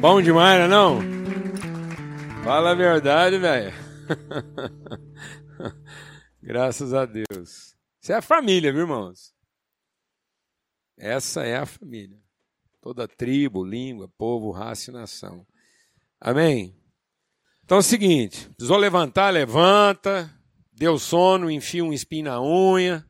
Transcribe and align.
Bom 0.00 0.22
demais, 0.22 0.60
né, 0.60 0.68
não? 0.68 1.00
Fala 2.44 2.70
a 2.70 2.74
verdade, 2.74 3.36
velho. 3.36 3.72
Graças 6.40 6.94
a 6.94 7.04
Deus. 7.04 7.76
Isso 8.00 8.12
é 8.12 8.14
a 8.14 8.22
família, 8.22 8.72
viu, 8.72 8.82
irmãos? 8.82 9.34
Essa 10.96 11.44
é 11.44 11.56
a 11.56 11.66
família. 11.66 12.16
Toda 12.80 13.08
tribo, 13.08 13.64
língua, 13.64 14.08
povo, 14.16 14.52
raça 14.52 14.92
e 14.92 14.94
nação. 14.94 15.44
Amém? 16.20 16.80
Então 17.64 17.78
é 17.78 17.80
o 17.80 17.82
seguinte: 17.82 18.48
precisou 18.50 18.76
levantar, 18.76 19.30
levanta. 19.30 20.32
Deu 20.72 20.96
sono, 20.96 21.50
enfia 21.50 21.84
um 21.84 21.92
espinho 21.92 22.26
na 22.26 22.40
unha. 22.40 23.04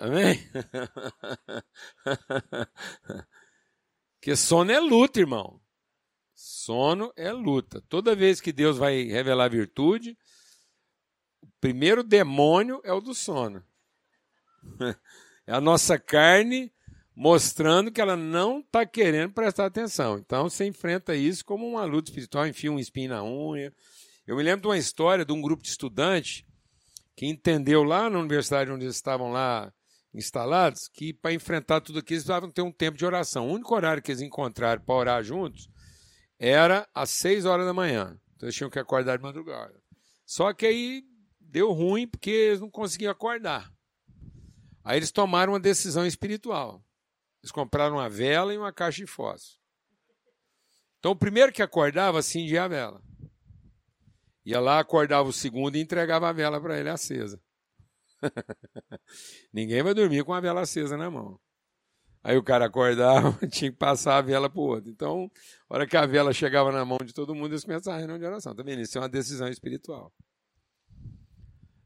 Amém? 0.00 0.36
Porque 4.20 4.36
sono 4.36 4.70
é 4.70 4.78
luta, 4.78 5.18
irmão. 5.18 5.58
Sono 6.34 7.10
é 7.16 7.32
luta. 7.32 7.82
Toda 7.88 8.14
vez 8.14 8.38
que 8.38 8.52
Deus 8.52 8.76
vai 8.76 9.04
revelar 9.04 9.48
virtude, 9.48 10.16
o 11.42 11.48
primeiro 11.58 12.04
demônio 12.04 12.82
é 12.84 12.92
o 12.92 13.00
do 13.00 13.14
sono. 13.14 13.64
É 15.46 15.52
a 15.52 15.60
nossa 15.60 15.98
carne 15.98 16.72
mostrando 17.16 17.90
que 17.90 18.00
ela 18.00 18.14
não 18.14 18.60
está 18.60 18.86
querendo 18.86 19.32
prestar 19.32 19.66
atenção. 19.66 20.16
Então 20.16 20.48
você 20.48 20.64
enfrenta 20.64 21.16
isso 21.16 21.44
como 21.44 21.66
uma 21.66 21.84
luta 21.84 22.08
espiritual, 22.08 22.46
enfia 22.46 22.70
um 22.70 22.78
espinho 22.78 23.10
na 23.10 23.24
unha. 23.24 23.74
Eu 24.24 24.36
me 24.36 24.44
lembro 24.44 24.60
de 24.60 24.68
uma 24.68 24.78
história 24.78 25.24
de 25.24 25.32
um 25.32 25.42
grupo 25.42 25.60
de 25.60 25.70
estudantes 25.70 26.44
que 27.16 27.26
entendeu 27.26 27.82
lá 27.82 28.08
na 28.08 28.20
universidade 28.20 28.70
onde 28.70 28.84
eles 28.84 28.94
estavam 28.94 29.32
lá 29.32 29.72
instalados 30.12 30.88
que 30.88 31.12
para 31.12 31.32
enfrentar 31.32 31.80
tudo 31.80 31.98
aquilo 31.98 32.16
eles 32.16 32.24
precisavam 32.24 32.50
ter 32.50 32.62
um 32.62 32.72
tempo 32.72 32.96
de 32.96 33.04
oração. 33.04 33.48
O 33.48 33.52
único 33.52 33.74
horário 33.74 34.02
que 34.02 34.10
eles 34.10 34.20
encontraram 34.20 34.82
para 34.82 34.94
orar 34.94 35.22
juntos 35.22 35.68
era 36.38 36.88
às 36.94 37.10
seis 37.10 37.44
horas 37.44 37.66
da 37.66 37.74
manhã. 37.74 38.18
Então 38.34 38.46
eles 38.46 38.56
tinham 38.56 38.70
que 38.70 38.78
acordar 38.78 39.16
de 39.16 39.22
madrugada. 39.22 39.80
Só 40.24 40.52
que 40.52 40.66
aí 40.66 41.04
deu 41.38 41.72
ruim 41.72 42.06
porque 42.06 42.30
eles 42.30 42.60
não 42.60 42.70
conseguiam 42.70 43.12
acordar. 43.12 43.72
Aí 44.84 44.96
eles 44.96 45.10
tomaram 45.10 45.52
uma 45.52 45.60
decisão 45.60 46.06
espiritual. 46.06 46.84
Eles 47.42 47.52
compraram 47.52 47.96
uma 47.96 48.08
vela 48.08 48.52
e 48.54 48.58
uma 48.58 48.72
caixa 48.72 48.98
de 48.98 49.06
fósforo. 49.06 49.60
Então, 50.98 51.12
o 51.12 51.16
primeiro 51.16 51.52
que 51.52 51.62
acordava 51.62 52.18
acendia 52.18 52.64
a 52.64 52.68
vela. 52.68 53.02
Ia 54.44 54.60
lá, 54.60 54.78
acordava 54.78 55.28
o 55.28 55.32
segundo 55.32 55.76
e 55.76 55.80
entregava 55.80 56.28
a 56.28 56.32
vela 56.32 56.60
para 56.60 56.78
ele 56.78 56.90
acesa. 56.90 57.40
Ninguém 59.52 59.82
vai 59.82 59.94
dormir 59.94 60.24
com 60.24 60.32
a 60.32 60.40
vela 60.40 60.62
acesa 60.62 60.96
na 60.96 61.10
mão. 61.10 61.38
Aí 62.22 62.36
o 62.36 62.42
cara 62.42 62.66
acordava, 62.66 63.32
tinha 63.48 63.70
que 63.70 63.78
passar 63.78 64.18
a 64.18 64.22
vela 64.22 64.50
para 64.50 64.60
o 64.60 64.64
outro. 64.64 64.90
Então, 64.90 65.30
a 65.68 65.74
hora 65.74 65.86
que 65.86 65.96
a 65.96 66.04
vela 66.04 66.32
chegava 66.32 66.70
na 66.70 66.84
mão 66.84 66.98
de 67.04 67.14
todo 67.14 67.34
mundo, 67.34 67.52
eles 67.52 67.64
começavam 67.64 67.96
a 67.96 67.98
reunião 67.98 68.18
de 68.18 68.24
oração. 68.24 68.54
Tá 68.54 68.62
vendo? 68.62 68.82
Isso 68.82 68.98
é 68.98 69.00
uma 69.00 69.08
decisão 69.08 69.48
espiritual. 69.48 70.12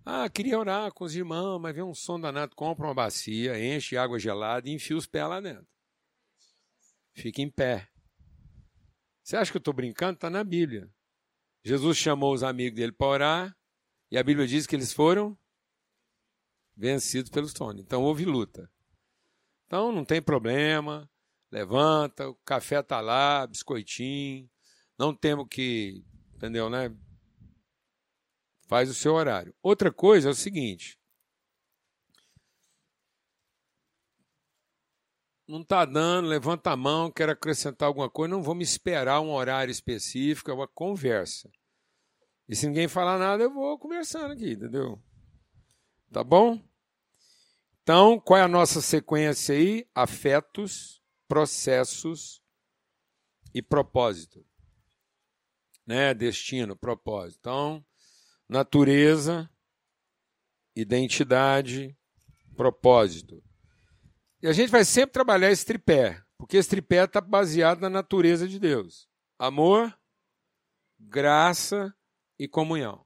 Ah, 0.04 0.28
queria 0.28 0.58
orar 0.58 0.92
com 0.92 1.04
os 1.04 1.14
irmãos, 1.14 1.58
mas 1.58 1.74
vem 1.74 1.84
um 1.84 1.94
som 1.94 2.20
danado, 2.20 2.54
compra 2.54 2.86
uma 2.86 2.94
bacia, 2.94 3.58
enche 3.58 3.96
água 3.96 4.18
gelada 4.18 4.68
e 4.68 4.72
enfia 4.72 4.96
os 4.96 5.06
pés 5.06 5.26
lá 5.26 5.40
dentro. 5.40 5.66
Fica 7.14 7.40
em 7.40 7.50
pé. 7.50 7.88
Você 9.22 9.36
acha 9.36 9.50
que 9.50 9.56
eu 9.56 9.60
estou 9.60 9.72
brincando? 9.72 10.14
Está 10.14 10.28
na 10.28 10.44
Bíblia. 10.44 10.90
Jesus 11.64 11.96
chamou 11.96 12.34
os 12.34 12.42
amigos 12.42 12.76
dele 12.76 12.92
para 12.92 13.06
orar 13.06 13.56
e 14.10 14.18
a 14.18 14.22
Bíblia 14.22 14.46
diz 14.46 14.66
que 14.66 14.76
eles 14.76 14.92
foram 14.92 15.38
vencidos 16.76 17.30
pelos 17.30 17.52
sono. 17.52 17.80
Então 17.80 18.02
houve 18.02 18.24
luta. 18.24 18.70
Então 19.66 19.92
não 19.92 20.04
tem 20.04 20.20
problema, 20.20 21.08
levanta, 21.50 22.28
o 22.28 22.34
café 22.36 22.80
está 22.80 23.00
lá, 23.00 23.46
biscoitinho, 23.46 24.48
não 24.98 25.14
temos 25.14 25.46
que, 25.48 26.04
entendeu, 26.34 26.68
né? 26.68 26.94
Faz 28.66 28.88
o 28.90 28.94
seu 28.94 29.14
horário. 29.14 29.54
Outra 29.62 29.92
coisa 29.92 30.28
é 30.28 30.32
o 30.32 30.34
seguinte. 30.34 30.98
Não 35.46 35.60
está 35.60 35.84
dando, 35.84 36.28
levanta 36.28 36.70
a 36.70 36.76
mão, 36.76 37.10
quer 37.10 37.28
acrescentar 37.28 37.86
alguma 37.86 38.08
coisa, 38.08 38.34
não 38.34 38.42
vamos 38.42 38.68
esperar 38.68 39.20
um 39.20 39.30
horário 39.30 39.70
específico, 39.70 40.50
é 40.50 40.54
uma 40.54 40.66
conversa. 40.66 41.50
E 42.48 42.56
se 42.56 42.66
ninguém 42.66 42.88
falar 42.88 43.18
nada, 43.18 43.42
eu 43.42 43.52
vou 43.52 43.78
conversando 43.78 44.32
aqui, 44.32 44.52
entendeu? 44.52 45.02
Tá 46.14 46.22
bom? 46.22 46.62
Então, 47.82 48.20
qual 48.20 48.38
é 48.38 48.42
a 48.42 48.46
nossa 48.46 48.80
sequência 48.80 49.52
aí? 49.52 49.84
Afetos, 49.92 51.02
processos 51.26 52.40
e 53.52 53.60
propósito. 53.60 54.46
Né? 55.84 56.14
Destino, 56.14 56.76
propósito. 56.76 57.40
Então, 57.40 57.84
natureza, 58.48 59.50
identidade, 60.76 61.98
propósito. 62.54 63.42
E 64.40 64.46
a 64.46 64.52
gente 64.52 64.70
vai 64.70 64.84
sempre 64.84 65.14
trabalhar 65.14 65.50
esse 65.50 65.66
tripé, 65.66 66.22
porque 66.38 66.58
esse 66.58 66.68
tripé 66.68 67.02
está 67.02 67.20
baseado 67.20 67.80
na 67.80 67.90
natureza 67.90 68.46
de 68.46 68.60
Deus: 68.60 69.08
amor, 69.36 69.92
graça 70.96 71.92
e 72.38 72.46
comunhão. 72.46 73.03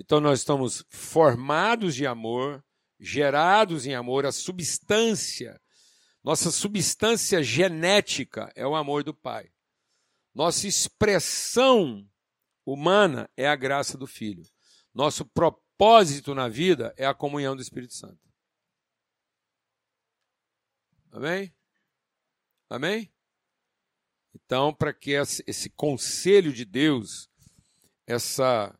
Então 0.00 0.18
nós 0.18 0.38
estamos 0.38 0.82
formados 0.88 1.94
de 1.94 2.06
amor, 2.06 2.64
gerados 2.98 3.84
em 3.84 3.94
amor, 3.94 4.24
a 4.24 4.32
substância, 4.32 5.60
nossa 6.24 6.50
substância 6.50 7.42
genética 7.42 8.50
é 8.56 8.66
o 8.66 8.74
amor 8.74 9.04
do 9.04 9.14
Pai. 9.14 9.52
Nossa 10.34 10.66
expressão 10.66 12.08
humana 12.64 13.28
é 13.36 13.46
a 13.46 13.54
graça 13.54 13.98
do 13.98 14.06
Filho. 14.06 14.42
Nosso 14.94 15.26
propósito 15.26 16.34
na 16.34 16.48
vida 16.48 16.94
é 16.96 17.04
a 17.04 17.14
comunhão 17.14 17.54
do 17.54 17.62
Espírito 17.62 17.92
Santo. 17.92 18.18
Amém? 21.12 21.54
Amém? 22.70 23.12
Então, 24.34 24.72
para 24.72 24.94
que 24.94 25.10
esse 25.10 25.68
conselho 25.70 26.52
de 26.54 26.64
Deus, 26.64 27.28
essa 28.06 28.78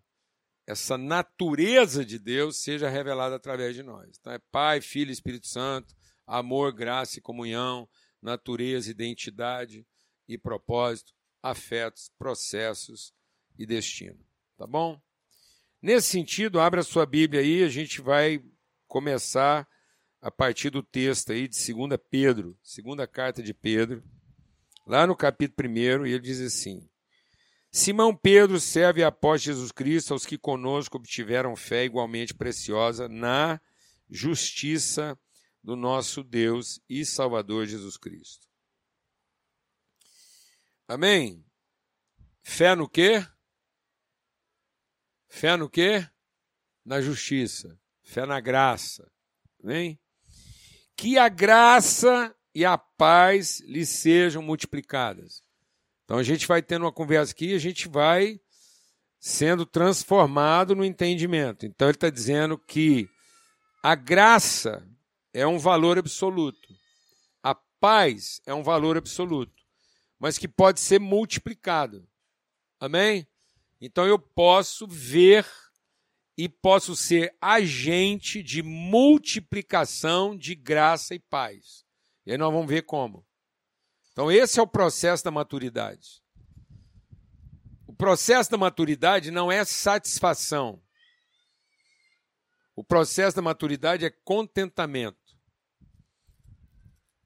essa 0.70 0.96
natureza 0.96 2.04
de 2.04 2.16
Deus 2.16 2.58
seja 2.58 2.88
revelada 2.88 3.34
através 3.34 3.74
de 3.74 3.82
nós. 3.82 4.16
Então 4.20 4.32
é 4.32 4.38
Pai, 4.38 4.80
Filho 4.80 5.10
Espírito 5.10 5.48
Santo, 5.48 5.96
amor, 6.24 6.72
graça 6.72 7.18
e 7.18 7.22
comunhão, 7.22 7.88
natureza, 8.22 8.90
identidade 8.90 9.84
e 10.28 10.38
propósito, 10.38 11.12
afetos, 11.42 12.12
processos 12.16 13.12
e 13.58 13.66
destino. 13.66 14.24
Tá 14.56 14.64
bom? 14.64 15.00
Nesse 15.82 16.08
sentido, 16.08 16.60
abra 16.60 16.84
sua 16.84 17.04
Bíblia 17.04 17.40
aí, 17.40 17.64
a 17.64 17.68
gente 17.68 18.00
vai 18.00 18.40
começar 18.86 19.66
a 20.20 20.30
partir 20.30 20.70
do 20.70 20.82
texto 20.82 21.32
aí 21.32 21.48
de 21.48 21.72
2 21.72 21.98
Pedro, 22.10 22.56
segunda 22.62 23.08
carta 23.08 23.42
de 23.42 23.52
Pedro, 23.52 24.04
lá 24.86 25.06
no 25.06 25.16
capítulo 25.16 25.68
1, 25.68 26.06
e 26.06 26.12
ele 26.12 26.20
diz 26.20 26.40
assim: 26.40 26.88
Simão 27.72 28.14
Pedro 28.16 28.58
serve 28.58 29.04
após 29.04 29.42
Jesus 29.42 29.70
Cristo 29.70 30.12
aos 30.12 30.26
que 30.26 30.36
conosco 30.36 30.96
obtiveram 30.96 31.54
fé 31.54 31.84
igualmente 31.84 32.34
preciosa 32.34 33.08
na 33.08 33.60
justiça 34.08 35.16
do 35.62 35.76
nosso 35.76 36.24
Deus 36.24 36.80
e 36.88 37.04
Salvador 37.04 37.66
Jesus 37.66 37.96
Cristo. 37.96 38.48
Amém? 40.88 41.44
Fé 42.42 42.74
no 42.74 42.88
quê? 42.88 43.24
Fé 45.28 45.56
no 45.56 45.70
quê? 45.70 46.08
Na 46.84 47.00
justiça. 47.00 47.78
Fé 48.02 48.26
na 48.26 48.40
graça. 48.40 49.08
Amém? 49.62 50.00
Que 50.96 51.16
a 51.18 51.28
graça 51.28 52.34
e 52.52 52.64
a 52.64 52.76
paz 52.76 53.60
lhe 53.60 53.86
sejam 53.86 54.42
multiplicadas. 54.42 55.44
Então 56.10 56.18
a 56.18 56.24
gente 56.24 56.44
vai 56.44 56.60
tendo 56.60 56.82
uma 56.82 56.90
conversa 56.90 57.30
aqui, 57.30 57.54
a 57.54 57.58
gente 57.60 57.86
vai 57.86 58.40
sendo 59.20 59.64
transformado 59.64 60.74
no 60.74 60.84
entendimento. 60.84 61.64
Então 61.64 61.86
ele 61.86 61.94
está 61.94 62.10
dizendo 62.10 62.58
que 62.58 63.08
a 63.80 63.94
graça 63.94 64.84
é 65.32 65.46
um 65.46 65.56
valor 65.56 66.00
absoluto, 66.00 66.68
a 67.44 67.54
paz 67.54 68.42
é 68.44 68.52
um 68.52 68.60
valor 68.60 68.96
absoluto, 68.96 69.54
mas 70.18 70.36
que 70.36 70.48
pode 70.48 70.80
ser 70.80 70.98
multiplicado. 70.98 72.04
Amém? 72.80 73.24
Então 73.80 74.04
eu 74.04 74.18
posso 74.18 74.88
ver 74.88 75.46
e 76.36 76.48
posso 76.48 76.96
ser 76.96 77.32
agente 77.40 78.42
de 78.42 78.64
multiplicação 78.64 80.36
de 80.36 80.56
graça 80.56 81.14
e 81.14 81.20
paz. 81.20 81.84
E 82.26 82.32
aí 82.32 82.36
nós 82.36 82.52
vamos 82.52 82.68
ver 82.68 82.82
como. 82.82 83.24
Então, 84.20 84.30
esse 84.30 84.60
é 84.60 84.62
o 84.62 84.66
processo 84.66 85.24
da 85.24 85.30
maturidade. 85.30 86.22
O 87.86 87.94
processo 87.94 88.50
da 88.50 88.58
maturidade 88.58 89.30
não 89.30 89.50
é 89.50 89.64
satisfação. 89.64 90.78
O 92.76 92.84
processo 92.84 93.34
da 93.36 93.40
maturidade 93.40 94.04
é 94.04 94.10
contentamento. 94.10 95.16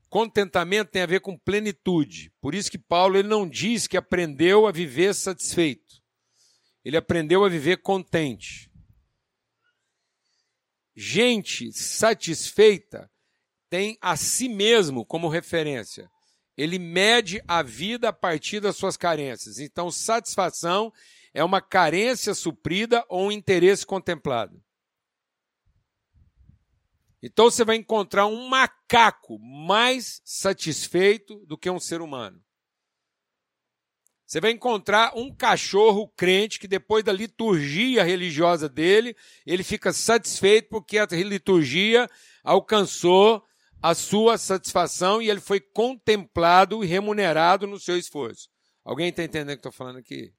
Contentamento 0.08 0.92
tem 0.92 1.02
a 1.02 1.06
ver 1.06 1.18
com 1.18 1.36
plenitude. 1.36 2.32
Por 2.40 2.54
isso 2.54 2.70
que 2.70 2.78
Paulo 2.78 3.16
ele 3.16 3.26
não 3.26 3.48
diz 3.48 3.88
que 3.88 3.96
aprendeu 3.96 4.64
a 4.64 4.70
viver 4.70 5.16
satisfeito. 5.16 6.00
Ele 6.84 6.96
aprendeu 6.96 7.44
a 7.44 7.48
viver 7.48 7.78
contente. 7.78 8.70
Gente 10.94 11.72
satisfeita 11.72 13.10
tem 13.68 13.98
a 14.00 14.16
si 14.16 14.48
mesmo 14.48 15.04
como 15.04 15.26
referência. 15.26 16.08
Ele 16.56 16.78
mede 16.78 17.42
a 17.48 17.62
vida 17.62 18.08
a 18.08 18.12
partir 18.12 18.60
das 18.60 18.76
suas 18.76 18.96
carências. 18.96 19.58
Então, 19.58 19.90
satisfação 19.90 20.92
é 21.32 21.42
uma 21.42 21.60
carência 21.60 22.32
suprida 22.34 23.04
ou 23.08 23.26
um 23.26 23.32
interesse 23.32 23.84
contemplado. 23.84 24.62
Então 27.26 27.50
você 27.50 27.64
vai 27.64 27.76
encontrar 27.76 28.26
um 28.26 28.48
macaco 28.48 29.38
mais 29.38 30.20
satisfeito 30.26 31.36
do 31.46 31.56
que 31.56 31.70
um 31.70 31.80
ser 31.80 32.02
humano. 32.02 32.38
Você 34.26 34.42
vai 34.42 34.50
encontrar 34.50 35.16
um 35.16 35.34
cachorro 35.34 36.06
crente 36.08 36.60
que 36.60 36.68
depois 36.68 37.02
da 37.02 37.14
liturgia 37.14 38.04
religiosa 38.04 38.68
dele, 38.68 39.16
ele 39.46 39.64
fica 39.64 39.90
satisfeito 39.90 40.68
porque 40.68 40.98
a 40.98 41.06
liturgia 41.06 42.10
alcançou 42.42 43.42
a 43.82 43.94
sua 43.94 44.38
satisfação 44.38 45.20
e 45.20 45.28
ele 45.28 45.40
foi 45.40 45.60
contemplado 45.60 46.82
e 46.82 46.86
remunerado 46.86 47.66
no 47.66 47.78
seu 47.78 47.98
esforço. 47.98 48.48
Alguém 48.84 49.08
está 49.08 49.22
entendendo 49.22 49.50
o 49.50 49.52
que 49.52 49.58
estou 49.58 49.72
falando 49.72 49.98
aqui? 49.98 50.32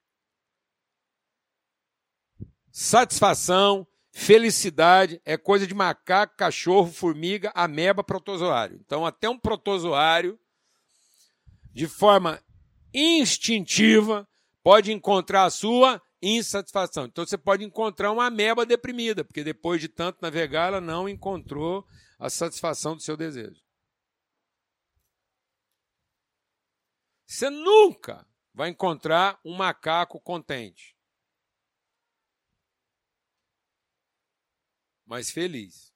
Satisfação, 2.70 3.86
Felicidade 4.18 5.20
é 5.26 5.36
coisa 5.36 5.66
de 5.66 5.74
macaco, 5.74 6.38
cachorro, 6.38 6.90
formiga, 6.90 7.52
ameba, 7.54 8.02
protozoário. 8.02 8.80
Então, 8.82 9.04
até 9.04 9.28
um 9.28 9.38
protozoário, 9.38 10.40
de 11.74 11.86
forma 11.86 12.42
instintiva, 12.94 14.26
pode 14.62 14.90
encontrar 14.90 15.44
a 15.44 15.50
sua 15.50 16.00
insatisfação. 16.22 17.04
Então, 17.04 17.26
você 17.26 17.36
pode 17.36 17.62
encontrar 17.62 18.10
uma 18.10 18.24
ameba 18.24 18.64
deprimida, 18.64 19.22
porque 19.22 19.44
depois 19.44 19.82
de 19.82 19.88
tanto 19.88 20.16
navegar, 20.22 20.68
ela 20.68 20.80
não 20.80 21.06
encontrou 21.06 21.84
a 22.18 22.30
satisfação 22.30 22.96
do 22.96 23.02
seu 23.02 23.16
desejo. 23.16 23.62
Você 27.26 27.50
nunca 27.50 28.26
vai 28.54 28.70
encontrar 28.70 29.40
um 29.44 29.54
macaco 29.54 30.20
contente. 30.20 30.96
mas 35.06 35.30
feliz. 35.30 35.94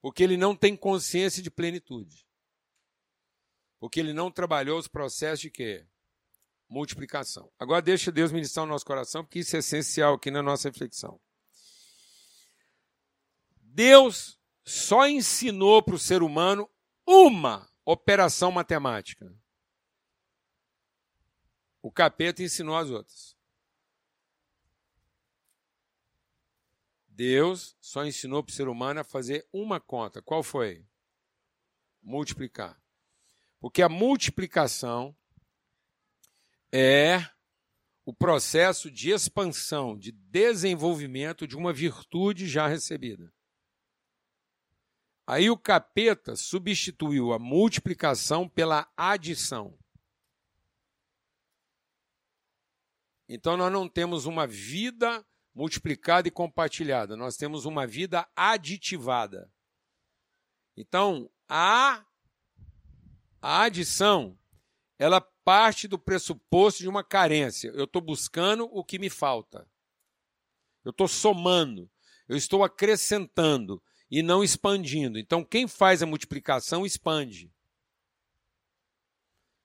Porque 0.00 0.22
ele 0.22 0.36
não 0.36 0.56
tem 0.56 0.76
consciência 0.76 1.42
de 1.42 1.50
plenitude. 1.50 2.26
Porque 3.78 4.00
ele 4.00 4.12
não 4.12 4.30
trabalhou 4.30 4.78
os 4.78 4.88
processos 4.88 5.40
de 5.40 5.50
quê? 5.50 5.86
Multiplicação. 6.68 7.52
Agora 7.58 7.82
deixa 7.82 8.10
Deus 8.10 8.32
ministrar 8.32 8.64
o 8.64 8.68
nosso 8.68 8.84
coração, 8.84 9.22
porque 9.22 9.40
isso 9.40 9.54
é 9.54 9.58
essencial 9.58 10.14
aqui 10.14 10.30
na 10.30 10.42
nossa 10.42 10.68
reflexão. 10.68 11.20
Deus 13.76 14.40
só 14.64 15.06
ensinou 15.06 15.82
para 15.82 15.96
o 15.96 15.98
ser 15.98 16.22
humano 16.22 16.66
uma 17.06 17.70
operação 17.84 18.50
matemática. 18.50 19.30
O 21.82 21.92
capeta 21.92 22.42
ensinou 22.42 22.74
as 22.74 22.88
outras. 22.88 23.36
Deus 27.06 27.76
só 27.78 28.06
ensinou 28.06 28.42
para 28.42 28.50
o 28.50 28.54
ser 28.54 28.66
humano 28.66 29.00
a 29.00 29.04
fazer 29.04 29.46
uma 29.52 29.78
conta. 29.78 30.22
Qual 30.22 30.42
foi? 30.42 30.82
Multiplicar. 32.02 32.82
Porque 33.60 33.82
a 33.82 33.90
multiplicação 33.90 35.14
é 36.72 37.28
o 38.06 38.14
processo 38.14 38.90
de 38.90 39.10
expansão, 39.10 39.98
de 39.98 40.12
desenvolvimento 40.12 41.46
de 41.46 41.58
uma 41.58 41.74
virtude 41.74 42.48
já 42.48 42.66
recebida. 42.66 43.35
Aí 45.26 45.50
o 45.50 45.58
capeta 45.58 46.36
substituiu 46.36 47.32
a 47.32 47.38
multiplicação 47.38 48.48
pela 48.48 48.88
adição. 48.96 49.76
Então 53.28 53.56
nós 53.56 53.72
não 53.72 53.88
temos 53.88 54.24
uma 54.24 54.46
vida 54.46 55.26
multiplicada 55.52 56.28
e 56.28 56.30
compartilhada. 56.30 57.16
Nós 57.16 57.36
temos 57.36 57.64
uma 57.64 57.86
vida 57.86 58.28
aditivada. 58.36 59.50
Então, 60.76 61.30
a, 61.48 62.04
a 63.40 63.62
adição, 63.62 64.38
ela 64.98 65.20
parte 65.20 65.88
do 65.88 65.98
pressuposto 65.98 66.82
de 66.82 66.88
uma 66.88 67.02
carência. 67.02 67.68
Eu 67.68 67.84
estou 67.84 68.02
buscando 68.02 68.64
o 68.64 68.84
que 68.84 68.98
me 68.98 69.08
falta. 69.08 69.66
Eu 70.84 70.90
estou 70.90 71.08
somando. 71.08 71.90
Eu 72.28 72.36
estou 72.36 72.62
acrescentando 72.62 73.82
e 74.10 74.22
não 74.22 74.42
expandindo. 74.42 75.18
Então, 75.18 75.44
quem 75.44 75.66
faz 75.66 76.02
a 76.02 76.06
multiplicação 76.06 76.86
expande. 76.86 77.52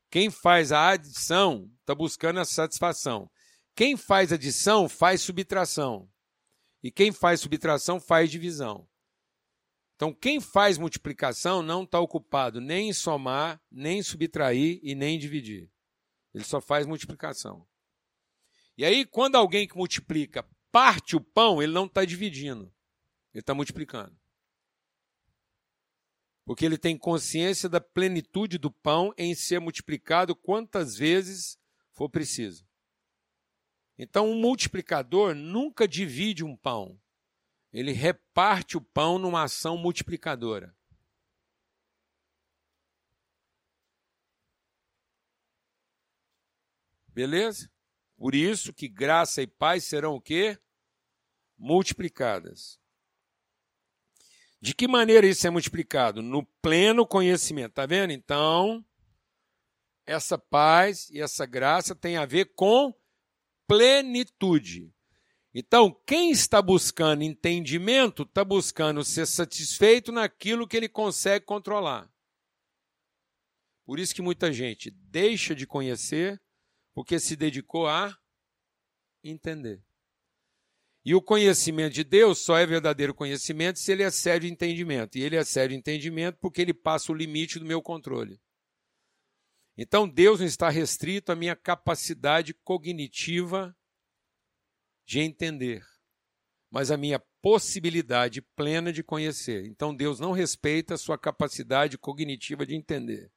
Quem 0.09 0.29
faz 0.29 0.71
a 0.71 0.89
adição 0.89 1.71
está 1.79 1.95
buscando 1.95 2.39
a 2.39 2.45
satisfação. 2.45 3.29
Quem 3.75 3.95
faz 3.95 4.33
adição 4.33 4.89
faz 4.89 5.21
subtração. 5.21 6.09
E 6.83 6.91
quem 6.91 7.11
faz 7.11 7.41
subtração 7.41 7.99
faz 7.99 8.29
divisão. 8.29 8.87
Então, 9.95 10.13
quem 10.13 10.41
faz 10.41 10.77
multiplicação 10.79 11.61
não 11.61 11.83
está 11.83 11.99
ocupado 11.99 12.59
nem 12.59 12.89
em 12.89 12.93
somar, 12.93 13.61
nem 13.71 13.99
em 13.99 14.03
subtrair 14.03 14.79
e 14.81 14.95
nem 14.95 15.15
em 15.15 15.19
dividir. 15.19 15.69
Ele 16.33 16.43
só 16.43 16.59
faz 16.59 16.87
multiplicação. 16.87 17.67
E 18.75 18.83
aí, 18.83 19.05
quando 19.05 19.35
alguém 19.35 19.67
que 19.67 19.77
multiplica 19.77 20.43
parte 20.71 21.15
o 21.15 21.21
pão, 21.21 21.61
ele 21.61 21.71
não 21.71 21.85
está 21.85 22.03
dividindo, 22.03 22.73
ele 23.31 23.41
está 23.41 23.53
multiplicando. 23.53 24.20
Porque 26.43 26.65
ele 26.65 26.77
tem 26.77 26.97
consciência 26.97 27.69
da 27.69 27.79
plenitude 27.79 28.57
do 28.57 28.71
pão 28.71 29.13
em 29.17 29.35
ser 29.35 29.59
multiplicado 29.59 30.35
quantas 30.35 30.97
vezes 30.97 31.57
for 31.91 32.09
preciso. 32.09 32.65
Então, 33.97 34.31
um 34.31 34.39
multiplicador 34.39 35.35
nunca 35.35 35.87
divide 35.87 36.43
um 36.43 36.57
pão. 36.57 36.99
Ele 37.71 37.91
reparte 37.91 38.75
o 38.75 38.81
pão 38.81 39.19
numa 39.19 39.43
ação 39.43 39.77
multiplicadora. 39.77 40.75
Beleza? 47.07 47.69
Por 48.17 48.33
isso 48.33 48.73
que 48.73 48.87
graça 48.87 49.41
e 49.41 49.47
paz 49.47 49.83
serão 49.83 50.15
o 50.15 50.21
quê? 50.21 50.57
Multiplicadas. 51.57 52.80
De 54.61 54.75
que 54.75 54.87
maneira 54.87 55.25
isso 55.25 55.47
é 55.47 55.49
multiplicado? 55.49 56.21
No 56.21 56.45
pleno 56.61 57.05
conhecimento. 57.05 57.73
Tá 57.73 57.85
vendo? 57.87 58.11
Então, 58.11 58.85
essa 60.05 60.37
paz 60.37 61.09
e 61.09 61.19
essa 61.19 61.45
graça 61.45 61.95
tem 61.95 62.17
a 62.17 62.25
ver 62.25 62.53
com 62.53 62.93
plenitude. 63.67 64.93
Então, 65.53 65.91
quem 66.05 66.31
está 66.31 66.61
buscando 66.61 67.23
entendimento 67.23 68.23
está 68.23 68.45
buscando 68.45 69.03
ser 69.03 69.25
satisfeito 69.25 70.11
naquilo 70.11 70.67
que 70.67 70.77
ele 70.77 70.87
consegue 70.87 71.45
controlar. 71.45 72.09
Por 73.83 73.99
isso 73.99 74.15
que 74.15 74.21
muita 74.21 74.53
gente 74.53 74.91
deixa 74.91 75.55
de 75.55 75.65
conhecer 75.65 76.41
porque 76.93 77.19
se 77.19 77.35
dedicou 77.35 77.87
a 77.87 78.15
entender. 79.23 79.83
E 81.03 81.15
o 81.15 81.21
conhecimento 81.21 81.93
de 81.93 82.03
Deus 82.03 82.39
só 82.39 82.57
é 82.57 82.65
verdadeiro 82.65 83.13
conhecimento 83.13 83.79
se 83.79 83.91
ele 83.91 84.03
excede 84.03 84.45
o 84.45 84.49
entendimento. 84.49 85.17
E 85.17 85.21
ele 85.21 85.35
excede 85.35 85.73
o 85.73 85.77
entendimento 85.77 86.37
porque 86.39 86.61
ele 86.61 86.73
passa 86.73 87.11
o 87.11 87.15
limite 87.15 87.57
do 87.57 87.65
meu 87.65 87.81
controle. 87.81 88.39
Então 89.75 90.07
Deus 90.07 90.39
não 90.39 90.45
está 90.45 90.69
restrito 90.69 91.31
à 91.31 91.35
minha 91.35 91.55
capacidade 91.55 92.53
cognitiva 92.53 93.75
de 95.05 95.19
entender, 95.19 95.83
mas 96.69 96.91
à 96.91 96.97
minha 96.97 97.19
possibilidade 97.41 98.41
plena 98.55 98.93
de 98.93 99.03
conhecer. 99.03 99.65
Então 99.65 99.95
Deus 99.95 100.19
não 100.19 100.31
respeita 100.31 100.93
a 100.93 100.97
sua 100.97 101.17
capacidade 101.17 101.97
cognitiva 101.97 102.65
de 102.65 102.75
entender. 102.75 103.31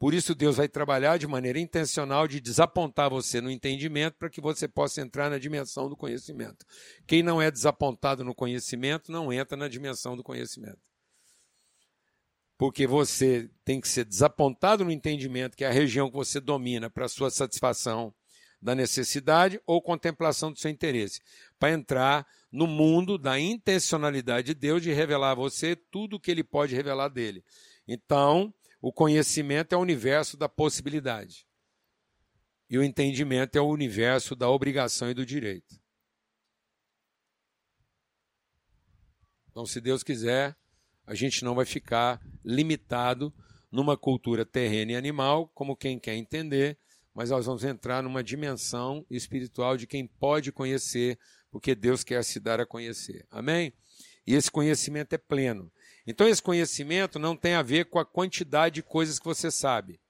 Por 0.00 0.14
isso 0.14 0.34
Deus 0.34 0.56
vai 0.56 0.66
trabalhar 0.66 1.18
de 1.18 1.28
maneira 1.28 1.60
intencional 1.60 2.26
de 2.26 2.40
desapontar 2.40 3.10
você 3.10 3.40
no 3.40 3.50
entendimento 3.50 4.16
para 4.18 4.30
que 4.30 4.40
você 4.40 4.66
possa 4.66 5.00
entrar 5.00 5.30
na 5.30 5.38
dimensão 5.38 5.88
do 5.88 5.96
conhecimento. 5.96 6.66
Quem 7.06 7.22
não 7.22 7.40
é 7.40 7.50
desapontado 7.50 8.24
no 8.24 8.34
conhecimento 8.34 9.12
não 9.12 9.32
entra 9.32 9.56
na 9.56 9.68
dimensão 9.68 10.16
do 10.16 10.24
conhecimento 10.24 10.80
porque 12.60 12.86
você 12.86 13.48
tem 13.64 13.80
que 13.80 13.88
ser 13.88 14.04
desapontado 14.04 14.84
no 14.84 14.92
entendimento, 14.92 15.56
que 15.56 15.64
é 15.64 15.68
a 15.68 15.72
região 15.72 16.10
que 16.10 16.16
você 16.16 16.38
domina 16.38 16.90
para 16.90 17.08
sua 17.08 17.30
satisfação 17.30 18.12
da 18.60 18.74
necessidade 18.74 19.58
ou 19.66 19.80
contemplação 19.80 20.52
do 20.52 20.58
seu 20.58 20.70
interesse. 20.70 21.22
para 21.58 21.72
entrar 21.72 22.26
no 22.52 22.66
mundo 22.66 23.16
da 23.16 23.40
intencionalidade 23.40 24.48
de 24.48 24.54
Deus 24.54 24.82
de 24.82 24.92
revelar 24.92 25.30
a 25.30 25.34
você 25.34 25.74
tudo 25.74 26.16
o 26.16 26.20
que 26.20 26.30
ele 26.30 26.44
pode 26.44 26.74
revelar 26.74 27.08
dele. 27.08 27.42
Então, 27.88 28.52
o 28.80 28.92
conhecimento 28.92 29.74
é 29.74 29.76
o 29.76 29.80
universo 29.80 30.36
da 30.36 30.48
possibilidade. 30.48 31.46
E 32.68 32.78
o 32.78 32.82
entendimento 32.82 33.56
é 33.56 33.60
o 33.60 33.68
universo 33.68 34.34
da 34.34 34.48
obrigação 34.48 35.10
e 35.10 35.14
do 35.14 35.26
direito. 35.26 35.80
Então, 39.50 39.66
se 39.66 39.80
Deus 39.80 40.02
quiser, 40.02 40.56
a 41.04 41.14
gente 41.14 41.44
não 41.44 41.54
vai 41.54 41.64
ficar 41.64 42.24
limitado 42.44 43.34
numa 43.70 43.96
cultura 43.96 44.46
terrena 44.46 44.92
e 44.92 44.96
animal, 44.96 45.48
como 45.48 45.76
quem 45.76 45.98
quer 45.98 46.14
entender, 46.14 46.78
mas 47.12 47.30
nós 47.30 47.46
vamos 47.46 47.64
entrar 47.64 48.02
numa 48.02 48.22
dimensão 48.22 49.04
espiritual 49.10 49.76
de 49.76 49.86
quem 49.86 50.06
pode 50.06 50.52
conhecer, 50.52 51.18
porque 51.50 51.74
Deus 51.74 52.04
quer 52.04 52.24
se 52.24 52.38
dar 52.38 52.60
a 52.60 52.66
conhecer. 52.66 53.26
Amém? 53.30 53.72
E 54.26 54.34
esse 54.34 54.50
conhecimento 54.50 55.12
é 55.12 55.18
pleno. 55.18 55.72
Então, 56.10 56.28
esse 56.28 56.42
conhecimento 56.42 57.18
não 57.18 57.36
tem 57.36 57.54
a 57.54 57.62
ver 57.62 57.84
com 57.86 57.98
a 57.98 58.04
quantidade 58.04 58.76
de 58.76 58.82
coisas 58.82 59.18
que 59.18 59.24
você 59.24 59.50
sabe. 59.50 60.00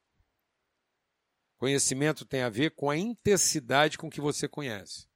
Conhecimento 1.58 2.24
tem 2.24 2.40
a 2.40 2.48
ver 2.48 2.70
com 2.70 2.88
a 2.88 2.96
intensidade 2.96 3.98
com 3.98 4.08
que 4.08 4.20
você 4.20 4.48
conhece. 4.48 5.06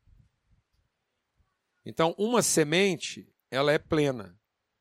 Então, 1.87 2.15
uma 2.19 2.43
semente, 2.43 3.27
ela 3.51 3.73
é 3.73 3.79
plena, 3.79 4.39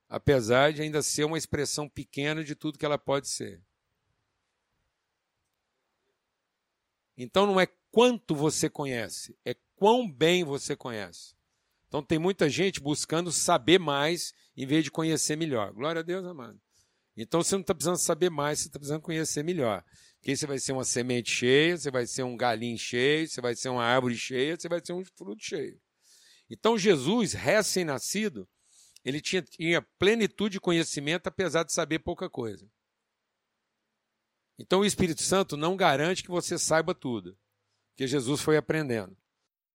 apesar 0.09 0.73
de 0.73 0.81
ainda 0.81 1.01
ser 1.01 1.23
uma 1.23 1.37
expressão 1.37 1.87
pequena 1.87 2.43
de 2.43 2.53
tudo 2.53 2.77
que 2.77 2.85
ela 2.85 2.97
pode 2.97 3.29
ser. 3.29 3.63
Então 7.17 7.45
não 7.45 7.59
é 7.59 7.67
quanto 7.91 8.35
você 8.35 8.69
conhece, 8.69 9.37
é 9.45 9.55
quão 9.75 10.11
bem 10.11 10.43
você 10.43 10.75
conhece. 10.75 11.35
Então 11.93 12.01
tem 12.01 12.17
muita 12.17 12.49
gente 12.49 12.79
buscando 12.79 13.31
saber 13.31 13.79
mais 13.79 14.33
em 14.57 14.65
vez 14.65 14.83
de 14.83 14.89
conhecer 14.89 15.35
melhor. 15.35 15.71
Glória 15.71 15.99
a 15.99 16.03
Deus, 16.03 16.25
amado. 16.25 16.59
Então 17.15 17.43
você 17.43 17.53
não 17.53 17.61
está 17.61 17.75
precisando 17.75 17.97
saber 17.97 18.31
mais, 18.31 18.57
você 18.57 18.67
está 18.67 18.79
precisando 18.79 19.03
conhecer 19.03 19.43
melhor. 19.43 19.85
Porque 20.15 20.35
você 20.35 20.47
vai 20.47 20.57
ser 20.57 20.71
uma 20.71 20.83
semente 20.83 21.29
cheia, 21.29 21.77
você 21.77 21.91
vai 21.91 22.07
ser 22.07 22.23
um 22.23 22.35
galinho 22.35 22.79
cheio, 22.79 23.27
você 23.27 23.39
vai 23.39 23.55
ser 23.55 23.69
uma 23.69 23.83
árvore 23.83 24.17
cheia, 24.17 24.57
você 24.59 24.67
vai 24.67 24.83
ser 24.83 24.93
um 24.93 25.05
fruto 25.05 25.43
cheio. 25.43 25.79
Então 26.49 26.79
Jesus, 26.79 27.33
recém-nascido, 27.33 28.49
ele 29.05 29.21
tinha, 29.21 29.43
tinha 29.43 29.79
plenitude 29.99 30.53
de 30.53 30.59
conhecimento, 30.59 31.27
apesar 31.27 31.61
de 31.61 31.73
saber 31.73 31.99
pouca 31.99 32.27
coisa. 32.27 32.67
Então 34.57 34.79
o 34.79 34.85
Espírito 34.85 35.21
Santo 35.21 35.55
não 35.55 35.77
garante 35.77 36.23
que 36.23 36.31
você 36.31 36.57
saiba 36.57 36.95
tudo, 36.95 37.37
porque 37.91 38.07
Jesus 38.07 38.41
foi 38.41 38.57
aprendendo. 38.57 39.15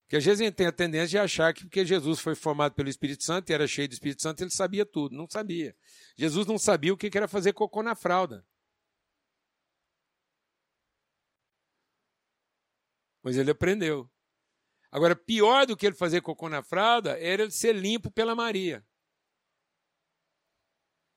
Porque 0.09 0.17
às 0.17 0.25
vezes 0.25 0.41
a 0.41 0.45
gente 0.45 0.55
tem 0.55 0.67
a 0.67 0.73
tendência 0.73 1.09
de 1.09 1.19
achar 1.19 1.53
que 1.53 1.65
porque 1.65 1.85
Jesus 1.85 2.19
foi 2.19 2.35
formado 2.35 2.73
pelo 2.73 2.89
Espírito 2.89 3.23
Santo 3.23 3.51
e 3.51 3.53
era 3.53 3.67
cheio 3.67 3.87
do 3.87 3.93
Espírito 3.93 4.23
Santo, 4.23 4.43
ele 4.43 4.51
sabia 4.51 4.87
tudo. 4.87 5.15
Não 5.15 5.29
sabia. 5.29 5.77
Jesus 6.17 6.47
não 6.47 6.59
sabia 6.59 6.95
o 6.95 6.97
que 6.97 7.11
era 7.15 7.29
fazer 7.29 7.53
cocô 7.53 7.83
na 7.83 7.95
fralda. 7.95 8.43
Mas 13.23 13.37
ele 13.37 13.51
aprendeu. 13.51 14.11
Agora, 14.91 15.15
pior 15.15 15.67
do 15.67 15.77
que 15.77 15.85
ele 15.85 15.95
fazer 15.95 16.23
cocô 16.23 16.49
na 16.49 16.63
fralda 16.63 17.11
era 17.21 17.43
ele 17.43 17.51
ser 17.51 17.75
limpo 17.75 18.11
pela 18.11 18.35
Maria. 18.35 18.83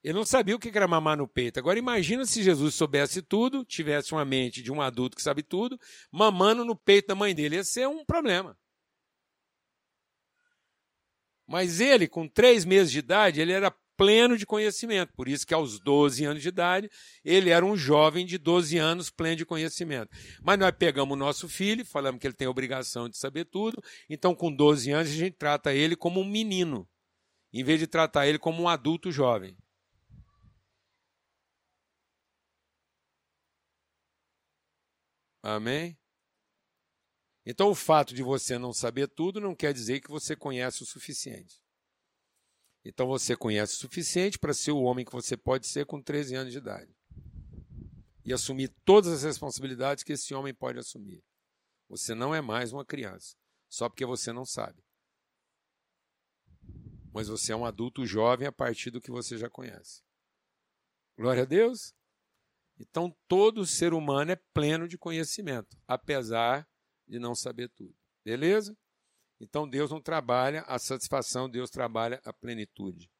Ele 0.03 0.15
não 0.15 0.25
sabia 0.25 0.53
o 0.53 0.59
que 0.59 0.67
era 0.67 0.85
mamar 0.85 1.15
no 1.15 1.29
peito. 1.29 1.59
Agora 1.59 1.79
imagina 1.79 2.25
se 2.25 2.43
Jesus 2.43 2.75
soubesse 2.75 3.21
tudo, 3.21 3.63
tivesse 3.63 4.11
uma 4.11 4.25
mente 4.25 4.61
de 4.61 4.69
um 4.69 4.81
adulto 4.81 5.15
que 5.15 5.23
sabe 5.23 5.43
tudo, 5.43 5.79
mamando 6.11 6.65
no 6.65 6.75
peito 6.75 7.07
da 7.07 7.15
mãe 7.15 7.33
dele. 7.33 7.55
Ia 7.55 7.63
ser 7.63 7.87
um 7.87 8.03
problema. 8.03 8.59
Mas 11.51 11.81
ele, 11.81 12.07
com 12.07 12.29
três 12.29 12.63
meses 12.63 12.89
de 12.89 12.99
idade, 12.99 13.41
ele 13.41 13.51
era 13.51 13.69
pleno 13.97 14.37
de 14.37 14.45
conhecimento. 14.45 15.11
Por 15.13 15.27
isso 15.27 15.45
que 15.45 15.53
aos 15.53 15.81
12 15.81 16.23
anos 16.23 16.41
de 16.41 16.47
idade, 16.47 16.89
ele 17.25 17.49
era 17.49 17.65
um 17.65 17.75
jovem 17.75 18.25
de 18.25 18.37
12 18.37 18.77
anos 18.77 19.09
pleno 19.09 19.35
de 19.35 19.45
conhecimento. 19.45 20.09
Mas 20.41 20.57
nós 20.57 20.71
pegamos 20.71 21.13
o 21.13 21.19
nosso 21.19 21.49
filho, 21.49 21.85
falamos 21.85 22.21
que 22.21 22.25
ele 22.25 22.33
tem 22.33 22.47
obrigação 22.47 23.09
de 23.09 23.17
saber 23.17 23.43
tudo, 23.45 23.83
então 24.09 24.33
com 24.33 24.49
12 24.49 24.91
anos 24.91 25.09
a 25.11 25.13
gente 25.13 25.35
trata 25.35 25.73
ele 25.73 25.97
como 25.97 26.21
um 26.21 26.25
menino, 26.25 26.87
em 27.51 27.65
vez 27.65 27.79
de 27.79 27.85
tratar 27.85 28.25
ele 28.27 28.39
como 28.39 28.63
um 28.63 28.69
adulto 28.69 29.11
jovem. 29.11 29.55
Amém? 35.43 36.00
Então, 37.51 37.69
o 37.69 37.75
fato 37.75 38.13
de 38.15 38.23
você 38.23 38.57
não 38.57 38.71
saber 38.71 39.09
tudo 39.09 39.41
não 39.41 39.53
quer 39.53 39.73
dizer 39.73 39.99
que 39.99 40.09
você 40.09 40.37
conhece 40.37 40.83
o 40.83 40.85
suficiente. 40.85 41.61
Então, 42.81 43.07
você 43.07 43.35
conhece 43.35 43.73
o 43.73 43.77
suficiente 43.77 44.39
para 44.39 44.53
ser 44.53 44.71
o 44.71 44.81
homem 44.81 45.03
que 45.03 45.11
você 45.11 45.35
pode 45.35 45.67
ser 45.67 45.85
com 45.85 46.01
13 46.01 46.33
anos 46.33 46.53
de 46.53 46.59
idade. 46.59 46.95
E 48.23 48.31
assumir 48.31 48.69
todas 48.85 49.11
as 49.11 49.23
responsabilidades 49.23 50.01
que 50.01 50.13
esse 50.13 50.33
homem 50.33 50.53
pode 50.53 50.79
assumir. 50.79 51.21
Você 51.89 52.15
não 52.15 52.33
é 52.33 52.39
mais 52.39 52.71
uma 52.71 52.85
criança, 52.85 53.35
só 53.69 53.89
porque 53.89 54.05
você 54.05 54.31
não 54.31 54.45
sabe. 54.45 54.81
Mas 57.13 57.27
você 57.27 57.51
é 57.51 57.55
um 57.55 57.65
adulto 57.65 58.05
jovem 58.05 58.47
a 58.47 58.51
partir 58.53 58.91
do 58.91 59.01
que 59.01 59.11
você 59.11 59.37
já 59.37 59.49
conhece. 59.49 60.01
Glória 61.17 61.43
a 61.43 61.45
Deus. 61.45 61.93
Então, 62.79 63.13
todo 63.27 63.65
ser 63.65 63.93
humano 63.93 64.31
é 64.31 64.37
pleno 64.53 64.87
de 64.87 64.97
conhecimento, 64.97 65.77
apesar 65.85 66.65
de 67.11 67.19
não 67.19 67.35
saber 67.35 67.69
tudo. 67.69 67.93
Beleza? 68.23 68.75
Então, 69.37 69.67
Deus 69.67 69.91
não 69.91 69.99
trabalha 69.99 70.61
a 70.61 70.79
satisfação, 70.79 71.49
Deus 71.49 71.69
trabalha 71.69 72.21
a 72.23 72.31
plenitude. 72.31 73.11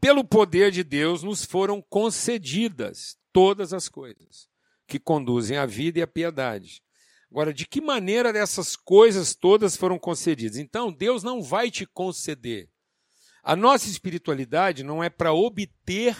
Pelo 0.00 0.24
poder 0.24 0.72
de 0.72 0.82
Deus 0.82 1.22
nos 1.22 1.44
foram 1.44 1.80
concedidas 1.80 3.16
todas 3.32 3.72
as 3.72 3.88
coisas 3.88 4.48
que 4.86 4.98
conduzem 4.98 5.58
à 5.58 5.64
vida 5.64 6.00
e 6.00 6.02
à 6.02 6.06
piedade. 6.06 6.82
Agora, 7.30 7.54
de 7.54 7.66
que 7.66 7.80
maneira 7.80 8.36
essas 8.36 8.74
coisas 8.74 9.34
todas 9.34 9.76
foram 9.76 9.98
concedidas? 9.98 10.56
Então, 10.56 10.92
Deus 10.92 11.22
não 11.22 11.40
vai 11.40 11.70
te 11.70 11.86
conceder. 11.86 12.68
A 13.44 13.54
nossa 13.54 13.88
espiritualidade 13.88 14.82
não 14.82 15.04
é 15.04 15.10
para 15.10 15.32
obter 15.32 16.16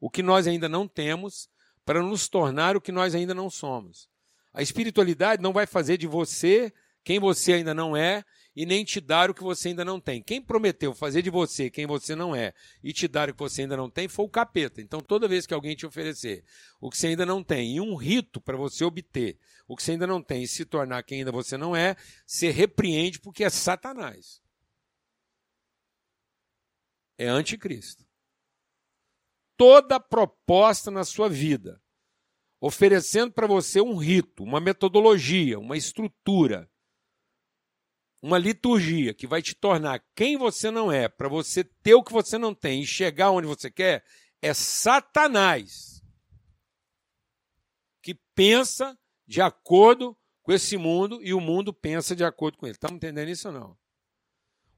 o 0.00 0.10
que 0.10 0.22
nós 0.22 0.46
ainda 0.48 0.68
não 0.68 0.88
temos 0.88 1.48
para 1.84 2.02
nos 2.02 2.28
tornar 2.28 2.76
o 2.76 2.80
que 2.80 2.90
nós 2.90 3.14
ainda 3.14 3.34
não 3.34 3.48
somos. 3.48 4.08
A 4.54 4.62
espiritualidade 4.62 5.42
não 5.42 5.52
vai 5.52 5.66
fazer 5.66 5.98
de 5.98 6.06
você 6.06 6.72
quem 7.02 7.18
você 7.18 7.54
ainda 7.54 7.74
não 7.74 7.94
é 7.94 8.24
e 8.56 8.64
nem 8.64 8.84
te 8.84 9.00
dar 9.00 9.28
o 9.28 9.34
que 9.34 9.42
você 9.42 9.68
ainda 9.68 9.84
não 9.84 10.00
tem. 10.00 10.22
Quem 10.22 10.40
prometeu 10.40 10.94
fazer 10.94 11.20
de 11.20 11.28
você 11.28 11.68
quem 11.68 11.86
você 11.86 12.14
não 12.14 12.34
é 12.34 12.54
e 12.82 12.92
te 12.92 13.08
dar 13.08 13.28
o 13.28 13.34
que 13.34 13.38
você 13.38 13.62
ainda 13.62 13.76
não 13.76 13.90
tem 13.90 14.08
foi 14.08 14.24
o 14.24 14.28
capeta. 14.28 14.80
Então, 14.80 15.00
toda 15.00 15.28
vez 15.28 15.44
que 15.44 15.52
alguém 15.52 15.74
te 15.74 15.84
oferecer 15.84 16.44
o 16.80 16.88
que 16.88 16.96
você 16.96 17.08
ainda 17.08 17.26
não 17.26 17.42
tem 17.42 17.76
e 17.76 17.80
um 17.80 17.96
rito 17.96 18.40
para 18.40 18.56
você 18.56 18.84
obter 18.84 19.36
o 19.66 19.76
que 19.76 19.82
você 19.82 19.92
ainda 19.92 20.06
não 20.06 20.22
tem 20.22 20.44
e 20.44 20.48
se 20.48 20.64
tornar 20.64 21.02
quem 21.02 21.18
ainda 21.18 21.32
você 21.32 21.56
não 21.56 21.74
é, 21.74 21.96
você 22.24 22.50
repreende 22.50 23.20
porque 23.20 23.44
é 23.44 23.50
Satanás. 23.50 24.40
É 27.18 27.26
anticristo 27.26 28.04
toda 29.56 30.00
proposta 30.00 30.90
na 30.90 31.04
sua 31.04 31.28
vida, 31.28 31.80
oferecendo 32.66 33.30
para 33.30 33.46
você 33.46 33.78
um 33.78 33.94
rito, 33.94 34.42
uma 34.42 34.58
metodologia, 34.58 35.58
uma 35.58 35.76
estrutura, 35.76 36.66
uma 38.22 38.38
liturgia 38.38 39.12
que 39.12 39.26
vai 39.26 39.42
te 39.42 39.54
tornar 39.54 40.02
quem 40.16 40.38
você 40.38 40.70
não 40.70 40.90
é, 40.90 41.06
para 41.06 41.28
você 41.28 41.62
ter 41.62 41.92
o 41.92 42.02
que 42.02 42.10
você 42.10 42.38
não 42.38 42.54
tem 42.54 42.80
e 42.80 42.86
chegar 42.86 43.32
onde 43.32 43.46
você 43.46 43.70
quer, 43.70 44.02
é 44.40 44.54
Satanás 44.54 46.02
que 48.00 48.14
pensa 48.34 48.98
de 49.26 49.42
acordo 49.42 50.16
com 50.42 50.50
esse 50.50 50.78
mundo 50.78 51.22
e 51.22 51.34
o 51.34 51.40
mundo 51.42 51.70
pensa 51.70 52.16
de 52.16 52.24
acordo 52.24 52.56
com 52.56 52.64
ele. 52.64 52.76
Estamos 52.76 52.96
entendendo 52.96 53.28
isso 53.28 53.48
ou 53.48 53.54
não? 53.54 53.78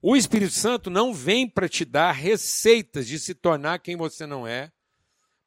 O 0.03 0.17
Espírito 0.17 0.55
Santo 0.55 0.91
não 0.91 1.15
vem 1.15 1.49
para 1.49 1.69
te 1.69 1.85
dar 1.85 2.11
receitas 2.11 3.07
de 3.07 3.17
se 3.17 3.33
tornar 3.33 3.79
quem 3.79 3.95
você 3.95 4.27
não 4.27 4.45
é, 4.45 4.73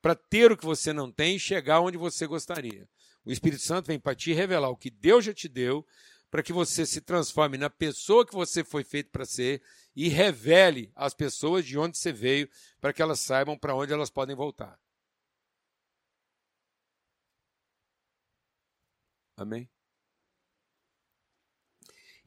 para 0.02 0.16
ter 0.16 0.52
o 0.52 0.58
que 0.58 0.66
você 0.66 0.94
não 0.94 1.12
tem 1.12 1.36
e 1.36 1.40
chegar 1.40 1.82
onde 1.82 1.98
você 1.98 2.26
gostaria. 2.26 2.88
O 3.26 3.32
Espírito 3.32 3.62
Santo 3.62 3.88
vem 3.88 4.00
para 4.00 4.16
te 4.16 4.34
revelar 4.34 4.70
o 4.70 4.78
que 4.78 4.90
Deus 4.90 5.26
já 5.26 5.34
te 5.34 5.48
deu, 5.48 5.86
para 6.32 6.44
que 6.44 6.54
você 6.54 6.86
se 6.86 7.02
transforme 7.02 7.58
na 7.58 7.70
pessoa 7.70 8.26
que 8.26 8.34
você 8.34 8.64
foi 8.64 8.84
feito 8.84 9.10
para 9.10 9.26
ser 9.26 9.62
e 9.96 10.08
revele 10.08 10.92
às 10.96 11.14
pessoas 11.14 11.66
de 11.66 11.78
onde 11.78 11.98
você 11.98 12.12
veio, 12.14 12.50
para 12.80 12.94
que 12.94 13.02
elas 13.02 13.20
saibam 13.20 13.58
para 13.58 13.76
onde 13.76 13.92
elas 13.92 14.10
podem 14.10 14.36
voltar. 14.36 14.80
Amém? 19.36 19.70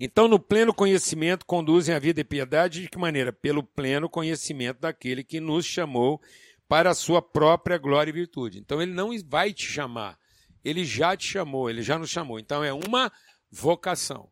Então, 0.04 0.26
no 0.26 0.40
pleno 0.40 0.74
conhecimento, 0.74 1.46
conduzem 1.46 1.94
a 1.94 1.98
vida 1.98 2.20
e 2.20 2.24
piedade 2.24 2.82
de 2.82 2.88
que 2.88 2.98
maneira? 2.98 3.32
Pelo 3.32 3.62
pleno 3.62 4.08
conhecimento 4.08 4.80
daquele 4.80 5.22
que 5.22 5.38
nos 5.38 5.64
chamou 5.64 6.20
para 6.72 6.92
a 6.92 6.94
sua 6.94 7.20
própria 7.20 7.76
glória 7.76 8.08
e 8.08 8.14
virtude. 8.14 8.58
Então, 8.58 8.80
ele 8.80 8.94
não 8.94 9.10
vai 9.28 9.52
te 9.52 9.66
chamar, 9.66 10.18
ele 10.64 10.86
já 10.86 11.14
te 11.14 11.26
chamou, 11.26 11.68
ele 11.68 11.82
já 11.82 11.98
nos 11.98 12.08
chamou. 12.08 12.38
Então, 12.38 12.64
é 12.64 12.72
uma 12.72 13.12
vocação. 13.50 14.30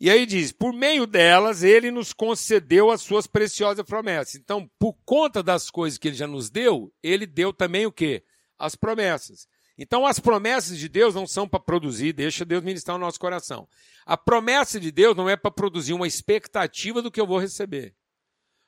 E 0.00 0.08
aí 0.08 0.24
diz: 0.24 0.52
por 0.52 0.72
meio 0.72 1.06
delas, 1.06 1.62
ele 1.62 1.90
nos 1.90 2.14
concedeu 2.14 2.90
as 2.90 3.02
suas 3.02 3.26
preciosas 3.26 3.84
promessas. 3.84 4.36
Então, 4.36 4.66
por 4.78 4.94
conta 5.04 5.42
das 5.42 5.68
coisas 5.68 5.98
que 5.98 6.08
ele 6.08 6.16
já 6.16 6.26
nos 6.26 6.48
deu, 6.48 6.90
ele 7.02 7.26
deu 7.26 7.52
também 7.52 7.84
o 7.84 7.92
quê? 7.92 8.24
As 8.58 8.74
promessas. 8.74 9.46
Então, 9.76 10.06
as 10.06 10.18
promessas 10.18 10.78
de 10.78 10.88
Deus 10.88 11.14
não 11.14 11.26
são 11.26 11.46
para 11.46 11.60
produzir, 11.60 12.14
deixa 12.14 12.46
Deus 12.46 12.64
ministrar 12.64 12.96
o 12.96 13.00
nosso 13.00 13.20
coração. 13.20 13.68
A 14.06 14.16
promessa 14.16 14.80
de 14.80 14.90
Deus 14.90 15.14
não 15.14 15.28
é 15.28 15.36
para 15.36 15.50
produzir 15.50 15.92
uma 15.92 16.06
expectativa 16.06 17.02
do 17.02 17.10
que 17.10 17.20
eu 17.20 17.26
vou 17.26 17.38
receber. 17.38 17.94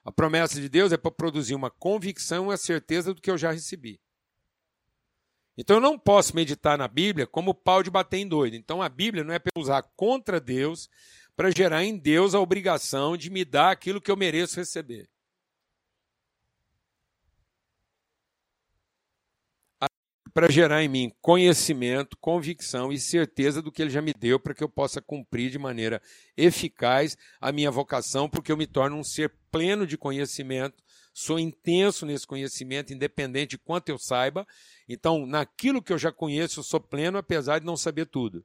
A 0.09 0.11
promessa 0.11 0.59
de 0.59 0.71
Deus 0.71 0.91
é 0.91 0.97
para 0.97 1.11
produzir 1.11 1.55
uma 1.55 1.71
convicção 1.71 2.45
e 2.45 2.49
uma 2.49 2.57
certeza 2.57 3.13
do 3.13 3.21
que 3.21 3.31
eu 3.31 3.37
já 3.37 3.53
recebi. 3.53 4.01
Então 5.55 5.77
eu 5.77 5.83
não 5.83 5.99
posso 5.99 6.35
meditar 6.35 6.79
na 6.79 6.89
Bíblia 6.89 7.27
como 7.27 7.53
pau 7.53 7.83
de 7.83 7.91
bater 7.91 8.17
em 8.17 8.27
doido. 8.27 8.57
Então 8.57 8.81
a 8.81 8.89
Bíblia 8.89 9.23
não 9.23 9.35
é 9.35 9.39
para 9.39 9.53
usar 9.55 9.83
contra 9.95 10.41
Deus 10.41 10.89
para 11.37 11.51
gerar 11.51 11.85
em 11.85 11.99
Deus 11.99 12.35
a 12.35 12.41
obrigação 12.41 13.19
de 13.19 13.29
me 13.29 13.45
dar 13.45 13.71
aquilo 13.71 14.01
que 14.01 14.11
eu 14.11 14.17
mereço 14.17 14.57
receber. 14.57 15.11
Para 20.39 20.53
gerar 20.53 20.85
em 20.85 20.89
mim 20.89 21.13
conhecimento, 21.21 22.17
convicção 22.21 22.93
e 22.93 23.01
certeza 23.01 23.61
do 23.61 23.73
que 23.73 23.83
ele 23.83 23.91
já 23.91 24.01
me 24.01 24.15
deu 24.15 24.39
para 24.39 24.55
que 24.55 24.63
eu 24.63 24.69
possa 24.69 25.03
cumprir 25.03 25.51
de 25.51 25.59
maneira 25.59 26.01
eficaz 26.37 27.17
a 27.41 27.51
minha 27.51 27.73
vocação, 27.73 28.31
porque 28.31 28.53
eu 28.53 28.57
me 28.57 28.65
torno 28.65 28.97
um 28.97 29.03
ser 29.03 29.35
pleno 29.51 29.85
de 29.85 29.99
conhecimento, 29.99 30.81
sou 31.13 31.41
intenso 31.41 32.07
nesse 32.07 32.25
conhecimento, 32.25 32.93
independente 32.93 33.51
de 33.51 33.59
quanto 33.59 33.89
eu 33.89 33.99
saiba. 33.99 34.47
Então, 34.89 35.27
naquilo 35.27 35.83
que 35.83 35.93
eu 35.93 35.99
já 35.99 36.13
conheço, 36.13 36.61
eu 36.61 36.65
sou 36.65 36.79
pleno, 36.79 37.19
apesar 37.19 37.59
de 37.59 37.67
não 37.67 37.77
saber 37.77 38.07
tudo 38.07 38.45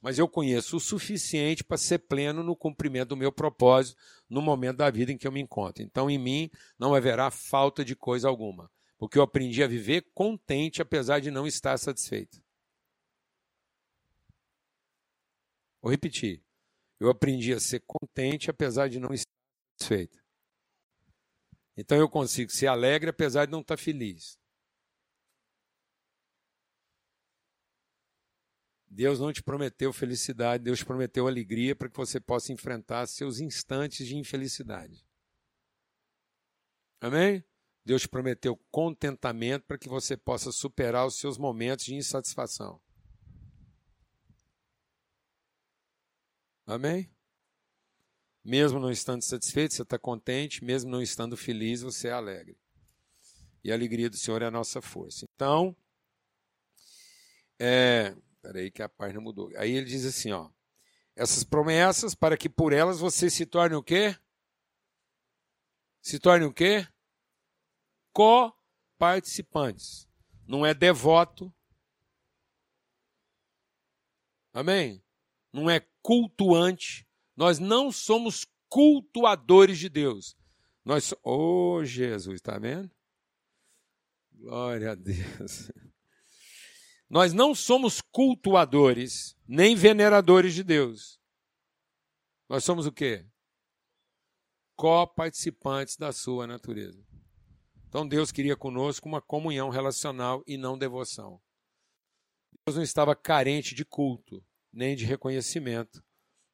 mas 0.00 0.16
eu 0.16 0.28
conheço 0.28 0.76
o 0.76 0.80
suficiente 0.80 1.64
para 1.64 1.76
ser 1.76 1.98
pleno 1.98 2.40
no 2.44 2.54
cumprimento 2.54 3.08
do 3.08 3.16
meu 3.16 3.32
propósito 3.32 3.98
no 4.30 4.40
momento 4.40 4.76
da 4.76 4.88
vida 4.90 5.10
em 5.10 5.18
que 5.18 5.26
eu 5.26 5.32
me 5.32 5.40
encontro. 5.40 5.82
Então, 5.82 6.08
em 6.08 6.16
mim 6.16 6.48
não 6.78 6.94
haverá 6.94 7.32
falta 7.32 7.84
de 7.84 7.96
coisa 7.96 8.28
alguma, 8.28 8.70
porque 8.98 9.16
eu 9.16 9.22
aprendi 9.22 9.62
a 9.62 9.68
viver 9.68 10.10
contente 10.12 10.82
apesar 10.82 11.20
de 11.20 11.30
não 11.30 11.46
estar 11.46 11.78
satisfeito. 11.78 12.42
Vou 15.80 15.90
repetir. 15.90 16.44
Eu 16.98 17.08
aprendi 17.08 17.54
a 17.54 17.60
ser 17.60 17.80
contente 17.86 18.50
apesar 18.50 18.88
de 18.88 18.98
não 18.98 19.14
estar 19.14 19.30
satisfeito. 19.78 20.18
Então 21.76 21.96
eu 21.96 22.08
consigo 22.08 22.50
ser 22.50 22.66
alegre 22.66 23.08
apesar 23.08 23.46
de 23.46 23.52
não 23.52 23.60
estar 23.60 23.76
feliz. 23.76 24.36
Deus 28.90 29.20
não 29.20 29.32
te 29.32 29.42
prometeu 29.42 29.92
felicidade, 29.92 30.64
Deus 30.64 30.80
te 30.80 30.84
prometeu 30.84 31.28
alegria 31.28 31.76
para 31.76 31.88
que 31.88 31.96
você 31.96 32.18
possa 32.18 32.52
enfrentar 32.52 33.06
seus 33.06 33.38
instantes 33.38 34.04
de 34.08 34.16
infelicidade. 34.16 35.06
Amém? 37.00 37.44
Deus 37.88 38.02
te 38.02 38.08
prometeu 38.08 38.54
contentamento 38.70 39.64
para 39.64 39.78
que 39.78 39.88
você 39.88 40.14
possa 40.14 40.52
superar 40.52 41.06
os 41.06 41.18
seus 41.18 41.38
momentos 41.38 41.86
de 41.86 41.94
insatisfação. 41.94 42.78
Amém? 46.66 47.10
Mesmo 48.44 48.78
não 48.78 48.90
estando 48.90 49.22
satisfeito, 49.22 49.72
você 49.72 49.80
está 49.80 49.98
contente, 49.98 50.62
mesmo 50.62 50.90
não 50.90 51.00
estando 51.00 51.34
feliz, 51.34 51.80
você 51.80 52.08
é 52.08 52.12
alegre. 52.12 52.58
E 53.64 53.72
a 53.72 53.74
alegria 53.74 54.10
do 54.10 54.18
Senhor 54.18 54.42
é 54.42 54.46
a 54.46 54.50
nossa 54.50 54.82
força. 54.82 55.26
Então, 55.34 55.74
é, 57.58 58.14
Peraí 58.42 58.70
que 58.70 58.82
a 58.82 58.88
página 58.88 59.18
mudou. 59.18 59.50
Aí 59.56 59.72
ele 59.72 59.86
diz 59.86 60.04
assim, 60.04 60.30
ó. 60.30 60.50
Essas 61.16 61.42
promessas 61.42 62.14
para 62.14 62.36
que 62.36 62.50
por 62.50 62.74
elas 62.74 63.00
você 63.00 63.30
se 63.30 63.46
torne 63.46 63.76
o 63.76 63.82
quê? 63.82 64.14
Se 66.00 66.18
torne 66.18 66.44
o 66.44 66.52
quê? 66.52 66.86
Co-participantes. 68.18 70.08
Não 70.44 70.66
é 70.66 70.74
devoto. 70.74 71.54
Amém? 74.52 75.00
Não 75.52 75.70
é 75.70 75.78
cultuante. 76.02 77.08
Nós 77.36 77.60
não 77.60 77.92
somos 77.92 78.44
cultuadores 78.68 79.78
de 79.78 79.88
Deus. 79.88 80.36
Nós, 80.84 81.14
oh 81.22 81.84
Jesus, 81.84 82.40
está 82.40 82.58
vendo? 82.58 82.90
Glória 84.32 84.90
a 84.90 84.94
Deus. 84.96 85.70
Nós 87.08 87.32
não 87.32 87.54
somos 87.54 88.00
cultuadores, 88.00 89.36
nem 89.46 89.76
veneradores 89.76 90.54
de 90.54 90.64
Deus. 90.64 91.20
Nós 92.48 92.64
somos 92.64 92.84
o 92.84 92.90
quê? 92.90 93.24
Co-participantes 94.74 95.96
da 95.96 96.10
sua 96.10 96.48
natureza. 96.48 97.07
Então 97.88 98.06
Deus 98.06 98.30
queria 98.30 98.56
conosco 98.56 99.08
uma 99.08 99.20
comunhão 99.20 99.70
relacional 99.70 100.42
e 100.46 100.56
não 100.58 100.76
devoção. 100.76 101.40
Deus 102.66 102.76
não 102.76 102.82
estava 102.82 103.16
carente 103.16 103.74
de 103.74 103.84
culto, 103.84 104.44
nem 104.72 104.94
de 104.94 105.04
reconhecimento. 105.04 106.04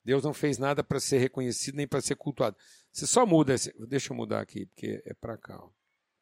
Deus 0.05 0.23
não 0.23 0.33
fez 0.33 0.59
nada 0.59 0.85
para 0.85 1.01
ser 1.01 1.19
reconhecido 1.19 1.77
nem 1.77 1.89
para 1.89 2.01
ser 2.01 2.15
cultuado. 2.15 2.57
Você 2.93 3.07
só 3.07 3.27
muda, 3.27 3.57
deixa 3.89 4.13
eu 4.13 4.17
mudar 4.17 4.41
aqui, 4.41 4.67
porque 4.67 5.03
é 5.05 5.15
para 5.15 5.37
cá. 5.37 5.61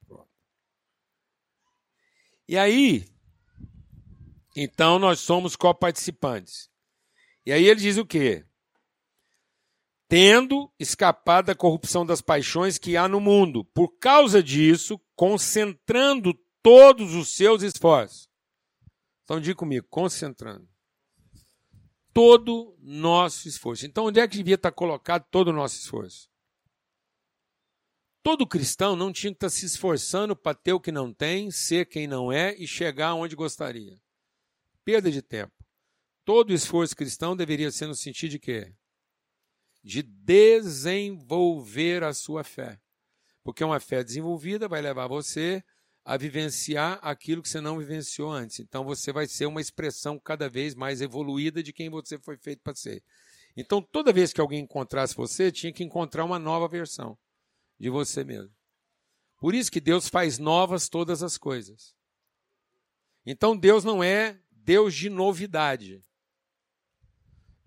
Pronto. 0.06 0.28
E 2.48 2.56
aí, 2.56 3.04
então 4.56 4.98
nós 4.98 5.20
somos 5.20 5.56
coparticipantes. 5.56 6.70
E 7.44 7.52
aí 7.52 7.66
ele 7.66 7.80
diz 7.80 7.98
o 7.98 8.06
quê? 8.06 8.46
Tendo 10.12 10.70
escapado 10.78 11.46
da 11.46 11.54
corrupção 11.54 12.04
das 12.04 12.20
paixões 12.20 12.76
que 12.76 12.98
há 12.98 13.08
no 13.08 13.18
mundo, 13.18 13.64
por 13.64 13.96
causa 13.96 14.42
disso, 14.42 15.00
concentrando 15.16 16.34
todos 16.62 17.14
os 17.14 17.34
seus 17.34 17.62
esforços. 17.62 18.28
Então 19.24 19.40
diga 19.40 19.56
comigo, 19.56 19.86
concentrando. 19.88 20.68
Todo 22.12 22.76
nosso 22.78 23.48
esforço. 23.48 23.86
Então 23.86 24.04
onde 24.04 24.20
é 24.20 24.28
que 24.28 24.36
devia 24.36 24.56
estar 24.56 24.70
colocado 24.70 25.24
todo 25.30 25.48
o 25.48 25.52
nosso 25.54 25.78
esforço? 25.78 26.28
Todo 28.22 28.46
cristão 28.46 28.94
não 28.94 29.10
tinha 29.10 29.32
que 29.32 29.38
estar 29.38 29.48
se 29.48 29.64
esforçando 29.64 30.36
para 30.36 30.54
ter 30.54 30.74
o 30.74 30.80
que 30.80 30.92
não 30.92 31.10
tem, 31.10 31.50
ser 31.50 31.86
quem 31.86 32.06
não 32.06 32.30
é 32.30 32.54
e 32.58 32.66
chegar 32.66 33.14
onde 33.14 33.34
gostaria 33.34 33.98
perda 34.84 35.10
de 35.10 35.22
tempo. 35.22 35.54
Todo 36.22 36.52
esforço 36.52 36.94
cristão 36.94 37.34
deveria 37.34 37.70
ser 37.70 37.86
no 37.86 37.94
sentido 37.94 38.32
de 38.32 38.38
quê? 38.38 38.74
De 39.82 40.02
desenvolver 40.02 42.04
a 42.04 42.14
sua 42.14 42.44
fé. 42.44 42.80
Porque 43.42 43.64
uma 43.64 43.80
fé 43.80 44.04
desenvolvida 44.04 44.68
vai 44.68 44.80
levar 44.80 45.08
você 45.08 45.64
a 46.04 46.16
vivenciar 46.16 46.98
aquilo 47.02 47.42
que 47.42 47.48
você 47.48 47.60
não 47.60 47.78
vivenciou 47.78 48.30
antes. 48.30 48.60
Então 48.60 48.84
você 48.84 49.12
vai 49.12 49.26
ser 49.26 49.46
uma 49.46 49.60
expressão 49.60 50.18
cada 50.18 50.48
vez 50.48 50.74
mais 50.74 51.00
evoluída 51.00 51.62
de 51.62 51.72
quem 51.72 51.88
você 51.88 52.18
foi 52.18 52.36
feito 52.36 52.60
para 52.62 52.74
ser. 52.74 53.02
Então 53.56 53.82
toda 53.82 54.12
vez 54.12 54.32
que 54.32 54.40
alguém 54.40 54.64
encontrasse 54.64 55.14
você, 55.14 55.52
tinha 55.52 55.72
que 55.72 55.84
encontrar 55.84 56.24
uma 56.24 56.38
nova 56.38 56.68
versão 56.68 57.16
de 57.78 57.88
você 57.88 58.24
mesmo. 58.24 58.52
Por 59.38 59.54
isso 59.54 59.70
que 59.70 59.80
Deus 59.80 60.08
faz 60.08 60.38
novas 60.38 60.88
todas 60.88 61.22
as 61.22 61.36
coisas. 61.36 61.94
Então 63.24 63.56
Deus 63.56 63.84
não 63.84 64.02
é 64.02 64.40
Deus 64.50 64.94
de 64.94 65.10
novidade. 65.10 66.02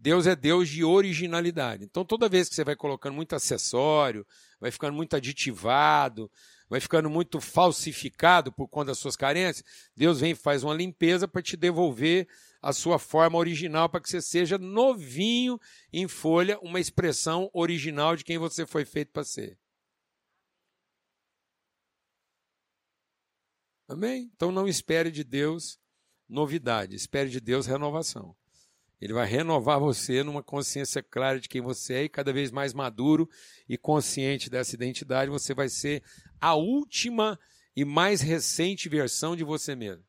Deus 0.06 0.28
é 0.28 0.36
Deus 0.36 0.70
de 0.70 0.84
originalidade. 0.84 1.84
Então, 1.84 2.06
toda 2.06 2.30
vez 2.30 2.48
que 2.48 2.54
você 2.54 2.64
vai 2.64 2.76
colocando 2.76 3.16
muito 3.16 3.36
acessório, 3.36 4.24
vai 4.60 4.70
ficando 4.70 4.94
muito 4.94 5.16
aditivado, 5.16 6.32
vai 6.70 6.80
ficando 6.80 7.10
muito 7.10 7.42
falsificado 7.42 8.52
por 8.52 8.68
conta 8.68 8.92
das 8.92 9.00
suas 9.00 9.16
carências, 9.16 9.66
Deus 9.96 10.20
vem 10.20 10.34
e 10.34 10.36
faz 10.36 10.64
uma 10.64 10.76
limpeza 10.76 11.28
para 11.28 11.42
te 11.42 11.58
devolver 11.58 12.28
a 12.62 12.72
sua 12.72 13.00
forma 13.00 13.40
original, 13.40 13.90
para 13.90 14.00
que 14.00 14.08
você 14.08 14.22
seja 14.22 14.60
novinho 14.60 15.60
em 15.92 16.08
folha, 16.08 16.60
uma 16.60 16.80
expressão 16.80 17.50
original 17.52 18.16
de 18.16 18.24
quem 18.24 18.38
você 18.38 18.64
foi 18.64 18.86
feito 18.86 19.12
para 19.12 19.24
ser. 19.24 19.58
Amém? 23.88 24.30
Então, 24.36 24.52
não 24.52 24.68
espere 24.68 25.10
de 25.10 25.24
Deus 25.24 25.80
novidade. 26.30 26.96
Espere 26.96 27.28
de 27.28 27.40
Deus 27.40 27.66
renovação. 27.66 28.36
Ele 29.00 29.14
vai 29.14 29.28
renovar 29.28 29.80
você 29.80 30.24
numa 30.24 30.42
consciência 30.42 31.04
clara 31.04 31.40
de 31.40 31.50
quem 31.50 31.62
você 31.62 31.94
é 31.96 32.04
e 32.04 32.10
cada 32.10 32.32
vez 32.32 32.52
mais 32.52 32.74
maduro 32.74 33.30
e 33.68 33.78
consciente 33.78 34.50
dessa 34.50 34.74
identidade, 34.74 35.30
você 35.30 35.54
vai 35.54 35.70
ser 35.70 36.04
a 36.40 36.56
última 36.56 37.40
e 37.76 37.84
mais 37.84 38.22
recente 38.22 38.88
versão 38.88 39.36
de 39.36 39.44
você 39.44 39.76
mesmo. 39.76 40.06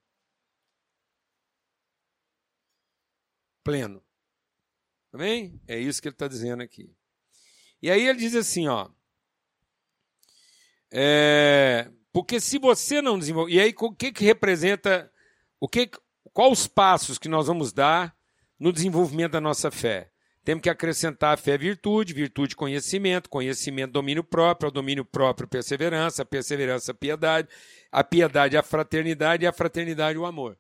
Pleno. 3.64 4.02
Amém? 5.12 5.60
É 5.66 5.78
isso 5.78 6.00
que 6.00 6.08
ele 6.08 6.14
está 6.14 6.28
dizendo 6.28 6.62
aqui. 6.62 6.94
E 7.82 7.90
aí 7.90 8.06
ele 8.06 8.18
diz 8.18 8.34
assim, 8.34 8.68
ó. 8.68 8.88
É, 10.90 11.90
porque 12.12 12.40
se 12.40 12.58
você 12.58 13.02
não 13.02 13.18
desenvolver. 13.18 13.52
E 13.52 13.60
aí, 13.60 13.74
o 13.76 13.94
que, 13.94 14.12
que 14.12 14.24
representa. 14.24 15.12
O 15.58 15.68
que, 15.68 15.90
Quais 16.32 16.52
os 16.52 16.66
passos 16.66 17.18
que 17.18 17.28
nós 17.28 17.46
vamos 17.46 17.72
dar 17.72 18.15
no 18.58 18.72
desenvolvimento 18.72 19.32
da 19.32 19.40
nossa 19.40 19.70
fé? 19.70 20.10
Temos 20.44 20.62
que 20.62 20.70
acrescentar 20.70 21.34
a 21.34 21.36
fé 21.36 21.58
virtude, 21.58 22.14
virtude 22.14 22.54
conhecimento, 22.54 23.28
conhecimento 23.28 23.92
domínio 23.92 24.22
próprio, 24.22 24.68
o 24.68 24.72
domínio 24.72 25.04
próprio 25.04 25.48
perseverança, 25.48 26.22
a 26.22 26.24
perseverança 26.24 26.94
piedade, 26.94 27.48
a 27.90 28.04
piedade 28.04 28.56
a 28.56 28.62
fraternidade 28.62 29.44
e 29.44 29.46
a 29.46 29.52
fraternidade 29.52 30.16
o 30.16 30.24
amor. 30.24 30.56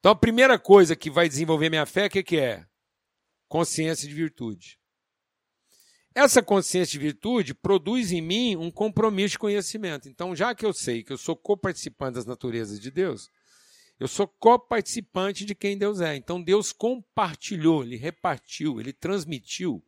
Então 0.00 0.12
a 0.12 0.14
primeira 0.14 0.58
coisa 0.58 0.94
que 0.94 1.08
vai 1.10 1.26
desenvolver 1.26 1.70
minha 1.70 1.86
fé, 1.86 2.06
o 2.06 2.10
que, 2.10 2.22
que 2.22 2.36
é? 2.36 2.66
Consciência 3.48 4.06
de 4.06 4.14
virtude. 4.14 4.78
Essa 6.14 6.42
consciência 6.42 6.92
de 6.92 6.98
virtude 6.98 7.54
produz 7.54 8.12
em 8.12 8.20
mim 8.20 8.54
um 8.54 8.70
compromisso 8.70 9.32
de 9.32 9.38
conhecimento. 9.38 10.08
Então, 10.08 10.36
já 10.36 10.54
que 10.54 10.64
eu 10.64 10.72
sei 10.72 11.02
que 11.02 11.12
eu 11.12 11.18
sou 11.18 11.34
coparticipante 11.34 12.14
das 12.14 12.26
naturezas 12.26 12.78
de 12.78 12.90
Deus, 12.90 13.30
eu 13.98 14.08
sou 14.08 14.26
coparticipante 14.26 15.44
de 15.44 15.54
quem 15.54 15.78
Deus 15.78 16.00
é. 16.00 16.16
Então 16.16 16.42
Deus 16.42 16.72
compartilhou, 16.72 17.82
ele 17.84 17.96
repartiu, 17.96 18.80
ele 18.80 18.92
transmitiu. 18.92 19.82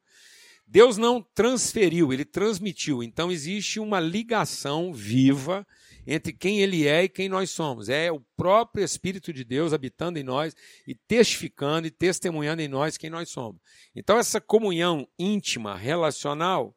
Deus 0.66 0.97
não 0.97 1.23
transferiu, 1.23 2.12
ele 2.12 2.25
transmitiu. 2.25 3.03
Então 3.03 3.31
existe 3.31 3.79
uma 3.79 4.01
ligação 4.01 4.92
viva 4.92 5.66
entre 6.07 6.33
quem 6.33 6.61
ele 6.61 6.87
é 6.87 7.05
e 7.05 7.09
quem 7.09 7.29
nós 7.29 7.51
somos. 7.51 7.88
É 7.88 8.11
o 8.11 8.21
próprio 8.37 8.85
Espírito 8.85 9.33
de 9.33 9.45
Deus 9.45 9.73
habitando 9.73 10.19
em 10.19 10.25
nós 10.25 10.55
e 10.87 10.95
testificando 10.95 11.87
e 11.87 11.90
testemunhando 11.90 12.62
em 12.62 12.69
nós 12.69 12.97
quem 12.97 13.11
nós 13.11 13.29
somos. 13.29 13.61
Então 13.95 14.19
essa 14.19 14.40
comunhão 14.40 15.07
íntima, 15.19 15.77
relacional, 15.77 16.75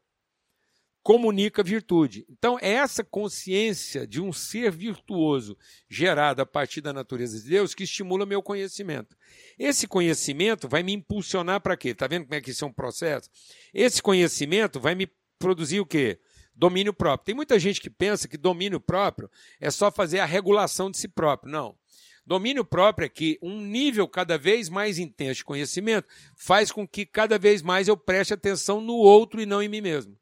comunica 1.02 1.64
virtude. 1.64 2.26
Então, 2.30 2.58
é 2.62 2.74
essa 2.74 3.04
consciência 3.04 4.06
de 4.06 4.22
um 4.22 4.32
ser 4.32 4.72
virtuoso 4.72 5.58
gerada 5.90 6.44
a 6.44 6.46
partir 6.46 6.82
da 6.82 6.94
natureza 6.94 7.40
de 7.40 7.50
Deus 7.50 7.74
que 7.74 7.84
estimula 7.84 8.26
meu 8.26 8.42
conhecimento. 8.42 9.16
Esse 9.58 9.88
conhecimento 9.88 10.68
vai 10.68 10.84
me 10.84 10.94
impulsionar 10.94 11.62
para 11.62 11.78
quê? 11.78 11.90
Está 11.90 12.08
vendo 12.08 12.26
como 12.26 12.36
é 12.36 12.42
que 12.42 12.52
isso 12.52 12.66
é 12.66 12.68
um 12.68 12.74
processo? 12.74 13.30
Esse 13.74 14.02
conhecimento 14.02 14.80
vai 14.80 14.96
me 14.96 15.10
produzir 15.38 15.80
o 15.80 15.86
quê? 15.86 16.20
Domínio 16.54 16.94
próprio. 16.94 17.26
Tem 17.26 17.36
muita 17.36 17.58
gente 17.58 17.80
que 17.80 17.90
pensa 17.90 18.28
que 18.28 18.38
domínio 18.38 18.82
próprio 18.82 19.32
é 19.62 19.72
só 19.72 19.90
fazer 19.90 20.20
a 20.20 20.26
regulação 20.26 20.92
de 20.92 20.98
si 20.98 21.08
próprio. 21.08 21.52
Não. 21.52 21.76
Domínio 22.26 22.66
próprio 22.66 23.06
é 23.06 23.10
que 23.10 23.40
um 23.42 23.62
nível 23.62 24.08
cada 24.08 24.38
vez 24.38 24.70
mais 24.70 25.00
intenso 25.00 25.38
de 25.38 25.46
conhecimento 25.46 26.08
faz 26.36 26.72
com 26.72 26.88
que 26.88 27.06
cada 27.06 27.40
vez 27.40 27.62
mais 27.62 27.88
eu 27.88 27.96
preste 27.96 28.34
atenção 28.34 28.82
no 28.82 28.94
outro 28.94 29.42
e 29.42 29.46
não 29.46 29.64
em 29.64 29.70
mim 29.70 29.82
mesmo. 29.82 30.19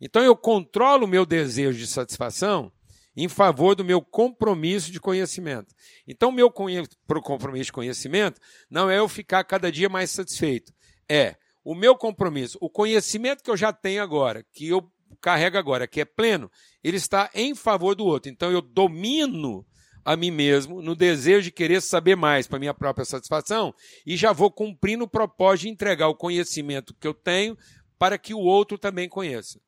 Então 0.00 0.22
eu 0.22 0.36
controlo 0.36 1.04
o 1.04 1.08
meu 1.08 1.26
desejo 1.26 1.78
de 1.78 1.86
satisfação 1.86 2.72
em 3.16 3.28
favor 3.28 3.74
do 3.74 3.84
meu 3.84 4.00
compromisso 4.00 4.90
de 4.90 5.00
conhecimento. 5.00 5.74
Então, 6.06 6.30
meu 6.32 6.50
compromisso 6.50 7.66
de 7.66 7.72
conhecimento 7.72 8.40
não 8.70 8.88
é 8.88 8.98
eu 8.98 9.08
ficar 9.08 9.44
cada 9.44 9.70
dia 9.70 9.88
mais 9.88 10.10
satisfeito. 10.10 10.72
É 11.08 11.36
o 11.62 11.74
meu 11.74 11.96
compromisso, 11.96 12.56
o 12.60 12.70
conhecimento 12.70 13.42
que 13.42 13.50
eu 13.50 13.56
já 13.56 13.72
tenho 13.72 14.02
agora, 14.02 14.44
que 14.52 14.68
eu 14.68 14.90
carrego 15.20 15.58
agora, 15.58 15.86
que 15.86 16.00
é 16.00 16.04
pleno, 16.04 16.50
ele 16.82 16.96
está 16.96 17.28
em 17.34 17.54
favor 17.54 17.94
do 17.94 18.06
outro. 18.06 18.30
Então, 18.30 18.50
eu 18.50 18.62
domino 18.62 19.66
a 20.02 20.16
mim 20.16 20.30
mesmo 20.30 20.80
no 20.80 20.96
desejo 20.96 21.42
de 21.42 21.50
querer 21.50 21.82
saber 21.82 22.16
mais 22.16 22.46
para 22.46 22.58
minha 22.58 22.72
própria 22.72 23.04
satisfação 23.04 23.74
e 24.06 24.16
já 24.16 24.32
vou 24.32 24.50
cumprindo 24.50 25.04
o 25.04 25.08
propósito 25.08 25.62
de 25.62 25.68
entregar 25.68 26.08
o 26.08 26.14
conhecimento 26.14 26.94
que 26.94 27.06
eu 27.06 27.12
tenho 27.12 27.56
para 27.98 28.16
que 28.16 28.32
o 28.32 28.38
outro 28.38 28.78
também 28.78 29.08
conheça. 29.08 29.60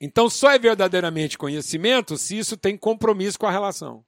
Então 0.00 0.30
só 0.30 0.50
é 0.50 0.58
verdadeiramente 0.58 1.36
conhecimento 1.36 2.16
se 2.16 2.38
isso 2.38 2.56
tem 2.56 2.76
compromisso 2.76 3.38
com 3.38 3.46
a 3.46 3.50
relação. 3.50 4.06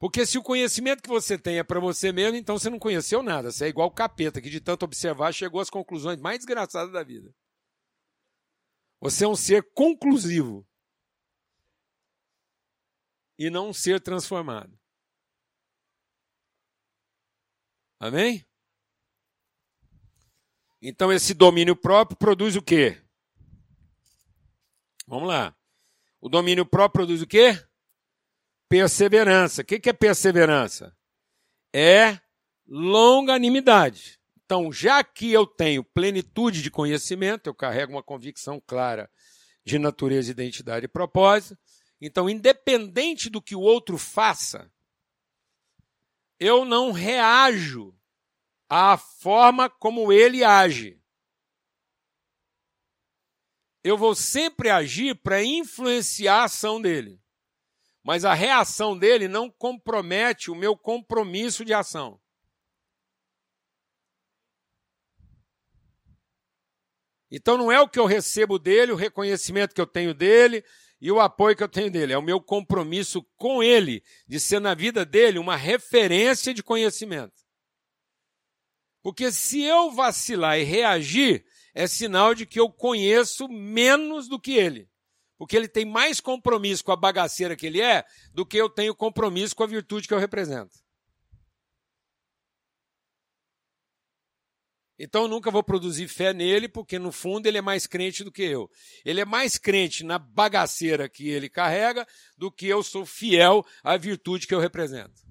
Porque 0.00 0.24
se 0.24 0.38
o 0.38 0.42
conhecimento 0.42 1.02
que 1.02 1.10
você 1.10 1.38
tem 1.38 1.58
é 1.58 1.62
para 1.62 1.78
você 1.78 2.10
mesmo, 2.10 2.36
então 2.36 2.58
você 2.58 2.70
não 2.70 2.78
conheceu 2.78 3.22
nada. 3.22 3.52
Você 3.52 3.66
é 3.66 3.68
igual 3.68 3.88
o 3.88 3.94
capeta, 3.94 4.40
que 4.40 4.48
de 4.48 4.58
tanto 4.58 4.84
observar 4.84 5.32
chegou 5.32 5.60
às 5.60 5.68
conclusões 5.68 6.18
mais 6.18 6.38
desgraçadas 6.38 6.90
da 6.90 7.04
vida. 7.04 7.34
Você 8.98 9.24
é 9.24 9.28
um 9.28 9.36
ser 9.36 9.62
conclusivo. 9.74 10.66
E 13.38 13.50
não 13.50 13.68
um 13.68 13.72
ser 13.74 14.00
transformado. 14.00 14.78
Amém? 17.98 18.49
Então 20.80 21.12
esse 21.12 21.34
domínio 21.34 21.76
próprio 21.76 22.16
produz 22.16 22.56
o 22.56 22.62
quê? 22.62 22.98
Vamos 25.06 25.28
lá. 25.28 25.54
O 26.20 26.28
domínio 26.28 26.64
próprio 26.64 27.04
produz 27.04 27.22
o 27.22 27.26
quê? 27.26 27.58
Perseverança. 28.68 29.62
O 29.62 29.64
que 29.64 29.88
é 29.88 29.92
perseverança? 29.92 30.96
É 31.72 32.18
longanimidade. 32.66 34.20
Então, 34.44 34.72
já 34.72 35.04
que 35.04 35.30
eu 35.30 35.46
tenho 35.46 35.84
plenitude 35.84 36.62
de 36.62 36.70
conhecimento, 36.70 37.46
eu 37.46 37.54
carrego 37.54 37.92
uma 37.92 38.02
convicção 38.02 38.60
clara 38.64 39.10
de 39.64 39.78
natureza, 39.78 40.30
identidade 40.30 40.86
e 40.86 40.88
propósito. 40.88 41.56
Então, 42.00 42.28
independente 42.28 43.30
do 43.30 43.40
que 43.40 43.54
o 43.54 43.60
outro 43.60 43.96
faça, 43.98 44.68
eu 46.38 46.64
não 46.64 46.90
reajo 46.90 47.94
à 48.70 48.96
forma 48.96 49.68
como 49.68 50.12
ele 50.12 50.44
age. 50.44 50.96
Eu 53.82 53.98
vou 53.98 54.14
sempre 54.14 54.70
agir 54.70 55.16
para 55.16 55.42
influenciar 55.42 56.42
a 56.42 56.44
ação 56.44 56.80
dele. 56.80 57.20
Mas 58.02 58.24
a 58.24 58.32
reação 58.32 58.96
dele 58.96 59.26
não 59.26 59.50
compromete 59.50 60.50
o 60.50 60.54
meu 60.54 60.76
compromisso 60.76 61.64
de 61.64 61.74
ação. 61.74 62.20
Então 67.30 67.58
não 67.58 67.70
é 67.70 67.80
o 67.80 67.88
que 67.88 67.98
eu 67.98 68.06
recebo 68.06 68.58
dele, 68.58 68.92
o 68.92 68.96
reconhecimento 68.96 69.74
que 69.74 69.80
eu 69.80 69.86
tenho 69.86 70.14
dele 70.14 70.64
e 71.00 71.10
o 71.10 71.20
apoio 71.20 71.56
que 71.56 71.62
eu 71.62 71.68
tenho 71.68 71.90
dele. 71.90 72.12
É 72.12 72.18
o 72.18 72.22
meu 72.22 72.40
compromisso 72.40 73.22
com 73.36 73.62
ele, 73.62 74.02
de 74.28 74.38
ser 74.38 74.60
na 74.60 74.74
vida 74.74 75.04
dele 75.04 75.38
uma 75.38 75.56
referência 75.56 76.54
de 76.54 76.62
conhecimento. 76.62 77.39
Porque 79.02 79.32
se 79.32 79.62
eu 79.62 79.90
vacilar 79.90 80.58
e 80.58 80.64
reagir, 80.64 81.44
é 81.74 81.86
sinal 81.86 82.34
de 82.34 82.44
que 82.44 82.60
eu 82.60 82.70
conheço 82.70 83.48
menos 83.48 84.28
do 84.28 84.38
que 84.38 84.52
ele. 84.52 84.88
Porque 85.38 85.56
ele 85.56 85.68
tem 85.68 85.86
mais 85.86 86.20
compromisso 86.20 86.84
com 86.84 86.92
a 86.92 86.96
bagaceira 86.96 87.56
que 87.56 87.66
ele 87.66 87.80
é 87.80 88.04
do 88.34 88.44
que 88.44 88.58
eu 88.58 88.68
tenho 88.68 88.94
compromisso 88.94 89.56
com 89.56 89.62
a 89.62 89.66
virtude 89.66 90.06
que 90.06 90.12
eu 90.12 90.18
represento. 90.18 90.78
Então 95.02 95.22
eu 95.22 95.28
nunca 95.28 95.50
vou 95.50 95.62
produzir 95.62 96.08
fé 96.08 96.34
nele, 96.34 96.68
porque 96.68 96.98
no 96.98 97.10
fundo 97.10 97.46
ele 97.46 97.56
é 97.56 97.62
mais 97.62 97.86
crente 97.86 98.22
do 98.22 98.30
que 98.30 98.42
eu. 98.42 98.70
Ele 99.02 99.22
é 99.22 99.24
mais 99.24 99.56
crente 99.56 100.04
na 100.04 100.18
bagaceira 100.18 101.08
que 101.08 101.26
ele 101.26 101.48
carrega 101.48 102.06
do 102.36 102.52
que 102.52 102.66
eu 102.66 102.82
sou 102.82 103.06
fiel 103.06 103.64
à 103.82 103.96
virtude 103.96 104.46
que 104.46 104.54
eu 104.54 104.60
represento. 104.60 105.29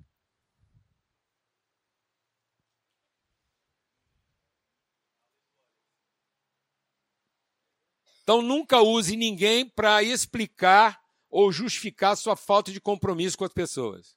Então 8.30 8.44
nunca 8.44 8.80
use 8.80 9.18
ninguém 9.18 9.68
para 9.68 10.04
explicar 10.04 11.02
ou 11.32 11.52
justificar 11.52 12.16
sua 12.16 12.36
falta 12.36 12.72
de 12.72 12.80
compromisso 12.80 13.36
com 13.36 13.44
as 13.44 13.52
pessoas. 13.52 14.16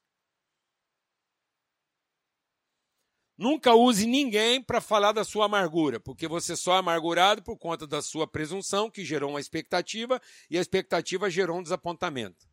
Nunca 3.38 3.74
use 3.74 4.04
ninguém 4.06 4.62
para 4.62 4.82
falar 4.82 5.12
da 5.12 5.24
sua 5.24 5.46
amargura, 5.46 5.98
porque 5.98 6.28
você 6.28 6.54
só 6.54 6.76
é 6.76 6.80
amargurado 6.80 7.42
por 7.42 7.56
conta 7.56 7.86
da 7.86 8.02
sua 8.02 8.26
presunção, 8.26 8.90
que 8.90 9.02
gerou 9.02 9.30
uma 9.30 9.40
expectativa, 9.40 10.20
e 10.50 10.58
a 10.58 10.60
expectativa 10.60 11.30
gerou 11.30 11.58
um 11.58 11.62
desapontamento. 11.62 12.46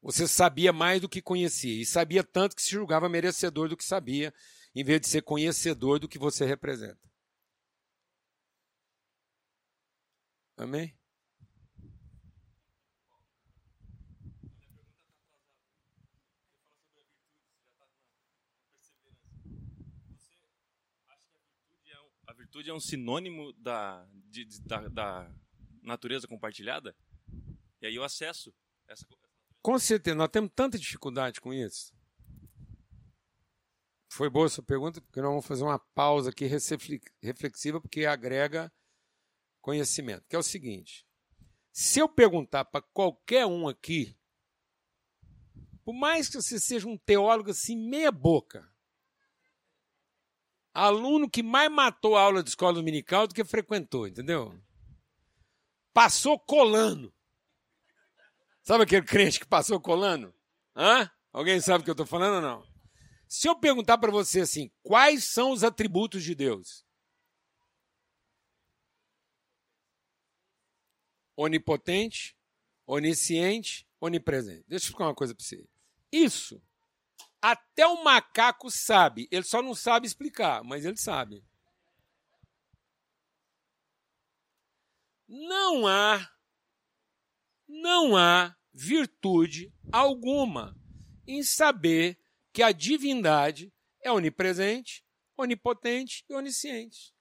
Você 0.00 0.26
sabia 0.26 0.72
mais 0.72 1.02
do 1.02 1.10
que 1.10 1.20
conhecia, 1.20 1.78
e 1.78 1.84
sabia 1.84 2.24
tanto 2.24 2.56
que 2.56 2.62
se 2.62 2.70
julgava 2.70 3.06
merecedor 3.06 3.68
do 3.68 3.76
que 3.76 3.84
sabia, 3.84 4.32
em 4.76 4.84
vez 4.84 5.00
de 5.00 5.08
ser 5.08 5.22
conhecedor 5.22 5.98
do 5.98 6.06
que 6.06 6.18
você 6.18 6.44
representa. 6.44 7.00
Amém? 10.54 10.94
A 22.26 22.34
virtude 22.34 22.68
é 22.68 22.74
um 22.74 22.80
sinônimo 22.80 23.54
da, 23.54 24.06
de, 24.26 24.44
da, 24.60 24.88
da 24.88 25.34
natureza 25.82 26.28
compartilhada? 26.28 26.94
E 27.80 27.86
aí 27.86 27.94
eu 27.94 28.04
acesso 28.04 28.52
essa. 28.86 29.06
Com 29.62 29.78
certeza, 29.78 30.14
nós 30.14 30.28
temos 30.28 30.50
tanta 30.54 30.78
dificuldade 30.78 31.40
com 31.40 31.54
isso. 31.54 31.95
Foi 34.16 34.30
boa 34.30 34.46
essa 34.46 34.62
pergunta, 34.62 34.98
porque 34.98 35.20
nós 35.20 35.28
vamos 35.28 35.44
fazer 35.44 35.62
uma 35.62 35.78
pausa 35.78 36.30
aqui 36.30 36.46
reflexiva, 37.20 37.78
porque 37.78 38.06
agrega 38.06 38.72
conhecimento, 39.60 40.24
que 40.26 40.34
é 40.34 40.38
o 40.38 40.42
seguinte: 40.42 41.06
se 41.70 41.98
eu 41.98 42.08
perguntar 42.08 42.64
para 42.64 42.80
qualquer 42.80 43.44
um 43.44 43.68
aqui, 43.68 44.18
por 45.84 45.92
mais 45.92 46.30
que 46.30 46.40
você 46.40 46.58
seja 46.58 46.88
um 46.88 46.96
teólogo 46.96 47.50
assim, 47.50 47.76
meia 47.76 48.10
boca, 48.10 48.66
aluno 50.72 51.28
que 51.28 51.42
mais 51.42 51.70
matou 51.70 52.16
a 52.16 52.22
aula 52.22 52.42
de 52.42 52.48
escola 52.48 52.72
dominical 52.72 53.26
do 53.26 53.34
que 53.34 53.44
frequentou, 53.44 54.08
entendeu? 54.08 54.58
Passou 55.92 56.38
colando. 56.38 57.12
Sabe 58.62 58.84
aquele 58.84 59.04
crente 59.04 59.38
que 59.38 59.46
passou 59.46 59.78
colando? 59.78 60.34
Hã? 60.74 61.10
Alguém 61.34 61.60
sabe 61.60 61.82
o 61.82 61.84
que 61.84 61.90
eu 61.90 61.92
estou 61.92 62.06
falando 62.06 62.36
ou 62.36 62.40
não? 62.40 62.75
Se 63.28 63.48
eu 63.48 63.58
perguntar 63.58 63.98
para 63.98 64.10
você 64.10 64.40
assim, 64.40 64.70
quais 64.82 65.24
são 65.24 65.50
os 65.50 65.64
atributos 65.64 66.22
de 66.22 66.34
Deus? 66.34 66.84
Onipotente, 71.36 72.36
onisciente, 72.86 73.86
onipresente. 74.00 74.64
Deixa 74.68 74.84
eu 74.84 74.88
explicar 74.88 75.04
uma 75.08 75.14
coisa 75.14 75.34
para 75.34 75.44
você. 75.44 75.68
Isso, 76.10 76.62
até 77.42 77.86
o 77.86 78.02
macaco 78.02 78.70
sabe. 78.70 79.28
Ele 79.30 79.44
só 79.44 79.60
não 79.60 79.74
sabe 79.74 80.06
explicar, 80.06 80.62
mas 80.64 80.84
ele 80.84 80.96
sabe. 80.96 81.44
Não 85.28 85.86
há, 85.86 86.32
não 87.68 88.16
há 88.16 88.56
virtude 88.72 89.72
alguma 89.92 90.76
em 91.26 91.42
saber 91.42 92.18
que 92.56 92.62
a 92.62 92.72
divindade 92.72 93.70
é 94.02 94.10
onipresente, 94.10 95.04
onipotente 95.36 96.24
e 96.26 96.34
onisciente. 96.34 97.14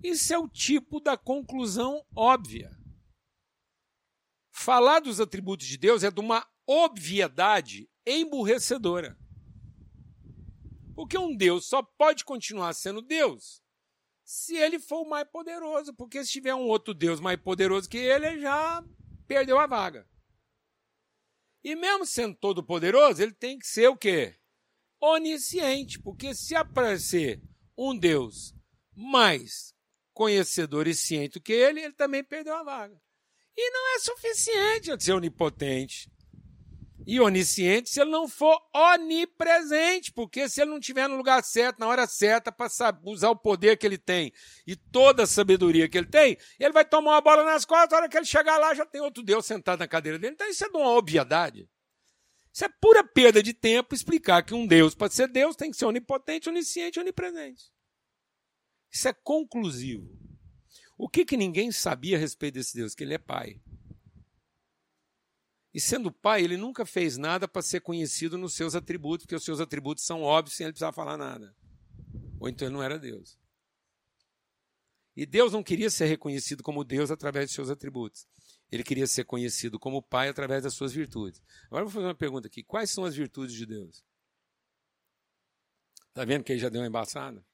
Isso 0.00 0.32
é 0.32 0.38
o 0.38 0.48
tipo 0.48 1.00
da 1.00 1.16
conclusão 1.16 2.06
óbvia. 2.14 2.70
Falar 4.52 5.00
dos 5.00 5.18
atributos 5.18 5.66
de 5.66 5.76
Deus 5.76 6.04
é 6.04 6.10
de 6.12 6.20
uma 6.20 6.48
obviedade 6.64 7.90
emburrecedora. 8.06 9.18
Porque 10.94 11.18
um 11.18 11.36
Deus 11.36 11.66
só 11.66 11.82
pode 11.82 12.24
continuar 12.24 12.74
sendo 12.74 13.02
Deus 13.02 13.60
se 14.22 14.54
ele 14.54 14.78
for 14.78 15.00
o 15.00 15.10
mais 15.10 15.28
poderoso. 15.28 15.92
Porque 15.94 16.24
se 16.24 16.30
tiver 16.30 16.54
um 16.54 16.68
outro 16.68 16.94
Deus 16.94 17.18
mais 17.18 17.40
poderoso 17.40 17.90
que 17.90 17.98
ele, 17.98 18.28
ele 18.28 18.40
já 18.42 18.84
perdeu 19.26 19.58
a 19.58 19.66
vaga. 19.66 20.08
E 21.64 21.74
mesmo 21.74 22.04
sendo 22.04 22.36
todo 22.36 22.64
poderoso, 22.64 23.22
ele 23.22 23.32
tem 23.32 23.58
que 23.58 23.66
ser 23.66 23.88
o 23.88 23.96
quê? 23.96 24.36
Onisciente, 25.00 25.98
porque 25.98 26.34
se 26.34 26.54
aparecer 26.54 27.40
um 27.76 27.96
Deus 27.96 28.54
mais 28.94 29.74
conhecedor 30.12 30.86
e 30.86 30.94
ciente 30.94 31.40
que 31.40 31.52
ele, 31.52 31.80
ele 31.80 31.94
também 31.94 32.22
perdeu 32.22 32.54
a 32.54 32.62
vaga. 32.62 33.00
E 33.56 33.70
não 33.70 33.96
é 33.96 33.98
suficiente 33.98 35.02
ser 35.02 35.12
onipotente 35.12 36.11
e 37.06 37.20
onisciente 37.20 37.90
se 37.90 38.00
ele 38.00 38.10
não 38.10 38.28
for 38.28 38.58
onipresente, 38.74 40.12
porque 40.12 40.48
se 40.48 40.60
ele 40.60 40.70
não 40.70 40.78
estiver 40.78 41.08
no 41.08 41.16
lugar 41.16 41.42
certo, 41.42 41.78
na 41.78 41.86
hora 41.86 42.06
certa, 42.06 42.52
para 42.52 42.68
usar 43.04 43.30
o 43.30 43.36
poder 43.36 43.76
que 43.76 43.86
ele 43.86 43.98
tem 43.98 44.32
e 44.66 44.76
toda 44.76 45.24
a 45.24 45.26
sabedoria 45.26 45.88
que 45.88 45.98
ele 45.98 46.06
tem, 46.06 46.36
ele 46.58 46.72
vai 46.72 46.84
tomar 46.84 47.12
uma 47.12 47.20
bola 47.20 47.44
nas 47.44 47.64
costas, 47.64 47.92
a 47.92 47.96
hora 47.96 48.08
que 48.08 48.16
ele 48.16 48.26
chegar 48.26 48.58
lá 48.58 48.74
já 48.74 48.86
tem 48.86 49.00
outro 49.00 49.22
Deus 49.22 49.46
sentado 49.46 49.80
na 49.80 49.88
cadeira 49.88 50.18
dele. 50.18 50.34
Então 50.34 50.48
isso 50.48 50.64
é 50.64 50.68
de 50.68 50.76
uma 50.76 50.90
obviedade. 50.90 51.68
Isso 52.52 52.64
é 52.64 52.68
pura 52.68 53.02
perda 53.02 53.42
de 53.42 53.54
tempo 53.54 53.94
explicar 53.94 54.42
que 54.42 54.54
um 54.54 54.66
Deus, 54.66 54.94
para 54.94 55.10
ser 55.10 55.26
Deus, 55.26 55.56
tem 55.56 55.70
que 55.70 55.76
ser 55.76 55.86
onipotente, 55.86 56.50
onisciente 56.50 56.98
e 56.98 57.02
onipresente. 57.02 57.72
Isso 58.90 59.08
é 59.08 59.12
conclusivo. 59.12 60.06
O 60.98 61.08
que, 61.08 61.24
que 61.24 61.36
ninguém 61.36 61.72
sabia 61.72 62.16
a 62.16 62.20
respeito 62.20 62.54
desse 62.54 62.76
Deus? 62.76 62.94
Que 62.94 63.04
ele 63.04 63.14
é 63.14 63.18
pai. 63.18 63.58
E 65.74 65.80
sendo 65.80 66.12
pai, 66.12 66.42
ele 66.42 66.56
nunca 66.56 66.84
fez 66.84 67.16
nada 67.16 67.48
para 67.48 67.62
ser 67.62 67.80
conhecido 67.80 68.36
nos 68.36 68.52
seus 68.52 68.74
atributos, 68.74 69.24
porque 69.24 69.34
os 69.34 69.44
seus 69.44 69.58
atributos 69.58 70.04
são 70.04 70.22
óbvios 70.22 70.56
sem 70.56 70.64
ele 70.64 70.72
precisar 70.72 70.92
falar 70.92 71.16
nada. 71.16 71.56
Ou 72.38 72.48
então 72.48 72.68
ele 72.68 72.74
não 72.74 72.82
era 72.82 72.98
Deus. 72.98 73.38
E 75.16 75.24
Deus 75.24 75.52
não 75.52 75.62
queria 75.62 75.90
ser 75.90 76.06
reconhecido 76.06 76.62
como 76.62 76.84
Deus 76.84 77.10
através 77.10 77.48
de 77.48 77.54
seus 77.54 77.70
atributos. 77.70 78.26
Ele 78.70 78.82
queria 78.82 79.06
ser 79.06 79.24
conhecido 79.24 79.78
como 79.78 80.02
Pai 80.02 80.28
através 80.28 80.62
das 80.62 80.74
suas 80.74 80.92
virtudes. 80.92 81.42
Agora 81.66 81.82
eu 81.82 81.86
vou 81.86 81.94
fazer 81.94 82.06
uma 82.06 82.14
pergunta 82.14 82.48
aqui: 82.48 82.62
quais 82.62 82.90
são 82.90 83.04
as 83.04 83.14
virtudes 83.14 83.54
de 83.54 83.66
Deus? 83.66 84.04
Está 86.08 86.24
vendo 86.24 86.44
que 86.44 86.52
ele 86.52 86.60
já 86.60 86.68
deu 86.68 86.80
uma 86.80 86.86
embaçada? 86.86 87.44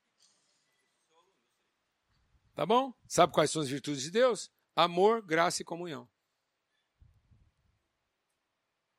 Tá 2.55 2.67
bom? 2.67 2.93
Sabe 3.07 3.33
quais 3.33 3.51
são 3.51 3.63
as 3.63 3.69
virtudes 3.69 4.03
de 4.03 4.11
Deus? 4.11 4.51
Amor, 4.75 5.23
graça 5.23 5.63
e 5.63 5.65
comunhão 5.65 6.09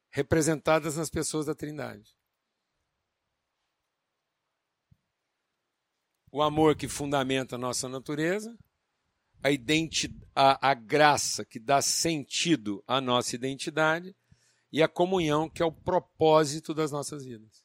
representadas 0.09 0.95
nas 0.95 1.09
pessoas 1.09 1.45
da 1.45 1.55
Trindade. 1.55 2.17
O 6.31 6.41
amor 6.41 6.75
que 6.75 6.87
fundamenta 6.87 7.55
a 7.55 7.59
nossa 7.59 7.89
natureza, 7.89 8.55
a, 9.43 9.49
a, 10.35 10.71
a 10.71 10.73
graça 10.73 11.43
que 11.43 11.59
dá 11.59 11.81
sentido 11.81 12.83
à 12.87 13.01
nossa 13.01 13.35
identidade 13.35 14.15
e 14.71 14.83
a 14.83 14.87
comunhão 14.87 15.49
que 15.49 15.63
é 15.63 15.65
o 15.65 15.71
propósito 15.71 16.73
das 16.73 16.91
nossas 16.91 17.25
vidas. 17.25 17.63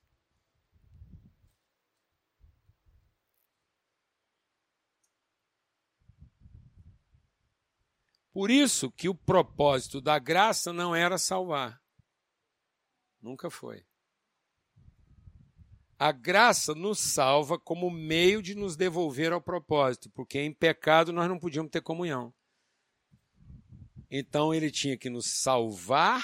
Por 8.33 8.51
isso 8.51 8.91
que 8.91 9.09
o 9.09 9.15
propósito 9.15 10.01
da 10.01 10.19
graça 10.19 10.73
não 10.73 10.95
era 10.95 11.19
salvar. 11.19 11.84
Nunca 13.25 13.49
foi. 13.49 13.83
A 15.99 16.13
graça 16.13 16.75
nos 16.75 16.99
salva 16.99 17.59
como 17.59 17.91
meio 17.91 18.43
de 18.43 18.55
nos 18.55 18.77
devolver 18.77 19.33
ao 19.33 19.41
propósito, 19.41 20.11
porque 20.11 20.39
em 20.39 20.53
pecado 20.53 21.11
nós 21.11 21.27
não 21.27 21.39
podíamos 21.39 21.71
ter 21.71 21.81
comunhão. 21.81 22.35
Então 24.11 24.53
ele 24.53 24.71
tinha 24.71 24.99
que 24.99 25.09
nos 25.09 25.25
salvar 25.41 26.23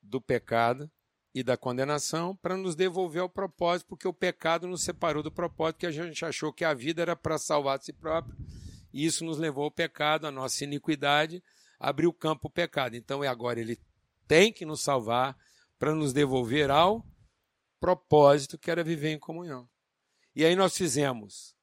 do 0.00 0.18
pecado 0.18 0.90
e 1.34 1.42
da 1.42 1.58
condenação 1.58 2.34
para 2.36 2.56
nos 2.56 2.74
devolver 2.74 3.20
ao 3.20 3.28
propósito, 3.28 3.88
porque 3.88 4.08
o 4.08 4.14
pecado 4.14 4.66
nos 4.66 4.82
separou 4.82 5.22
do 5.22 5.30
propósito, 5.30 5.80
que 5.80 5.86
a 5.86 5.90
gente 5.90 6.24
achou 6.24 6.54
que 6.54 6.64
a 6.64 6.72
vida 6.72 7.02
era 7.02 7.14
para 7.14 7.36
salvar 7.36 7.78
de 7.78 7.84
si 7.84 7.92
próprio, 7.92 8.34
e 8.94 9.04
isso 9.04 9.26
nos 9.26 9.36
levou 9.36 9.64
ao 9.64 9.70
pecado, 9.70 10.26
a 10.26 10.30
nossa 10.30 10.64
iniquidade 10.64 11.44
abriu 11.78 12.14
campo 12.14 12.48
para 12.48 12.48
o 12.48 12.50
pecado. 12.50 12.96
Então 12.96 13.22
agora 13.22 13.60
ele 13.60 13.78
tem 14.26 14.50
que 14.50 14.64
nos 14.64 14.80
salvar 14.80 15.36
para 15.82 15.96
nos 15.96 16.12
devolver 16.12 16.70
ao 16.70 17.04
propósito 17.80 18.56
que 18.56 18.70
era 18.70 18.84
viver 18.84 19.10
em 19.10 19.18
comunhão. 19.18 19.68
E 20.32 20.44
aí 20.44 20.54
nós 20.54 20.78
fizemos, 20.78 21.56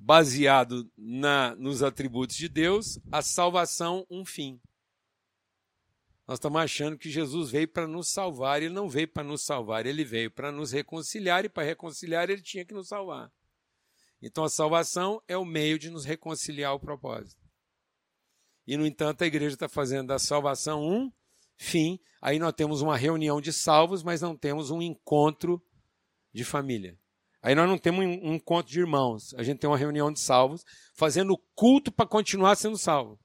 baseado 0.00 0.90
na, 0.98 1.54
nos 1.54 1.80
atributos 1.80 2.34
de 2.34 2.48
Deus, 2.48 2.98
a 3.12 3.22
salvação 3.22 4.04
um 4.10 4.24
fim. 4.24 4.60
Nós 6.26 6.38
estamos 6.38 6.60
achando 6.60 6.98
que 6.98 7.08
Jesus 7.08 7.52
veio 7.52 7.68
para 7.68 7.86
nos 7.86 8.08
salvar, 8.08 8.60
ele 8.60 8.74
não 8.74 8.88
veio 8.88 9.06
para 9.06 9.22
nos 9.22 9.42
salvar, 9.42 9.86
ele 9.86 10.04
veio 10.04 10.28
para 10.28 10.50
nos 10.50 10.72
reconciliar, 10.72 11.44
e 11.44 11.48
para 11.48 11.62
reconciliar 11.62 12.28
ele 12.28 12.42
tinha 12.42 12.64
que 12.64 12.74
nos 12.74 12.88
salvar. 12.88 13.30
Então 14.20 14.42
a 14.42 14.50
salvação 14.50 15.22
é 15.28 15.36
o 15.36 15.44
meio 15.44 15.78
de 15.78 15.88
nos 15.88 16.04
reconciliar 16.04 16.72
ao 16.72 16.80
propósito. 16.80 17.40
E, 18.66 18.76
no 18.76 18.84
entanto, 18.84 19.22
a 19.22 19.26
igreja 19.28 19.54
está 19.54 19.68
fazendo 19.68 20.08
da 20.08 20.18
salvação 20.18 20.82
um 20.82 21.12
fim, 21.56 21.98
aí 22.20 22.38
nós 22.38 22.52
temos 22.52 22.80
uma 22.80 22.96
reunião 22.96 23.40
de 23.40 23.52
salvos, 23.52 24.02
mas 24.02 24.20
não 24.20 24.36
temos 24.36 24.70
um 24.70 24.82
encontro 24.82 25.62
de 26.32 26.44
família. 26.44 26.98
Aí 27.42 27.54
nós 27.54 27.68
não 27.68 27.76
temos 27.76 28.04
um 28.04 28.34
encontro 28.34 28.72
de 28.72 28.80
irmãos, 28.80 29.34
a 29.34 29.42
gente 29.42 29.58
tem 29.58 29.68
uma 29.68 29.76
reunião 29.76 30.10
de 30.12 30.18
salvos, 30.18 30.64
fazendo 30.94 31.36
culto 31.54 31.92
para 31.92 32.06
continuar 32.06 32.56
sendo 32.56 32.78
salvo. 32.78 33.18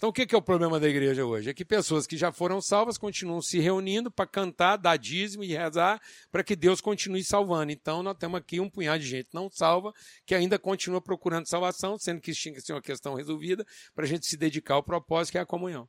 Então 0.00 0.08
o 0.08 0.12
que 0.14 0.34
é 0.34 0.38
o 0.38 0.40
problema 0.40 0.80
da 0.80 0.88
igreja 0.88 1.26
hoje? 1.26 1.50
É 1.50 1.52
que 1.52 1.62
pessoas 1.62 2.06
que 2.06 2.16
já 2.16 2.32
foram 2.32 2.58
salvas 2.58 2.96
continuam 2.96 3.42
se 3.42 3.60
reunindo 3.60 4.10
para 4.10 4.26
cantar, 4.26 4.78
dar 4.78 4.96
dízimo 4.96 5.44
e 5.44 5.48
rezar 5.48 6.00
para 6.32 6.42
que 6.42 6.56
Deus 6.56 6.80
continue 6.80 7.22
salvando. 7.22 7.70
Então 7.70 8.02
nós 8.02 8.16
temos 8.16 8.40
aqui 8.40 8.58
um 8.60 8.70
punhado 8.70 9.00
de 9.00 9.06
gente 9.06 9.28
não 9.34 9.50
salva 9.50 9.92
que 10.24 10.34
ainda 10.34 10.58
continua 10.58 11.02
procurando 11.02 11.46
salvação, 11.46 11.98
sendo 11.98 12.18
que 12.18 12.30
isso 12.30 12.40
tinha 12.40 12.54
que 12.54 12.62
ser 12.62 12.72
uma 12.72 12.80
questão 12.80 13.12
resolvida 13.12 13.62
para 13.94 14.06
a 14.06 14.08
gente 14.08 14.24
se 14.24 14.38
dedicar 14.38 14.76
ao 14.76 14.82
propósito 14.82 15.32
que 15.32 15.38
é 15.38 15.42
a 15.42 15.46
comunhão. 15.46 15.86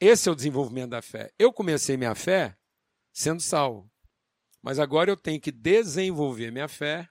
Esse 0.00 0.28
é 0.30 0.32
o 0.32 0.34
desenvolvimento 0.34 0.90
da 0.90 1.02
fé. 1.02 1.30
Eu 1.38 1.52
comecei 1.52 1.96
minha 1.96 2.14
fé 2.14 2.56
sendo 3.12 3.40
salvo. 3.40 3.90
Mas 4.62 4.78
agora 4.78 5.10
eu 5.10 5.16
tenho 5.16 5.40
que 5.40 5.52
desenvolver 5.52 6.50
minha 6.50 6.68
fé, 6.68 7.08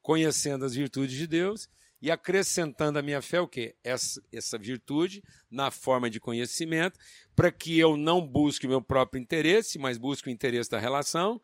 conhecendo 0.00 0.64
as 0.64 0.74
virtudes 0.74 1.16
de 1.16 1.26
Deus 1.26 1.68
e 2.00 2.10
acrescentando 2.10 2.98
à 2.98 3.02
minha 3.02 3.20
fé 3.20 3.40
o 3.40 3.48
quê? 3.48 3.76
Essa, 3.82 4.22
essa 4.32 4.56
virtude 4.58 5.22
na 5.50 5.70
forma 5.70 6.08
de 6.08 6.20
conhecimento, 6.20 6.98
para 7.34 7.50
que 7.50 7.78
eu 7.78 7.96
não 7.96 8.26
busque 8.26 8.66
o 8.66 8.68
meu 8.70 8.80
próprio 8.80 9.20
interesse, 9.20 9.78
mas 9.78 9.98
busque 9.98 10.28
o 10.28 10.30
interesse 10.30 10.70
da 10.70 10.78
relação, 10.78 11.40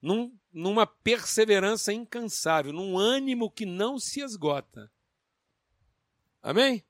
num, 0.00 0.36
numa 0.52 0.86
perseverança 0.86 1.92
incansável, 1.92 2.72
num 2.72 2.96
ânimo 2.98 3.50
que 3.50 3.66
não 3.66 3.98
se 3.98 4.20
esgota. 4.20 4.90
Amém? 6.40 6.84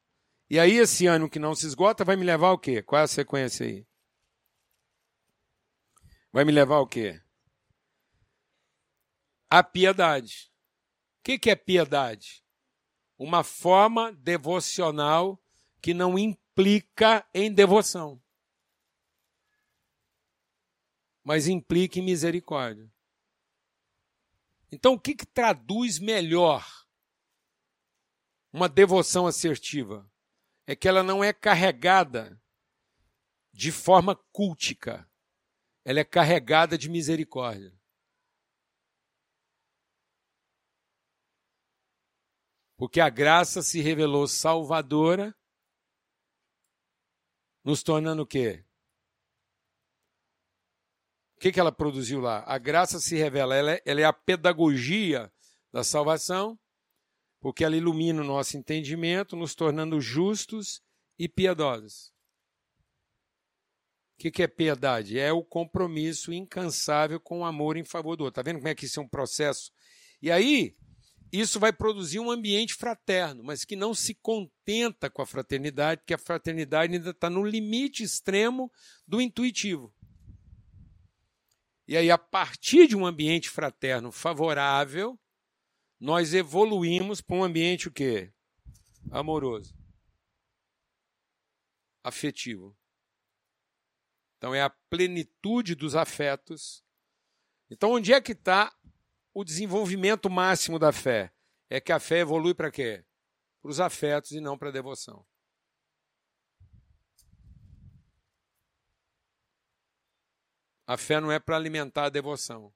E 0.50 0.58
aí, 0.58 0.76
esse 0.76 1.06
ânimo 1.06 1.28
que 1.28 1.38
não 1.38 1.54
se 1.54 1.66
esgota 1.66 2.04
vai 2.04 2.16
me 2.16 2.24
levar 2.24 2.48
ao 2.48 2.58
quê? 2.58 2.82
Qual 2.82 3.00
é 3.00 3.04
a 3.04 3.08
sequência 3.08 3.66
aí? 3.66 3.86
Vai 6.32 6.44
me 6.44 6.52
levar 6.52 6.76
ao 6.76 6.86
quê? 6.86 7.22
A 9.50 9.62
piedade. 9.62 10.50
O 11.18 11.22
que, 11.24 11.38
que 11.38 11.50
é 11.50 11.56
piedade? 11.56 12.42
Uma 13.18 13.44
forma 13.44 14.12
devocional 14.12 15.38
que 15.82 15.92
não 15.92 16.18
implica 16.18 17.26
em 17.34 17.52
devoção, 17.52 18.22
mas 21.22 21.46
implica 21.46 21.98
em 21.98 22.02
misericórdia. 22.02 22.90
Então, 24.72 24.94
o 24.94 25.00
que, 25.00 25.14
que 25.14 25.26
traduz 25.26 25.98
melhor 25.98 26.66
uma 28.52 28.68
devoção 28.68 29.26
assertiva? 29.26 30.10
É 30.68 30.76
que 30.76 30.86
ela 30.86 31.02
não 31.02 31.24
é 31.24 31.32
carregada 31.32 32.38
de 33.54 33.72
forma 33.72 34.14
cultica, 34.30 35.10
ela 35.82 36.00
é 36.00 36.04
carregada 36.04 36.76
de 36.76 36.90
misericórdia. 36.90 37.74
Porque 42.76 43.00
a 43.00 43.08
graça 43.08 43.62
se 43.62 43.80
revelou 43.80 44.28
salvadora, 44.28 45.34
nos 47.64 47.82
tornando 47.82 48.24
o 48.24 48.26
quê? 48.26 48.62
O 51.38 51.40
que, 51.40 51.50
que 51.50 51.58
ela 51.58 51.72
produziu 51.72 52.20
lá? 52.20 52.44
A 52.46 52.58
graça 52.58 53.00
se 53.00 53.16
revela, 53.16 53.56
ela 53.56 53.72
é, 53.72 53.82
ela 53.86 54.00
é 54.02 54.04
a 54.04 54.12
pedagogia 54.12 55.32
da 55.72 55.82
salvação, 55.82 56.60
porque 57.40 57.64
ela 57.64 57.76
ilumina 57.76 58.22
o 58.22 58.26
nosso 58.26 58.56
entendimento, 58.56 59.36
nos 59.36 59.54
tornando 59.54 60.00
justos 60.00 60.82
e 61.18 61.28
piedosos. 61.28 62.12
O 64.18 64.30
que, 64.30 64.42
é 64.42 64.48
piedade? 64.48 65.16
É 65.16 65.32
o 65.32 65.44
compromisso 65.44 66.32
incansável 66.32 67.20
com 67.20 67.40
o 67.40 67.44
amor 67.44 67.76
em 67.76 67.84
favor 67.84 68.16
do 68.16 68.24
outro. 68.24 68.40
Está 68.40 68.50
vendo 68.50 68.58
como 68.58 68.68
é 68.68 68.74
que 68.74 68.84
isso 68.84 68.98
é 68.98 69.02
um 69.02 69.08
processo? 69.08 69.70
E 70.20 70.28
aí, 70.28 70.76
isso 71.32 71.60
vai 71.60 71.72
produzir 71.72 72.18
um 72.18 72.28
ambiente 72.28 72.74
fraterno, 72.74 73.44
mas 73.44 73.64
que 73.64 73.76
não 73.76 73.94
se 73.94 74.14
contenta 74.14 75.08
com 75.08 75.22
a 75.22 75.26
fraternidade, 75.26 76.00
porque 76.00 76.14
a 76.14 76.18
fraternidade 76.18 76.94
ainda 76.94 77.10
está 77.10 77.30
no 77.30 77.44
limite 77.44 78.02
extremo 78.02 78.72
do 79.06 79.20
intuitivo. 79.20 79.94
E 81.86 81.96
aí, 81.96 82.10
a 82.10 82.18
partir 82.18 82.88
de 82.88 82.96
um 82.96 83.06
ambiente 83.06 83.48
fraterno 83.48 84.10
favorável, 84.10 85.18
nós 86.00 86.32
evoluímos 86.32 87.20
para 87.20 87.36
um 87.36 87.44
ambiente 87.44 87.88
o 87.88 87.92
quê? 87.92 88.32
Amoroso. 89.10 89.76
Afetivo. 92.02 92.76
Então 94.36 94.54
é 94.54 94.62
a 94.62 94.70
plenitude 94.70 95.74
dos 95.74 95.96
afetos. 95.96 96.84
Então 97.68 97.92
onde 97.92 98.12
é 98.12 98.20
que 98.20 98.32
está 98.32 98.74
o 99.34 99.44
desenvolvimento 99.44 100.30
máximo 100.30 100.78
da 100.78 100.92
fé? 100.92 101.32
É 101.68 101.80
que 101.80 101.92
a 101.92 101.98
fé 101.98 102.20
evolui 102.20 102.54
para 102.54 102.70
quê? 102.70 103.04
Para 103.60 103.70
os 103.70 103.80
afetos 103.80 104.30
e 104.30 104.40
não 104.40 104.56
para 104.56 104.68
a 104.68 104.72
devoção. 104.72 105.26
A 110.86 110.96
fé 110.96 111.20
não 111.20 111.30
é 111.30 111.38
para 111.38 111.56
alimentar 111.56 112.06
a 112.06 112.08
devoção. 112.08 112.72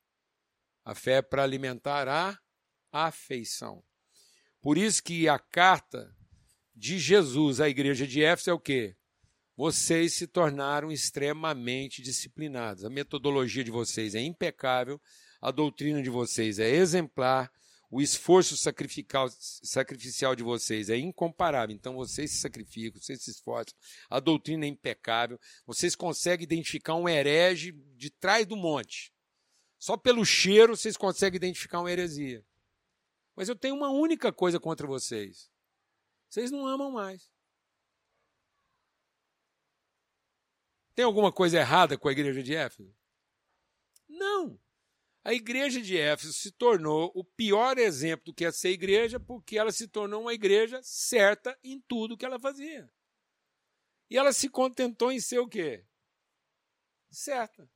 A 0.85 0.94
fé 0.94 1.12
é 1.18 1.22
para 1.22 1.42
alimentar 1.42 2.08
a 2.08 2.38
afeição. 2.92 3.83
Por 4.61 4.78
isso 4.78 5.02
que 5.02 5.28
a 5.28 5.38
carta 5.38 6.14
de 6.74 6.98
Jesus 6.98 7.61
à 7.61 7.68
igreja 7.68 8.07
de 8.07 8.22
Éfeso 8.22 8.50
é 8.50 8.52
o 8.52 8.61
quê? 8.61 8.94
Vocês 9.57 10.14
se 10.14 10.26
tornaram 10.26 10.90
extremamente 10.90 12.02
disciplinados. 12.02 12.85
A 12.85 12.90
metodologia 12.90 13.64
de 13.64 13.70
vocês 13.70 14.14
é 14.14 14.20
impecável, 14.20 15.00
a 15.40 15.50
doutrina 15.50 16.02
de 16.02 16.11
vocês 16.11 16.59
é 16.59 16.70
exemplar, 16.70 17.50
o 17.90 18.00
esforço 18.00 18.57
sacrificial, 18.57 20.35
de 20.35 20.42
vocês 20.42 20.88
é 20.88 20.96
incomparável. 20.96 21.76
Então 21.76 21.94
vocês 21.94 22.31
se 22.31 22.38
sacrificam, 22.38 23.00
vocês 23.00 23.22
se 23.22 23.31
esforçam, 23.31 23.76
a 24.09 24.18
doutrina 24.18 24.64
é 24.64 24.68
impecável, 24.68 25.38
vocês 25.66 25.94
conseguem 25.94 26.44
identificar 26.44 26.94
um 26.94 27.07
herege 27.09 27.72
de 27.96 28.09
trás 28.09 28.46
do 28.46 28.57
monte. 28.57 29.12
Só 29.78 29.96
pelo 29.96 30.24
cheiro 30.24 30.74
vocês 30.74 30.96
conseguem 30.96 31.37
identificar 31.37 31.81
uma 31.81 31.92
heresia. 31.92 32.42
Mas 33.34 33.48
eu 33.48 33.56
tenho 33.56 33.74
uma 33.74 33.90
única 33.90 34.32
coisa 34.32 34.60
contra 34.60 34.86
vocês. 34.86 35.50
Vocês 36.28 36.50
não 36.50 36.66
amam 36.66 36.90
mais. 36.90 37.30
Tem 40.94 41.04
alguma 41.04 41.32
coisa 41.32 41.58
errada 41.58 41.96
com 41.96 42.08
a 42.08 42.12
igreja 42.12 42.42
de 42.42 42.54
Éfeso? 42.54 42.94
Não. 44.08 44.60
A 45.24 45.32
igreja 45.32 45.80
de 45.80 45.96
Éfeso 45.96 46.32
se 46.32 46.50
tornou 46.50 47.10
o 47.14 47.24
pior 47.24 47.78
exemplo 47.78 48.26
do 48.26 48.34
que 48.34 48.44
é 48.44 48.50
ser 48.50 48.70
igreja, 48.70 49.18
porque 49.20 49.56
ela 49.56 49.70
se 49.70 49.88
tornou 49.88 50.22
uma 50.22 50.34
igreja 50.34 50.80
certa 50.82 51.58
em 51.62 51.80
tudo 51.80 52.16
que 52.16 52.26
ela 52.26 52.40
fazia. 52.40 52.92
E 54.10 54.18
ela 54.18 54.32
se 54.32 54.48
contentou 54.48 55.10
em 55.10 55.20
ser 55.20 55.38
o 55.38 55.48
quê? 55.48 55.86
Certa. 57.10 57.70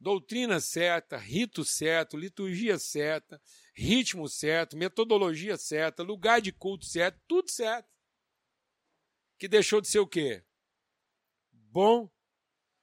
Doutrina 0.00 0.60
certa, 0.60 1.18
rito 1.18 1.62
certo, 1.62 2.16
liturgia 2.16 2.78
certa, 2.78 3.40
ritmo 3.74 4.26
certo, 4.28 4.74
metodologia 4.74 5.58
certa, 5.58 6.02
lugar 6.02 6.40
de 6.40 6.52
culto 6.52 6.86
certo, 6.86 7.20
tudo 7.28 7.50
certo. 7.50 7.86
Que 9.38 9.46
deixou 9.46 9.78
de 9.80 9.88
ser 9.88 9.98
o 9.98 10.06
quê? 10.06 10.42
Bom 11.52 12.10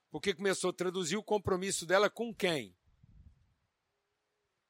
porque 0.10 0.34
começou 0.34 0.70
a 0.70 0.74
traduzir 0.74 1.18
o 1.18 1.24
compromisso 1.24 1.86
dela 1.86 2.10
com 2.10 2.34
quem? 2.34 2.76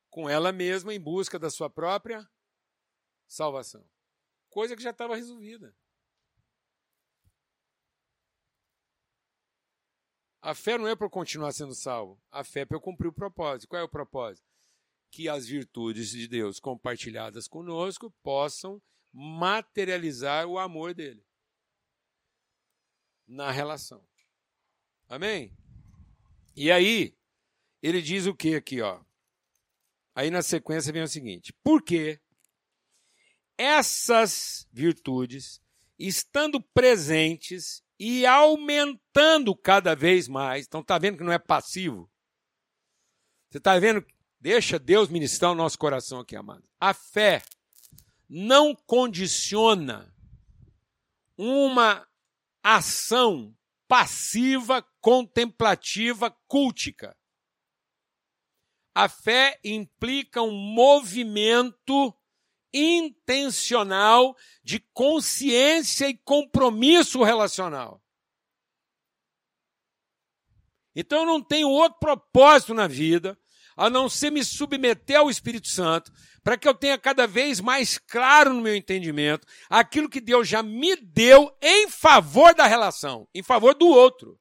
Com 0.10 0.30
ela 0.30 0.52
mesma 0.52 0.94
em 0.94 1.00
busca 1.00 1.38
da 1.38 1.50
sua 1.50 1.70
própria 1.70 2.28
salvação. 3.28 3.88
Coisa 4.50 4.76
que 4.76 4.82
já 4.82 4.90
estava 4.90 5.16
resolvida. 5.16 5.76
A 10.42 10.54
fé 10.54 10.78
não 10.78 10.88
é 10.88 10.96
para 10.96 11.10
continuar 11.10 11.52
sendo 11.52 11.74
salvo. 11.74 12.22
A 12.32 12.44
fé 12.44 12.62
é 12.62 12.66
para 12.66 12.78
eu 12.78 12.82
cumprir 12.82 13.08
o 13.08 13.14
propósito. 13.14 13.68
Qual 13.68 13.82
é 13.82 13.84
o 13.84 13.90
propósito? 13.90 14.48
Que 15.10 15.28
as 15.28 15.48
virtudes 15.48 16.10
de 16.10 16.28
Deus 16.28 16.60
compartilhadas 16.60 17.48
conosco 17.48 18.14
possam 18.22 18.82
materializar 19.12 20.46
o 20.46 20.60
amor 20.60 20.94
dele 20.94 21.26
na 23.28 23.52
relação. 23.52 24.06
Amém? 25.10 25.56
E 26.56 26.72
aí, 26.72 27.18
ele 27.82 28.02
diz 28.02 28.26
o 28.26 28.36
que 28.36 28.56
aqui, 28.56 28.82
ó? 28.82 29.02
Aí 30.14 30.32
na 30.32 30.42
sequência 30.42 30.92
vem 30.92 31.04
o 31.04 31.08
seguinte: 31.08 31.54
porque 31.64 32.20
essas 33.58 34.68
virtudes, 34.72 35.62
estando 35.98 36.62
presentes 36.62 37.84
e 38.00 38.26
aumentando 38.26 39.56
cada 39.56 39.96
vez 39.96 40.28
mais, 40.28 40.66
então 40.66 40.84
tá 40.84 40.98
vendo 40.98 41.18
que 41.18 41.24
não 41.24 41.32
é 41.32 41.40
passivo? 41.40 42.10
Você 43.50 43.58
está 43.58 43.78
vendo? 43.80 44.06
Deixa 44.40 44.78
Deus 44.78 45.10
ministrar 45.10 45.52
o 45.52 45.56
nosso 45.56 45.80
coração 45.80 46.20
aqui, 46.20 46.36
amado. 46.36 46.64
A 46.80 46.94
fé 46.94 47.44
não 48.30 48.76
condiciona 48.76 50.14
uma 51.38 52.08
ação 52.62 53.56
passiva, 53.88 54.86
contemplativa, 55.00 56.30
cultica. 56.48 57.18
A 58.94 59.08
fé 59.08 59.60
implica 59.64 60.42
um 60.42 60.52
movimento 60.52 62.14
intencional 62.74 64.36
de 64.64 64.80
consciência 64.94 66.08
e 66.08 66.18
compromisso 66.18 67.24
relacional. 67.24 68.02
Então 70.96 71.20
eu 71.20 71.26
não 71.26 71.42
tenho 71.42 71.70
outro 71.70 72.00
propósito 72.00 72.74
na 72.74 72.88
vida 72.88 73.38
a 73.76 73.90
não 73.90 74.10
ser 74.10 74.32
me 74.32 74.44
submeter 74.44 75.20
ao 75.20 75.30
Espírito 75.30 75.68
Santo, 75.68 76.12
para 76.44 76.58
que 76.58 76.68
eu 76.68 76.74
tenha 76.74 76.98
cada 76.98 77.28
vez 77.28 77.60
mais 77.60 78.00
claro 78.00 78.52
no 78.52 78.62
meu 78.62 78.76
entendimento 78.76 79.46
aquilo 79.70 80.10
que 80.10 80.20
Deus 80.20 80.48
já 80.48 80.64
me 80.64 80.96
deu 80.96 81.56
em 81.62 81.88
favor 81.88 82.56
da 82.56 82.66
relação, 82.66 83.28
em 83.36 83.44
favor 83.44 83.76
do 83.76 83.88
outro. 83.88 84.40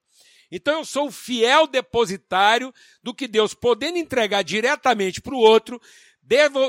Então 0.51 0.79
eu 0.79 0.85
sou 0.85 1.09
o 1.09 1.12
fiel 1.12 1.66
depositário 1.66 2.72
do 3.03 3.12
que 3.12 3.29
Deus, 3.29 3.53
podendo 3.53 3.99
entregar 3.99 4.43
diretamente 4.43 5.20
para 5.20 5.35
o 5.35 5.39
outro, 5.39 5.81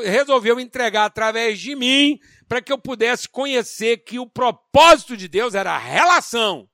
resolveu 0.03 0.59
entregar 0.59 1.05
através 1.05 1.59
de 1.59 1.75
mim, 1.75 2.19
para 2.47 2.61
que 2.61 2.71
eu 2.71 2.77
pudesse 2.77 3.27
conhecer 3.27 3.97
que 3.97 4.19
o 4.19 4.29
propósito 4.29 5.17
de 5.17 5.27
Deus 5.27 5.55
era 5.55 5.77
relação 5.77 6.69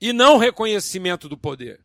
e 0.00 0.12
não 0.12 0.36
reconhecimento 0.36 1.28
do 1.28 1.38
poder. 1.38 1.84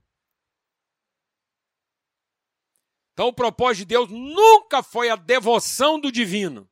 Então, 3.13 3.27
o 3.27 3.33
propósito 3.33 3.79
de 3.79 3.85
Deus 3.85 4.09
nunca 4.09 4.83
foi 4.83 5.09
a 5.09 5.15
devoção 5.15 5.99
do 5.99 6.11
divino, 6.11 6.69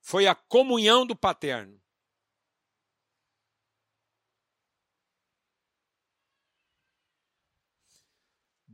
foi 0.00 0.26
a 0.26 0.34
comunhão 0.34 1.06
do 1.06 1.14
paterno. 1.14 1.77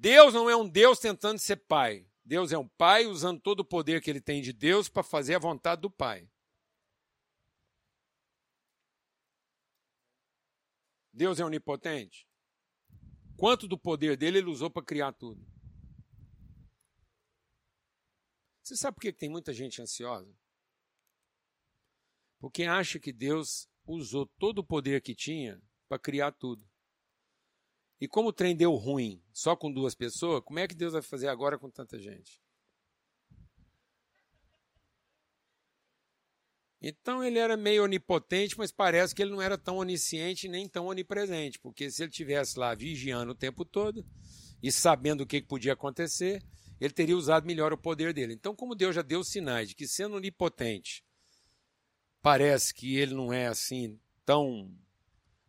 Deus 0.05 0.35
não 0.35 0.51
é 0.51 0.55
um 0.55 0.69
Deus 0.69 0.99
tentando 0.99 1.39
ser 1.39 1.57
pai. 1.57 2.07
Deus 2.23 2.53
é 2.53 2.59
um 2.59 2.69
pai 2.69 3.07
usando 3.07 3.41
todo 3.41 3.61
o 3.61 3.65
poder 3.65 4.03
que 4.03 4.11
ele 4.11 4.21
tem 4.21 4.43
de 4.43 4.53
Deus 4.53 4.87
para 4.87 5.03
fazer 5.03 5.35
a 5.35 5.39
vontade 5.39 5.81
do 5.81 5.91
pai. 5.91 6.31
Deus 11.11 11.41
é 11.41 11.45
onipotente? 11.47 12.29
Quanto 13.35 13.67
do 13.67 13.79
poder 13.79 14.15
dele 14.15 14.37
ele 14.37 14.51
usou 14.51 14.71
para 14.71 14.85
criar 14.85 15.15
tudo? 15.15 15.43
Você 18.63 18.77
sabe 18.77 18.97
por 18.97 19.01
que 19.01 19.11
tem 19.11 19.31
muita 19.31 19.55
gente 19.55 19.81
ansiosa? 19.81 20.37
Porque 22.39 22.65
acha 22.65 23.01
que 23.01 23.11
Deus 23.11 23.67
usou 23.87 24.27
todo 24.39 24.59
o 24.59 24.67
poder 24.67 25.01
que 25.01 25.15
tinha 25.15 25.63
para 25.89 25.99
criar 25.99 26.33
tudo. 26.33 26.63
E 28.05 28.09
como 28.09 28.29
o 28.29 28.33
trem 28.35 28.55
deu 28.55 28.75
ruim 28.75 29.19
só 29.33 29.57
com 29.57 29.73
duas 29.73 29.95
pessoas, 29.95 30.43
como 30.45 30.59
é 30.59 30.69
que 30.69 30.75
Deus 30.75 30.93
vai 30.93 31.01
fazer 31.01 31.27
agora 31.27 31.59
com 31.59 31.71
tanta 31.71 31.99
gente? 31.99 32.39
Então 36.83 37.25
ele 37.25 37.39
era 37.39 37.57
meio 37.57 37.83
onipotente, 37.83 38.59
mas 38.59 38.71
parece 38.71 39.15
que 39.15 39.23
ele 39.23 39.31
não 39.31 39.41
era 39.41 39.57
tão 39.57 39.79
onisciente 39.79 40.49
nem 40.49 40.69
tão 40.69 40.85
onipresente, 40.85 41.59
porque 41.59 41.91
se 41.91 42.03
ele 42.03 42.13
tivesse 42.13 42.59
lá 42.59 42.75
vigiando 42.75 43.33
o 43.33 43.35
tempo 43.35 43.65
todo 43.65 44.05
e 44.63 44.71
sabendo 44.71 45.23
o 45.23 45.27
que 45.27 45.41
podia 45.41 45.73
acontecer, 45.73 46.45
ele 46.79 46.93
teria 46.93 47.17
usado 47.17 47.47
melhor 47.47 47.73
o 47.73 47.79
poder 47.79 48.13
dele. 48.13 48.35
Então, 48.35 48.55
como 48.55 48.75
Deus 48.75 48.95
já 48.95 49.01
deu 49.01 49.25
sinais 49.25 49.71
de 49.71 49.75
que 49.75 49.89
sendo 49.89 50.17
onipotente, 50.17 51.03
parece 52.21 52.75
que 52.75 52.99
ele 52.99 53.15
não 53.15 53.33
é 53.33 53.47
assim 53.47 53.99
tão 54.27 54.71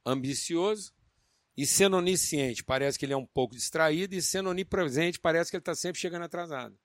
ambicioso, 0.06 0.95
e 1.58 1.66
sendo 1.66 1.98
onisciente, 1.98 2.64
parece 2.64 3.00
que 3.00 3.06
ele 3.06 3.14
é 3.14 3.18
um 3.18 3.26
pouco 3.26 3.56
distraído, 3.56 4.16
e 4.16 4.22
sendo 4.22 4.50
onipresente, 4.50 5.20
parece 5.20 5.50
que 5.50 5.58
ele 5.58 5.62
está 5.62 5.74
sempre 5.74 6.00
chegando 6.00 6.24
atrasado. 6.24 6.78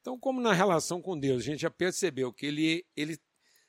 Então, 0.00 0.18
como 0.18 0.40
na 0.40 0.52
relação 0.52 1.00
com 1.00 1.18
Deus, 1.18 1.42
a 1.42 1.46
gente 1.46 1.60
já 1.60 1.70
percebeu 1.70 2.32
que 2.32 2.46
ele, 2.46 2.86
ele, 2.94 3.18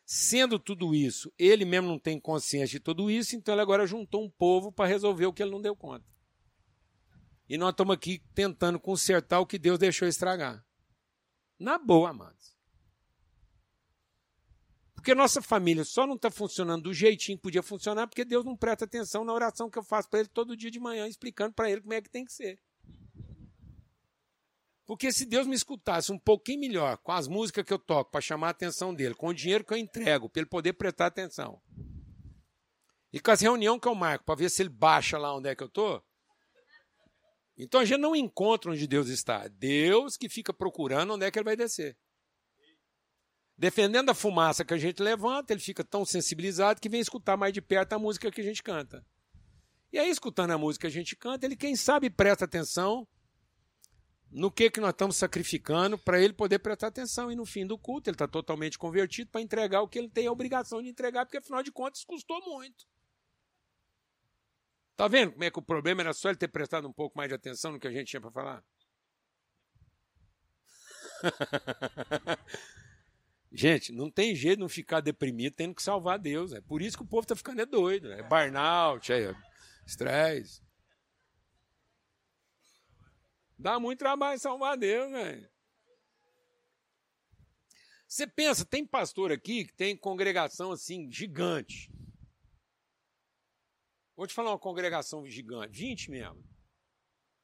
sendo 0.05 0.59
tudo 0.59 0.93
isso, 0.93 1.33
ele 1.37 1.65
mesmo 1.65 1.87
não 1.87 1.97
tem 1.97 2.19
consciência 2.19 2.77
de 2.77 2.83
tudo 2.83 3.09
isso, 3.09 3.35
então 3.35 3.53
ele 3.53 3.61
agora 3.61 3.87
juntou 3.87 4.23
um 4.23 4.29
povo 4.29 4.71
para 4.71 4.87
resolver 4.87 5.25
o 5.25 5.33
que 5.33 5.41
ele 5.41 5.51
não 5.51 5.61
deu 5.61 5.75
conta. 5.75 6.05
E 7.49 7.57
nós 7.57 7.71
estamos 7.71 7.93
aqui 7.93 8.21
tentando 8.35 8.79
consertar 8.79 9.39
o 9.39 9.45
que 9.45 9.57
Deus 9.57 9.79
deixou 9.79 10.07
estragar. 10.07 10.63
Na 11.57 11.77
boa, 11.77 12.09
amados. 12.09 12.56
Porque 14.97 15.13
nossa 15.13 15.41
família 15.43 15.85
só 15.85 16.07
não 16.07 16.15
está 16.15 16.31
funcionando 16.31 16.83
do 16.83 16.93
jeitinho 16.93 17.37
que 17.37 17.43
podia 17.43 17.61
funcionar 17.61 18.07
porque 18.07 18.25
Deus 18.25 18.43
não 18.43 18.57
presta 18.57 18.83
atenção 18.83 19.23
na 19.23 19.31
oração 19.31 19.69
que 19.69 19.77
eu 19.77 19.83
faço 19.83 20.09
para 20.09 20.21
ele 20.21 20.27
todo 20.27 20.57
dia 20.57 20.71
de 20.71 20.79
manhã, 20.79 21.07
explicando 21.07 21.53
para 21.53 21.69
ele 21.69 21.81
como 21.81 21.93
é 21.93 22.01
que 22.01 22.09
tem 22.09 22.25
que 22.25 22.33
ser. 22.33 22.59
Porque 24.87 25.11
se 25.13 25.25
Deus 25.25 25.45
me 25.45 25.55
escutasse 25.55 26.11
um 26.11 26.17
pouquinho 26.17 26.61
melhor 26.61 26.97
com 26.97 27.11
as 27.11 27.27
músicas 27.27 27.63
que 27.63 27.71
eu 27.71 27.79
toco 27.79 28.09
para 28.09 28.19
chamar 28.19 28.47
a 28.47 28.51
atenção 28.51 28.93
dele, 28.93 29.13
com 29.13 29.27
o 29.27 29.33
dinheiro 29.33 29.63
que 29.63 29.73
eu 29.73 29.77
entrego 29.77 30.27
para 30.27 30.41
ele 30.41 30.49
poder 30.49 30.73
prestar 30.73 31.05
atenção, 31.05 31.61
e 33.13 33.19
com 33.19 33.31
as 33.31 33.39
reuniões 33.39 33.79
que 33.79 33.87
eu 33.87 33.95
marco 33.95 34.25
para 34.25 34.35
ver 34.35 34.49
se 34.49 34.61
ele 34.61 34.69
baixa 34.69 35.17
lá 35.17 35.33
onde 35.35 35.47
é 35.47 35.55
que 35.55 35.63
eu 35.63 35.67
estou, 35.67 36.03
então 37.55 37.79
a 37.81 37.85
gente 37.85 37.99
não 37.99 38.15
encontra 38.15 38.71
onde 38.71 38.87
Deus 38.87 39.09
está. 39.09 39.47
Deus 39.47 40.17
que 40.17 40.27
fica 40.27 40.53
procurando 40.53 41.13
onde 41.13 41.25
é 41.25 41.31
que 41.31 41.39
ele 41.39 41.45
vai 41.45 41.55
descer. 41.55 41.97
Defendendo 43.57 44.09
a 44.09 44.13
fumaça 44.13 44.63
que 44.63 44.73
a 44.73 44.77
gente 44.77 45.01
levanta, 45.01 45.51
ele 45.51 45.59
fica 45.59 45.83
tão 45.83 46.05
sensibilizado 46.05 46.79
que 46.79 46.87
vem 46.87 47.01
escutar 47.01 47.35
mais 47.35 47.51
de 47.51 47.61
perto 47.61 47.93
a 47.93 47.99
música 47.99 48.31
que 48.31 48.41
a 48.41 48.43
gente 48.43 48.61
canta. 48.61 49.03
E 49.91 49.97
aí, 49.97 50.09
escutando 50.09 50.51
a 50.51 50.57
música 50.57 50.81
que 50.81 50.87
a 50.87 50.99
gente 50.99 51.15
canta, 51.15 51.45
ele, 51.45 51.55
quem 51.55 51.75
sabe, 51.75 52.09
presta 52.09 52.45
atenção 52.45 53.07
no 54.29 54.51
que, 54.51 54.69
que 54.69 54.79
nós 54.79 54.91
estamos 54.91 55.15
sacrificando 55.15 55.97
para 55.97 56.21
ele 56.21 56.33
poder 56.33 56.59
prestar 56.59 56.87
atenção. 56.87 57.31
E 57.31 57.35
no 57.35 57.45
fim 57.45 57.65
do 57.65 57.79
culto, 57.79 58.09
ele 58.09 58.15
está 58.15 58.27
totalmente 58.27 58.77
convertido 58.77 59.31
para 59.31 59.41
entregar 59.41 59.81
o 59.81 59.87
que 59.87 59.97
ele 59.97 60.09
tem 60.09 60.27
a 60.27 60.31
obrigação 60.31 60.83
de 60.83 60.89
entregar, 60.89 61.25
porque 61.25 61.37
afinal 61.37 61.63
de 61.63 61.71
contas 61.71 62.03
custou 62.03 62.39
muito. 62.45 62.85
Tá 64.95 65.07
vendo 65.07 65.31
como 65.31 65.43
é 65.43 65.49
que 65.49 65.59
o 65.59 65.63
problema 65.63 66.01
era 66.01 66.13
só 66.13 66.29
ele 66.29 66.37
ter 66.37 66.47
prestado 66.47 66.87
um 66.87 66.93
pouco 66.93 67.17
mais 67.17 67.29
de 67.29 67.35
atenção 67.35 67.71
no 67.71 67.79
que 67.79 67.87
a 67.87 67.91
gente 67.91 68.07
tinha 68.07 68.21
para 68.21 68.31
falar? 68.31 68.63
Gente, 73.51 73.91
não 73.91 74.11
tem 74.11 74.35
jeito 74.35 74.57
de 74.57 74.61
não 74.61 74.69
ficar 74.69 74.99
deprimido 74.99 75.53
tendo 75.53 75.73
que 75.75 75.81
salvar 75.81 76.19
Deus. 76.19 76.51
É 76.53 76.61
por 76.61 76.81
isso 76.81 76.97
que 76.97 77.03
o 77.03 77.07
povo 77.07 77.23
está 77.23 77.35
ficando 77.35 77.61
é 77.61 77.65
doido. 77.65 78.11
É 78.11 78.21
burnout, 78.21 79.11
é 79.11 79.33
estresse. 79.85 80.61
Dá 83.57 83.79
muito 83.79 83.99
trabalho 83.99 84.39
salvar 84.39 84.77
Deus, 84.77 85.11
velho. 85.11 85.49
Você 88.07 88.25
pensa, 88.27 88.65
tem 88.65 88.85
pastor 88.85 89.31
aqui 89.31 89.65
que 89.65 89.73
tem 89.73 89.97
congregação 89.97 90.71
assim, 90.71 91.11
gigante. 91.11 91.91
Vou 94.15 94.25
te 94.25 94.33
falar 94.33 94.51
uma 94.51 94.59
congregação 94.59 95.25
gigante, 95.27 95.77
20 95.77 96.11
mesmo. 96.11 96.43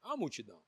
É 0.03 0.07
uma 0.07 0.17
multidão. 0.17 0.63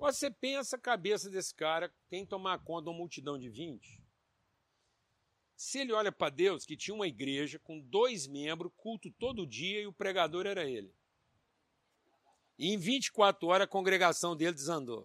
Você 0.00 0.30
pensa 0.30 0.76
a 0.76 0.80
cabeça 0.80 1.28
desse 1.28 1.54
cara, 1.54 1.92
tem 2.08 2.24
que 2.24 2.30
tomar 2.30 2.58
conta 2.64 2.84
de 2.84 2.88
uma 2.88 2.96
multidão 2.96 3.38
de 3.38 3.50
20? 3.50 4.02
Se 5.54 5.78
ele 5.78 5.92
olha 5.92 6.10
para 6.10 6.30
Deus, 6.30 6.64
que 6.64 6.74
tinha 6.74 6.94
uma 6.94 7.06
igreja 7.06 7.58
com 7.58 7.78
dois 7.78 8.26
membros, 8.26 8.72
culto 8.78 9.10
todo 9.12 9.46
dia, 9.46 9.82
e 9.82 9.86
o 9.86 9.92
pregador 9.92 10.46
era 10.46 10.64
ele. 10.64 10.90
E 12.58 12.72
em 12.72 12.78
24 12.78 13.46
horas 13.46 13.66
a 13.66 13.70
congregação 13.70 14.34
dele 14.34 14.54
desandou. 14.54 15.02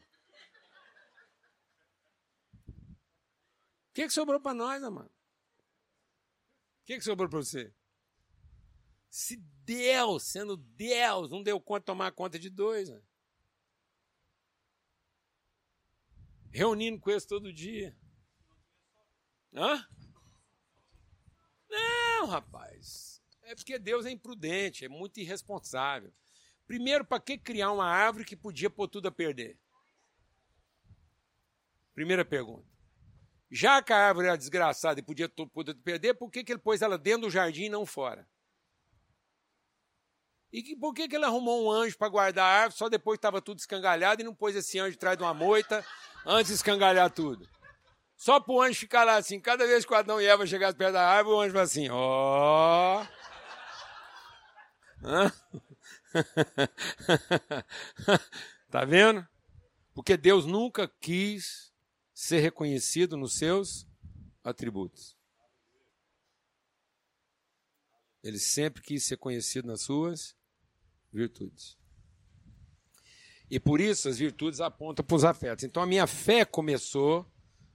O 2.70 3.94
que, 3.94 4.08
que 4.08 4.14
sobrou 4.14 4.40
para 4.40 4.54
nós, 4.54 4.82
amado? 4.82 5.12
O 5.12 6.86
que, 6.86 6.98
que 6.98 7.04
sobrou 7.04 7.30
para 7.30 7.40
você? 7.40 7.74
Se 9.10 9.36
Deus, 9.66 10.24
sendo 10.24 10.56
Deus, 10.56 11.30
não 11.30 11.44
deu 11.44 11.60
conta 11.60 11.82
de 11.82 11.86
tomar 11.86 12.14
conta 12.14 12.40
de 12.40 12.50
dois, 12.50 12.88
né? 12.88 13.02
Reunindo 16.56 17.02
com 17.02 17.12
eles 17.12 17.26
todo 17.26 17.52
dia. 17.52 17.94
Hã? 19.54 19.86
Não, 21.70 22.28
rapaz. 22.28 23.22
É 23.44 23.54
porque 23.54 23.78
Deus 23.78 24.06
é 24.06 24.12
imprudente, 24.12 24.86
é 24.86 24.90
muito 24.90 25.20
irresponsável. 25.20 26.14
Primeiro, 26.66 27.04
para 27.04 27.20
que 27.20 27.38
criar 27.38 27.72
uma 27.72 27.86
árvore 27.86 28.24
que 28.24 28.38
podia 28.38 28.70
pôr 28.70 28.88
tudo 28.88 29.08
a 29.10 29.12
perder? 29.12 29.60
Primeira 31.94 32.24
pergunta. 32.24 32.66
Já 33.52 33.82
que 33.82 33.92
a 33.92 34.08
árvore 34.08 34.28
era 34.28 34.38
desgraçada 34.38 35.00
e 35.00 35.04
podia 35.04 35.28
tudo 35.28 35.52
perder, 35.84 36.14
por 36.16 36.32
que, 36.32 36.44
que 36.44 36.54
ele 36.54 36.60
pôs 36.60 36.82
ela 36.82 36.98
dentro 36.98 37.24
do 37.24 37.30
jardim 37.30 37.66
e 37.66 37.70
não 37.70 37.86
fora? 37.86 38.28
E 40.52 40.64
que, 40.64 40.76
por 40.76 40.94
que, 40.94 41.08
que 41.08 41.16
ele 41.18 41.26
arrumou 41.26 41.66
um 41.66 41.70
anjo 41.70 41.98
para 41.98 42.08
guardar 42.08 42.46
a 42.46 42.62
árvore 42.62 42.78
só 42.78 42.88
depois 42.88 43.18
estava 43.18 43.42
tudo 43.42 43.60
escangalhado 43.60 44.22
e 44.22 44.26
não 44.26 44.34
pôs 44.34 44.56
esse 44.56 44.80
anjo 44.80 44.96
atrás 44.96 45.18
de 45.18 45.24
uma 45.24 45.34
moita 45.34 45.86
antes 46.26 46.48
de 46.48 46.56
escangalhar 46.56 47.12
tudo. 47.12 47.48
Só 48.18 48.40
para 48.40 48.54
o 48.54 48.62
anjo 48.62 48.80
ficar 48.80 49.04
lá 49.04 49.18
assim, 49.18 49.40
cada 49.40 49.68
vez 49.68 49.86
que 49.86 49.94
o 49.94 49.96
Adão 49.96 50.22
e 50.22 50.26
Eva 50.26 50.48
chegassem 50.48 50.78
perto 50.78 50.94
da 50.94 51.08
árvore, 51.08 51.36
o 51.36 51.42
anjo 51.42 51.54
vai 51.54 51.64
assim, 51.64 51.90
ó. 51.90 53.02
Oh. 53.02 53.06
tá 58.72 58.86
vendo? 58.86 59.28
Porque 59.94 60.18
Deus 60.18 60.46
nunca 60.46 60.88
quis 60.88 61.72
ser 62.14 62.40
reconhecido 62.40 63.18
nos 63.18 63.38
seus 63.38 63.86
atributos. 64.44 65.18
Ele 68.24 68.40
sempre 68.40 68.82
quis 68.82 69.06
ser 69.06 69.18
conhecido 69.18 69.68
nas 69.68 69.82
suas 69.82 70.36
virtudes. 71.12 71.78
E 73.50 73.60
por 73.60 73.80
isso 73.80 74.10
as 74.10 74.18
virtudes 74.18 74.60
apontam 74.60 75.06
para 75.06 75.16
os 75.16 75.24
afetos. 75.24 75.64
Então 75.64 75.82
a 75.82 75.86
minha 75.86 76.08
fé 76.08 76.44
começou 76.44 77.26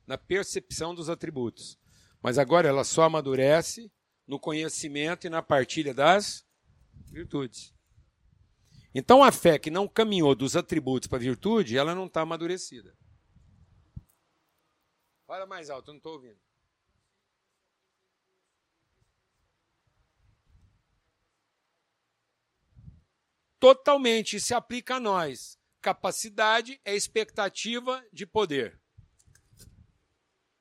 na 0.06 0.18
percepção 0.18 0.94
dos 0.94 1.08
atributos. 1.08 1.78
Mas 2.22 2.38
agora 2.38 2.68
ela 2.68 2.84
só 2.84 3.04
amadurece 3.04 3.90
no 4.26 4.38
conhecimento 4.38 5.26
e 5.26 5.30
na 5.30 5.42
partilha 5.42 5.94
das 5.94 6.44
virtudes. 7.06 7.74
Então 8.94 9.22
a 9.22 9.30
fé 9.30 9.58
que 9.58 9.70
não 9.70 9.86
caminhou 9.86 10.34
dos 10.34 10.56
atributos 10.56 11.08
para 11.08 11.18
a 11.18 11.22
virtude, 11.22 11.76
ela 11.78 11.94
não 11.94 12.06
está 12.06 12.22
amadurecida. 12.22 12.96
Fala 15.26 15.46
mais 15.46 15.70
alto, 15.70 15.90
eu 15.90 15.92
não 15.92 15.98
estou 15.98 16.14
ouvindo. 16.14 16.40
Totalmente, 23.60 24.40
se 24.40 24.54
aplica 24.54 24.96
a 24.96 25.00
nós. 25.00 25.59
Capacidade 25.81 26.81
é 26.85 26.95
expectativa 26.95 28.05
de 28.12 28.26
poder. 28.26 28.81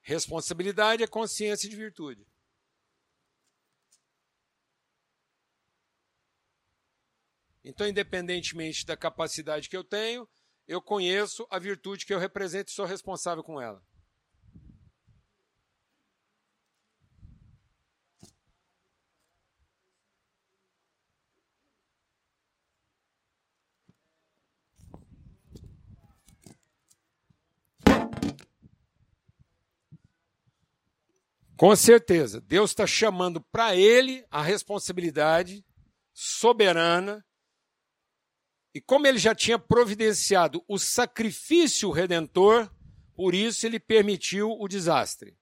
Responsabilidade 0.02 1.04
é 1.04 1.08
consciência 1.08 1.70
de 1.70 1.76
virtude. 1.76 2.26
Então, 7.64 7.88
independentemente 7.88 8.86
da 8.86 8.96
capacidade 8.96 9.70
que 9.70 9.76
eu 9.76 9.84
tenho, 9.84 10.28
eu 10.66 10.82
conheço 10.82 11.46
a 11.52 11.60
virtude 11.60 12.06
que 12.06 12.14
eu 12.14 12.20
represento 12.20 12.72
e 12.72 12.74
sou 12.74 12.86
responsável 12.86 13.44
com 13.44 13.60
ela. 13.60 13.84
Com 31.60 31.76
certeza, 31.76 32.40
Deus 32.40 32.72
está 32.72 32.88
chamando 32.88 33.42
para 33.42 33.76
ele 33.76 34.26
a 34.32 34.42
responsabilidade 34.42 35.62
soberana. 36.14 37.22
E 38.74 38.80
como 38.80 39.06
ele 39.06 39.18
já 39.18 39.36
tinha 39.36 39.60
providenciado 39.60 40.64
o 40.70 40.80
sacrifício 40.80 41.92
redentor, 41.92 42.74
por 43.14 43.36
isso 43.36 43.66
ele 43.66 43.78
permitiu 43.78 44.52
o 44.52 44.70
desastre. 44.70 45.38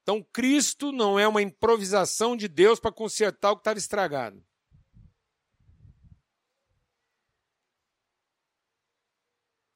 Então, 0.00 0.26
Cristo 0.32 0.92
não 0.92 1.18
é 1.18 1.28
uma 1.28 1.42
improvisação 1.42 2.34
de 2.34 2.48
Deus 2.48 2.80
para 2.80 2.90
consertar 2.90 3.50
o 3.50 3.56
que 3.56 3.60
estava 3.60 3.78
estragado. 3.78 4.42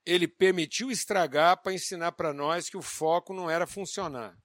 Ele 0.06 0.26
permitiu 0.26 0.90
estragar 0.90 1.62
para 1.62 1.74
ensinar 1.74 2.12
para 2.12 2.32
nós 2.32 2.70
que 2.70 2.76
o 2.78 2.82
foco 2.82 3.34
não 3.34 3.50
era 3.50 3.66
funcionar. 3.66 4.42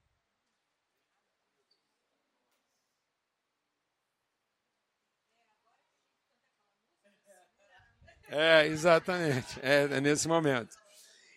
É, 8.29 8.67
exatamente. 8.67 9.59
É, 9.61 9.83
é 9.83 10.01
nesse 10.01 10.27
momento. 10.27 10.75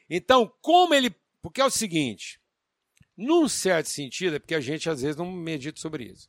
Então, 0.09 0.53
como 0.61 0.95
ele. 0.95 1.15
Porque 1.41 1.61
é 1.61 1.65
o 1.65 1.71
seguinte: 1.71 2.41
num 3.17 3.49
certo 3.49 3.89
sentido, 3.89 4.37
é 4.37 4.39
porque 4.39 4.55
a 4.55 4.61
gente 4.61 4.89
às 4.89 5.03
vezes 5.03 5.17
não 5.17 5.31
medita 5.31 5.81
sobre 5.81 6.05
isso. 6.05 6.29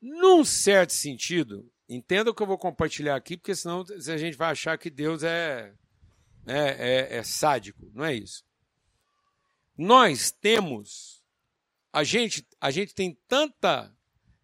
Num 0.00 0.44
certo 0.44 0.92
sentido, 0.92 1.70
entenda 1.88 2.30
o 2.30 2.34
que 2.34 2.42
eu 2.42 2.46
vou 2.46 2.58
compartilhar 2.58 3.16
aqui, 3.16 3.36
porque 3.36 3.54
senão 3.54 3.84
a 3.90 4.16
gente 4.16 4.36
vai 4.36 4.50
achar 4.50 4.76
que 4.76 4.90
Deus 4.90 5.22
é, 5.22 5.72
é, 6.46 7.14
é, 7.14 7.16
é 7.18 7.22
sádico. 7.22 7.90
Não 7.94 8.04
é 8.04 8.14
isso. 8.14 8.44
Nós 9.76 10.30
temos. 10.30 11.22
A 11.94 12.04
gente, 12.04 12.46
a 12.58 12.70
gente 12.70 12.94
tem 12.94 13.18
tanta 13.28 13.94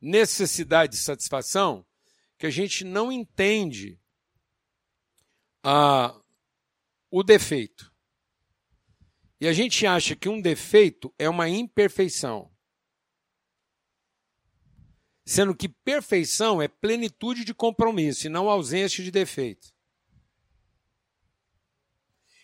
necessidade 0.01 0.93
de 0.93 0.99
satisfação 0.99 1.85
que 2.39 2.47
a 2.47 2.51
gente 2.51 2.85
não 2.85 3.11
entende 3.11 3.99
ah, 5.71 6.19
o 7.11 7.23
defeito. 7.23 7.93
E 9.39 9.47
a 9.47 9.53
gente 9.53 9.87
acha 9.87 10.17
que 10.17 10.27
um 10.27 10.41
defeito 10.41 11.15
é 11.19 11.29
uma 11.29 11.47
imperfeição. 11.47 12.51
Sendo 15.27 15.55
que 15.55 15.69
perfeição 15.69 16.63
é 16.63 16.69
plenitude 16.69 17.45
de 17.45 17.53
compromisso 17.53 18.27
e 18.27 18.31
não 18.31 18.49
ausência 18.49 19.05
de 19.05 19.11
defeito. 19.11 19.69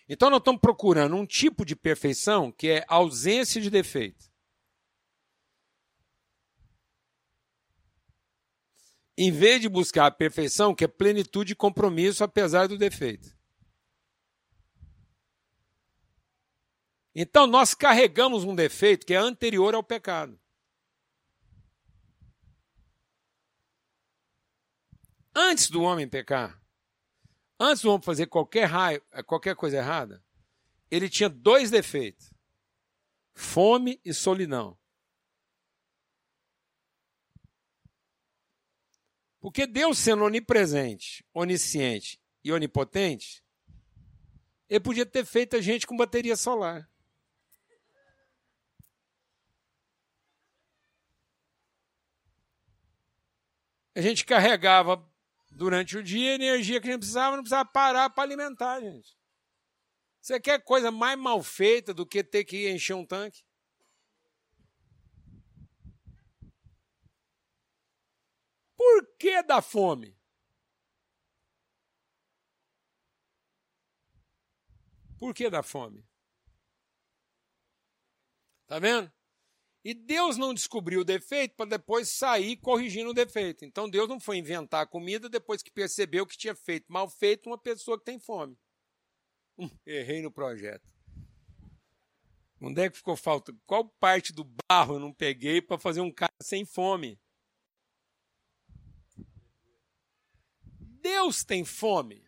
Então 0.07 0.29
nós 0.29 0.41
estamos 0.41 0.61
procurando 0.61 1.17
um 1.17 1.25
tipo 1.25 1.65
de 1.65 1.75
perfeição 1.75 2.53
que 2.53 2.69
é 2.69 2.85
ausência 2.87 3.59
de 3.59 3.71
defeito. 3.71 4.31
Em 9.17 9.31
vez 9.31 9.61
de 9.61 9.69
buscar 9.69 10.07
a 10.07 10.11
perfeição, 10.11 10.75
que 10.75 10.85
é 10.85 10.89
plenitude 10.89 11.53
e 11.53 11.57
compromisso, 11.57 12.25
apesar 12.25 12.67
do 12.67 12.77
defeito. 12.77 13.35
Então, 17.15 17.47
nós 17.47 17.75
carregamos 17.75 18.43
um 18.43 18.55
defeito 18.55 19.07
que 19.07 19.15
é 19.15 19.17
anterior 19.17 19.75
ao 19.75 19.85
pecado. 19.85 20.39
Antes 25.33 25.71
do 25.71 25.83
homem 25.83 26.09
pecar, 26.09 26.61
antes 27.59 27.83
do 27.83 27.91
homem 27.91 28.03
fazer 28.03 28.27
qualquer, 28.27 28.67
raio, 28.67 29.03
qualquer 29.27 29.57
coisa 29.57 29.79
errada, 29.79 30.25
ele 30.91 31.09
tinha 31.09 31.29
dois 31.29 31.71
defeitos: 31.71 32.33
fome 33.33 34.01
e 34.05 34.13
solidão. 34.13 34.79
Porque 39.45 39.67
Deus, 39.67 39.99
sendo 39.99 40.25
onipresente, 40.25 41.23
onisciente 41.35 42.19
e 42.43 42.51
onipotente, 42.51 43.45
ele 44.71 44.81
podia 44.81 45.05
ter 45.05 45.23
feito 45.27 45.55
a 45.55 45.61
gente 45.61 45.87
com 45.87 45.95
bateria 45.95 46.35
solar. 46.35 46.91
A 53.95 54.01
gente 54.01 54.25
carregava 54.25 55.07
durante 55.51 55.99
o 55.99 56.03
dia 56.03 56.31
a 56.31 56.35
energia 56.37 56.81
que 56.81 56.89
a 56.89 56.93
gente 56.93 57.01
precisava, 57.01 57.37
não 57.37 57.43
precisava 57.43 57.69
parar 57.69 58.09
para 58.09 58.25
alimentar, 58.25 58.81
gente. 58.81 59.15
Você 60.23 60.41
quer 60.41 60.65
coisa 60.65 60.91
mais 60.91 61.19
mal 61.19 61.43
feita 61.43 61.93
do 61.93 62.07
que 62.07 62.25
ter 62.25 62.45
que 62.45 62.71
encher 62.71 62.95
um 62.95 63.05
tanque? 63.05 63.45
Por 68.85 69.07
que 69.19 69.43
da 69.43 69.63
fome? 69.63 70.15
Por 75.19 75.35
que 75.35 75.49
da 75.49 75.63
fome? 75.63 76.07
Tá 78.67 78.79
vendo? 78.79 79.11
E 79.83 79.95
Deus 79.95 80.37
não 80.37 80.53
descobriu 80.53 81.01
o 81.01 81.05
defeito 81.05 81.57
para 81.57 81.71
depois 81.71 82.11
sair 82.11 82.59
corrigindo 82.59 83.09
o 83.09 83.15
defeito. 83.15 83.65
Então 83.65 83.89
Deus 83.89 84.07
não 84.07 84.21
foi 84.21 84.37
inventar 84.37 84.83
a 84.83 84.87
comida 84.87 85.31
depois 85.31 85.63
que 85.63 85.71
percebeu 85.71 86.27
que 86.27 86.37
tinha 86.37 86.55
feito 86.55 86.93
mal 86.93 87.09
feito 87.09 87.49
uma 87.49 87.57
pessoa 87.57 87.99
que 87.99 88.05
tem 88.05 88.19
fome. 88.19 88.55
Hum, 89.57 89.71
errei 89.87 90.21
no 90.21 90.31
projeto. 90.31 90.87
Onde 92.61 92.83
é 92.83 92.91
que 92.91 92.99
ficou 92.99 93.17
falta? 93.17 93.57
Qual 93.67 93.89
parte 93.99 94.31
do 94.31 94.45
barro 94.69 94.97
eu 94.97 95.01
não 95.01 95.13
peguei 95.13 95.63
para 95.63 95.79
fazer 95.79 96.03
um 96.03 96.13
cara 96.13 96.35
sem 96.43 96.67
fome? 96.67 97.19
Deus 101.05 101.45
tem 101.45 101.67
fome? 101.67 102.27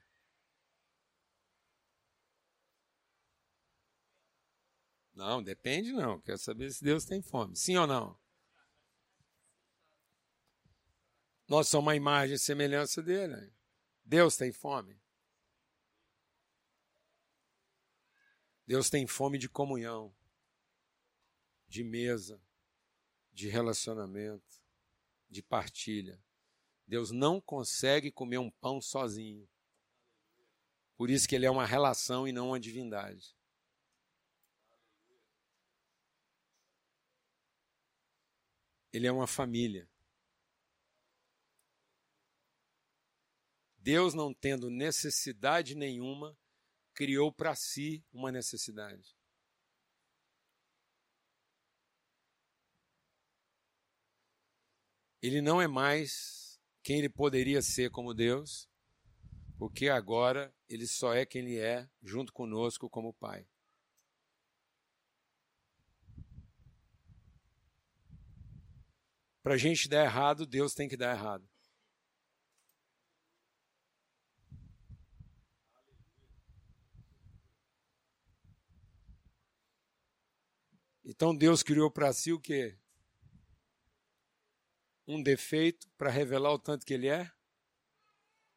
Não, 5.15 5.43
depende 5.43 5.95
não. 5.95 6.21
Quero 6.21 6.37
saber 6.37 6.71
se 6.71 6.85
Deus 6.85 7.07
tem 7.07 7.23
fome. 7.23 7.57
Sim 7.57 7.79
ou 7.79 7.87
não? 7.87 8.21
Nós 11.49 11.69
somos 11.69 11.87
uma 11.87 11.97
imagem 11.97 12.37
e 12.37 12.39
semelhança 12.39 13.03
dele. 13.03 13.51
Deus 14.05 14.37
tem 14.37 14.53
fome. 14.53 15.01
Deus 18.67 18.91
tem 18.91 19.07
fome 19.07 19.39
de 19.39 19.49
comunhão, 19.49 20.15
de 21.67 21.83
mesa, 21.83 22.39
de 23.33 23.49
relacionamento, 23.49 24.63
de 25.31 25.43
partilha. 25.43 26.23
Deus 26.87 27.11
não 27.11 27.41
consegue 27.41 28.13
comer 28.13 28.39
um 28.39 28.51
pão 28.51 28.81
sozinho. 28.81 29.49
Por 30.97 31.11
isso 31.11 31.29
que 31.29 31.35
ele 31.35 31.45
é 31.45 31.51
uma 31.51 31.67
relação 31.67 32.27
e 32.29 32.33
não 32.33 32.49
uma 32.49 32.61
divindade. 32.61 33.37
Ele 38.93 39.07
é 39.07 39.13
uma 39.13 39.27
família. 39.27 39.89
Deus, 43.77 44.15
não 44.15 44.33
tendo 44.33 44.71
necessidade 44.71 45.75
nenhuma, 45.75 46.37
criou 46.95 47.33
para 47.33 47.55
si 47.55 48.05
uma 48.13 48.33
necessidade. 48.33 49.15
Ele 55.21 55.43
não 55.43 55.61
é 55.61 55.69
mais 55.69 56.46
quem 56.87 57.01
ele 57.01 57.09
poderia 57.09 57.61
ser 57.61 57.91
como 57.91 58.15
Deus, 58.15 58.71
porque 59.59 59.89
agora 59.89 60.55
ele 60.69 60.87
só 60.87 61.13
é 61.13 61.27
quem 61.27 61.43
ele 61.43 61.59
é 61.59 61.91
junto 62.01 62.33
conosco 62.33 62.89
como 62.89 63.13
Pai. 63.13 63.45
Para 69.43 69.55
a 69.55 69.59
gente 69.59 69.89
dar 69.89 70.05
errado, 70.05 70.47
Deus 70.47 70.75
tem 70.75 70.89
que 70.89 70.97
dar 70.97 71.11
errado. 71.11 71.45
Então 81.05 81.37
Deus 81.37 81.65
criou 81.65 81.91
para 81.91 82.13
si 82.13 82.33
o 82.33 82.39
quê? 82.39 82.79
Um 85.07 85.23
defeito 85.23 85.89
para 85.97 86.11
revelar 86.11 86.53
o 86.53 86.59
tanto 86.59 86.85
que 86.85 86.95
ele 86.95 87.09
é 87.09 87.31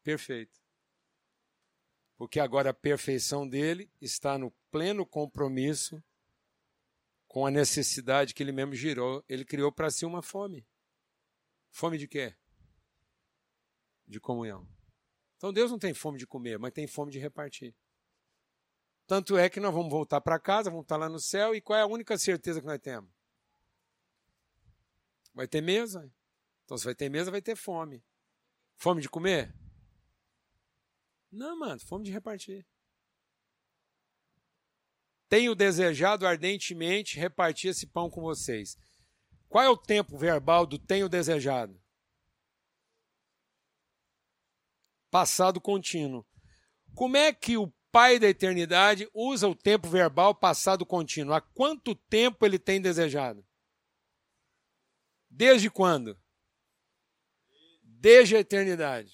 perfeito. 0.02 0.58
Porque 2.16 2.40
agora 2.40 2.70
a 2.70 2.74
perfeição 2.74 3.48
dele 3.48 3.90
está 4.00 4.36
no 4.36 4.50
pleno 4.70 5.06
compromisso 5.06 6.02
com 7.26 7.46
a 7.46 7.50
necessidade 7.50 8.34
que 8.34 8.42
ele 8.42 8.52
mesmo 8.52 8.74
girou. 8.74 9.24
Ele 9.28 9.44
criou 9.44 9.72
para 9.72 9.90
si 9.90 10.04
uma 10.04 10.20
fome. 10.20 10.66
Fome 11.70 11.96
de 11.96 12.08
quê? 12.08 12.34
De 14.06 14.20
comunhão. 14.20 14.68
Então 15.36 15.52
Deus 15.52 15.70
não 15.70 15.78
tem 15.78 15.94
fome 15.94 16.18
de 16.18 16.26
comer, 16.26 16.58
mas 16.58 16.72
tem 16.72 16.86
fome 16.86 17.12
de 17.12 17.18
repartir. 17.18 17.74
Tanto 19.06 19.38
é 19.38 19.48
que 19.48 19.58
nós 19.58 19.72
vamos 19.72 19.90
voltar 19.90 20.20
para 20.20 20.38
casa, 20.38 20.70
vamos 20.70 20.84
estar 20.84 20.96
lá 20.96 21.08
no 21.08 21.18
céu, 21.18 21.54
e 21.54 21.60
qual 21.60 21.78
é 21.78 21.82
a 21.82 21.86
única 21.86 22.18
certeza 22.18 22.60
que 22.60 22.66
nós 22.66 22.78
temos? 22.78 23.10
Vai 25.32 25.48
ter 25.48 25.60
mesa. 25.60 26.12
Então, 26.70 26.78
se 26.78 26.84
vai 26.84 26.94
ter 26.94 27.08
mesa, 27.08 27.32
vai 27.32 27.42
ter 27.42 27.56
fome. 27.56 28.00
Fome 28.76 29.02
de 29.02 29.08
comer? 29.08 29.52
Não, 31.28 31.58
mano, 31.58 31.80
fome 31.80 32.04
de 32.04 32.12
repartir. 32.12 32.64
Tenho 35.28 35.56
desejado 35.56 36.24
ardentemente 36.24 37.18
repartir 37.18 37.72
esse 37.72 37.88
pão 37.88 38.08
com 38.08 38.20
vocês. 38.20 38.78
Qual 39.48 39.64
é 39.64 39.68
o 39.68 39.76
tempo 39.76 40.16
verbal 40.16 40.64
do 40.64 40.78
tenho 40.78 41.08
desejado? 41.08 41.82
Passado 45.10 45.60
contínuo. 45.60 46.24
Como 46.94 47.16
é 47.16 47.32
que 47.32 47.56
o 47.56 47.66
Pai 47.90 48.20
da 48.20 48.28
eternidade 48.28 49.10
usa 49.12 49.48
o 49.48 49.56
tempo 49.56 49.88
verbal 49.88 50.32
passado 50.32 50.86
contínuo. 50.86 51.34
Há 51.34 51.40
quanto 51.40 51.92
tempo 51.92 52.46
ele 52.46 52.56
tem 52.56 52.80
desejado? 52.80 53.44
Desde 55.28 55.68
quando? 55.68 56.16
Desde 58.00 58.36
a 58.36 58.40
eternidade. 58.40 59.12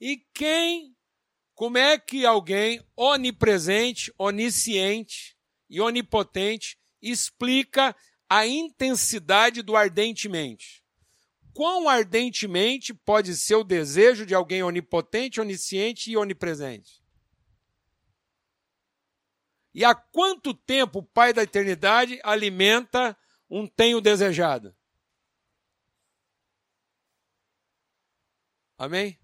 E 0.00 0.16
quem, 0.34 0.96
como 1.54 1.76
é 1.76 1.98
que 1.98 2.24
alguém 2.24 2.82
onipresente, 2.96 4.12
onisciente 4.18 5.36
e 5.68 5.80
onipotente 5.80 6.78
explica 7.02 7.94
a 8.28 8.46
intensidade 8.46 9.62
do 9.62 9.76
ardentemente? 9.76 10.84
quão 11.54 11.88
ardentemente 11.88 12.92
pode 12.92 13.34
ser 13.36 13.54
o 13.54 13.64
desejo 13.64 14.26
de 14.26 14.34
alguém 14.34 14.62
onipotente, 14.62 15.40
onisciente 15.40 16.10
e 16.10 16.16
onipresente? 16.16 17.02
E 19.72 19.84
há 19.84 19.94
quanto 19.94 20.52
tempo 20.52 20.98
o 20.98 21.02
Pai 21.02 21.32
da 21.32 21.42
eternidade 21.42 22.20
alimenta 22.22 23.16
um 23.48 23.66
tenho 23.66 24.00
desejado? 24.00 24.74
Amém? 28.76 29.18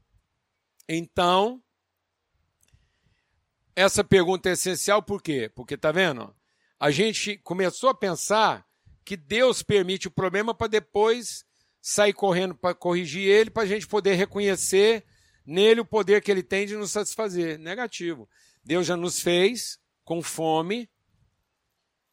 Então, 0.89 1.63
essa 3.75 4.05
pergunta 4.05 4.49
é 4.49 4.53
essencial 4.53 5.03
por 5.03 5.23
quê? 5.23 5.51
Porque 5.55 5.77
tá 5.77 5.93
vendo? 5.93 6.35
A 6.79 6.91
gente 6.91 7.37
começou 7.39 7.91
a 7.91 7.95
pensar 7.95 8.67
que 9.05 9.17
Deus 9.17 9.63
permite 9.63 10.09
o 10.09 10.11
problema 10.11 10.55
para 10.55 10.67
depois 10.67 11.45
sair 11.81 12.13
correndo 12.13 12.55
para 12.55 12.75
corrigir 12.75 13.27
ele, 13.29 13.51
para 13.51 13.63
a 13.63 13.67
gente 13.67 13.87
poder 13.87 14.15
reconhecer 14.15 15.05
nele 15.45 15.81
o 15.81 15.85
poder 15.85 16.23
que 16.23 16.31
ele 16.31 16.43
tem 16.43 16.67
de 16.67 16.77
nos 16.77 16.91
satisfazer. 16.91 17.59
Negativo. 17.59 18.29
Deus 18.63 18.87
já 18.87 18.97
nos 18.97 19.21
fez 19.21 19.79
com 20.05 20.23
fome 20.23 20.89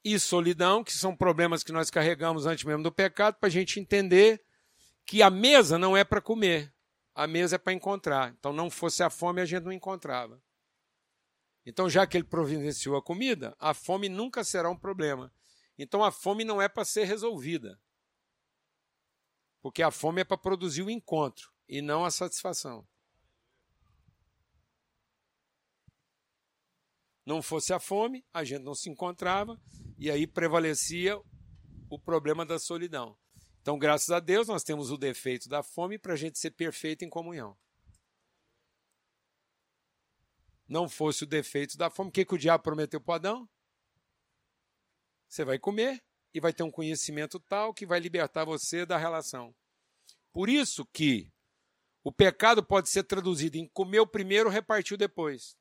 e 0.03 0.17
solidão, 0.17 0.83
que 0.83 0.93
são 0.93 1.15
problemas 1.15 1.63
que 1.63 1.71
nós 1.71 1.89
carregamos 1.89 2.45
antes 2.45 2.63
mesmo 2.63 2.83
do 2.83 2.91
pecado, 2.91 3.35
para 3.39 3.47
a 3.47 3.51
gente 3.51 3.79
entender 3.79 4.41
que 5.05 5.21
a 5.21 5.29
mesa 5.29 5.77
não 5.77 5.97
é 5.97 6.03
para 6.03 6.21
comer, 6.21 6.73
a 7.17 7.25
mesa 7.25 7.55
é 7.55 7.57
para 7.57 7.73
encontrar. 7.73 8.31
Então, 8.37 8.53
não 8.53 8.69
fosse 8.69 9.01
a 9.01 9.09
fome, 9.09 9.41
a 9.41 9.45
gente 9.45 9.63
não 9.63 9.71
encontrava. 9.71 10.39
Então, 11.65 11.89
já 11.89 12.05
que 12.05 12.15
ele 12.15 12.23
providenciou 12.23 12.95
a 12.95 13.01
comida, 13.01 13.55
a 13.57 13.73
fome 13.73 14.07
nunca 14.07 14.43
será 14.43 14.69
um 14.69 14.77
problema. 14.77 15.33
Então, 15.79 16.03
a 16.03 16.11
fome 16.11 16.43
não 16.43 16.61
é 16.61 16.69
para 16.69 16.85
ser 16.85 17.05
resolvida. 17.05 17.81
Porque 19.63 19.81
a 19.81 19.89
fome 19.89 20.21
é 20.21 20.23
para 20.23 20.37
produzir 20.37 20.83
o 20.83 20.91
encontro 20.91 21.51
e 21.67 21.81
não 21.81 22.05
a 22.05 22.11
satisfação. 22.11 22.87
Não 27.25 27.41
fosse 27.41 27.73
a 27.73 27.79
fome, 27.79 28.23
a 28.31 28.43
gente 28.43 28.61
não 28.61 28.75
se 28.75 28.91
encontrava 28.91 29.59
e 29.97 30.11
aí 30.11 30.27
prevalecia 30.27 31.19
o 31.89 31.99
problema 31.99 32.45
da 32.45 32.59
solidão. 32.59 33.17
Então, 33.67 33.77
graças 33.77 34.11
a 34.11 34.21
Deus, 34.21 34.47
nós 34.47 34.63
temos 34.63 34.91
o 34.91 34.97
defeito 34.97 35.49
da 35.49 35.61
fome 35.61 35.99
para 35.99 36.13
a 36.13 36.15
gente 36.15 36.39
ser 36.39 36.51
perfeito 36.51 37.03
em 37.03 37.09
comunhão. 37.09 37.53
Não 40.65 40.87
fosse 40.87 41.25
o 41.25 41.27
defeito 41.27 41.77
da 41.77 41.89
fome, 41.89 42.09
o 42.09 42.13
que, 42.13 42.23
que 42.23 42.33
o 42.33 42.37
diabo 42.37 42.63
prometeu 42.63 43.01
para 43.01 43.15
Adão? 43.15 43.49
Você 45.27 45.43
vai 45.43 45.59
comer 45.59 46.01
e 46.33 46.39
vai 46.39 46.53
ter 46.53 46.63
um 46.63 46.71
conhecimento 46.71 47.41
tal 47.41 47.73
que 47.73 47.85
vai 47.85 47.99
libertar 47.99 48.45
você 48.45 48.85
da 48.85 48.97
relação. 48.97 49.53
Por 50.31 50.47
isso 50.47 50.85
que 50.85 51.29
o 52.05 52.09
pecado 52.09 52.63
pode 52.63 52.89
ser 52.89 53.03
traduzido 53.03 53.57
em 53.57 53.67
comeu 53.67 54.07
primeiro, 54.07 54.49
repartiu 54.49 54.95
depois. 54.95 55.57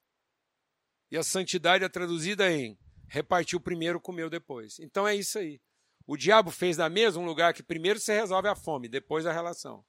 E 1.10 1.18
a 1.18 1.24
santidade 1.24 1.82
é 1.82 1.88
traduzida 1.88 2.52
em 2.52 2.78
repartiu 3.08 3.60
primeiro, 3.60 4.00
comeu 4.00 4.30
depois. 4.30 4.78
Então 4.78 5.08
é 5.08 5.16
isso 5.16 5.40
aí. 5.40 5.60
O 6.06 6.16
diabo 6.16 6.50
fez 6.50 6.76
da 6.76 6.88
mesa 6.88 7.18
um 7.18 7.24
lugar 7.24 7.52
que 7.52 7.62
primeiro 7.62 7.98
você 7.98 8.14
resolve 8.14 8.48
a 8.48 8.54
fome, 8.54 8.88
depois 8.88 9.26
a 9.26 9.32
relação. 9.32 9.84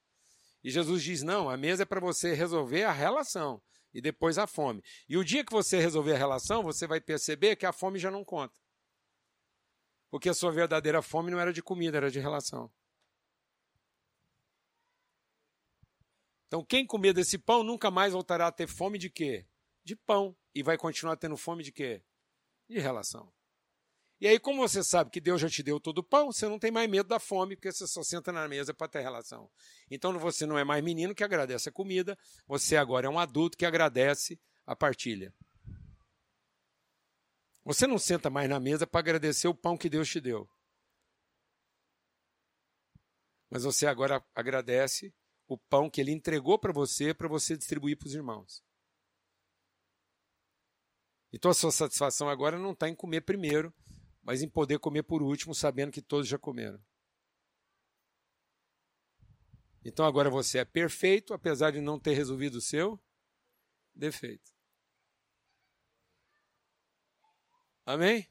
E 0.63 0.71
Jesus 0.71 1.03
diz: 1.03 1.21
não, 1.21 1.49
a 1.49 1.55
mesa 1.55 1.83
é 1.83 1.85
para 1.85 1.99
você 1.99 2.33
resolver 2.33 2.83
a 2.83 2.91
relação 2.91 3.61
e 3.93 4.01
depois 4.01 4.37
a 4.37 4.47
fome. 4.47 4.83
E 5.07 5.15
o 5.17 5.23
dia 5.23 5.45
que 5.45 5.51
você 5.51 5.79
resolver 5.79 6.13
a 6.13 6.17
relação, 6.17 6.63
você 6.63 6.87
vai 6.87 6.99
perceber 6.99 7.55
que 7.55 7.65
a 7.65 7.71
fome 7.71 7.99
já 7.99 8.09
não 8.09 8.25
conta. 8.25 8.59
Porque 10.09 10.29
a 10.29 10.33
sua 10.33 10.51
verdadeira 10.51 11.01
fome 11.01 11.29
não 11.29 11.39
era 11.39 11.53
de 11.53 11.61
comida, 11.61 11.97
era 11.97 12.09
de 12.09 12.19
relação. 12.19 12.71
Então, 16.47 16.63
quem 16.63 16.87
comer 16.87 17.13
desse 17.13 17.37
pão 17.37 17.61
nunca 17.61 17.91
mais 17.91 18.13
voltará 18.13 18.47
a 18.47 18.51
ter 18.51 18.67
fome 18.67 18.97
de 18.97 19.09
quê? 19.09 19.45
De 19.83 19.95
pão. 19.95 20.35
E 20.55 20.63
vai 20.63 20.77
continuar 20.77 21.17
tendo 21.17 21.35
fome 21.35 21.61
de 21.61 21.71
quê? 21.71 22.01
De 22.69 22.79
relação. 22.79 23.31
E 24.19 24.27
aí, 24.27 24.39
como 24.39 24.67
você 24.67 24.83
sabe 24.83 25.11
que 25.11 25.21
Deus 25.21 25.39
já 25.39 25.47
te 25.47 25.61
deu 25.61 25.79
todo 25.79 25.99
o 25.99 26.03
pão, 26.03 26.31
você 26.31 26.47
não 26.47 26.57
tem 26.57 26.71
mais 26.71 26.89
medo 26.89 27.07
da 27.07 27.19
fome, 27.19 27.55
porque 27.55 27.71
você 27.71 27.85
só 27.85 28.01
senta 28.01 28.31
na 28.31 28.47
mesa 28.47 28.73
para 28.73 28.87
ter 28.87 29.01
relação. 29.01 29.49
Então, 29.91 30.17
você 30.17 30.45
não 30.45 30.57
é 30.57 30.63
mais 30.63 30.83
menino 30.83 31.13
que 31.13 31.23
agradece 31.23 31.69
a 31.69 31.71
comida, 31.71 32.17
você 32.47 32.75
agora 32.75 33.05
é 33.05 33.09
um 33.09 33.19
adulto 33.19 33.55
que 33.55 33.65
agradece 33.65 34.39
a 34.65 34.75
partilha. 34.75 35.31
Você 37.63 37.85
não 37.85 37.99
senta 37.99 38.29
mais 38.29 38.49
na 38.49 38.59
mesa 38.59 38.87
para 38.87 39.01
agradecer 39.01 39.47
o 39.47 39.53
pão 39.53 39.77
que 39.77 39.89
Deus 39.89 40.09
te 40.09 40.19
deu. 40.19 40.49
Mas 43.49 43.63
você 43.63 43.85
agora 43.85 44.25
agradece 44.33 45.13
o 45.47 45.57
pão 45.57 45.89
que 45.89 46.01
ele 46.01 46.11
entregou 46.11 46.57
para 46.57 46.73
você, 46.73 47.13
para 47.13 47.27
você 47.27 47.55
distribuir 47.55 47.97
para 47.97 48.07
os 48.07 48.15
irmãos. 48.15 48.63
Então 51.31 51.51
a 51.51 51.53
sua 51.53 51.71
satisfação 51.71 52.29
agora 52.29 52.57
não 52.57 52.71
está 52.71 52.89
em 52.89 52.95
comer 52.95 53.21
primeiro, 53.21 53.73
mas 54.27 54.41
em 54.41 54.49
poder 54.49 54.77
comer 54.77 55.03
por 55.03 55.23
último, 55.23 55.55
sabendo 55.55 55.89
que 55.89 56.01
todos 56.01 56.27
já 56.27 56.37
comeram. 56.37 56.77
Então 59.85 60.05
agora 60.05 60.29
você 60.29 60.57
é 60.57 60.65
perfeito, 60.65 61.33
apesar 61.33 61.71
de 61.71 61.79
não 61.79 61.97
ter 61.97 62.13
resolvido 62.13 62.55
o 62.55 62.61
seu 62.61 63.01
defeito. 63.95 64.51
Amém? 67.85 68.27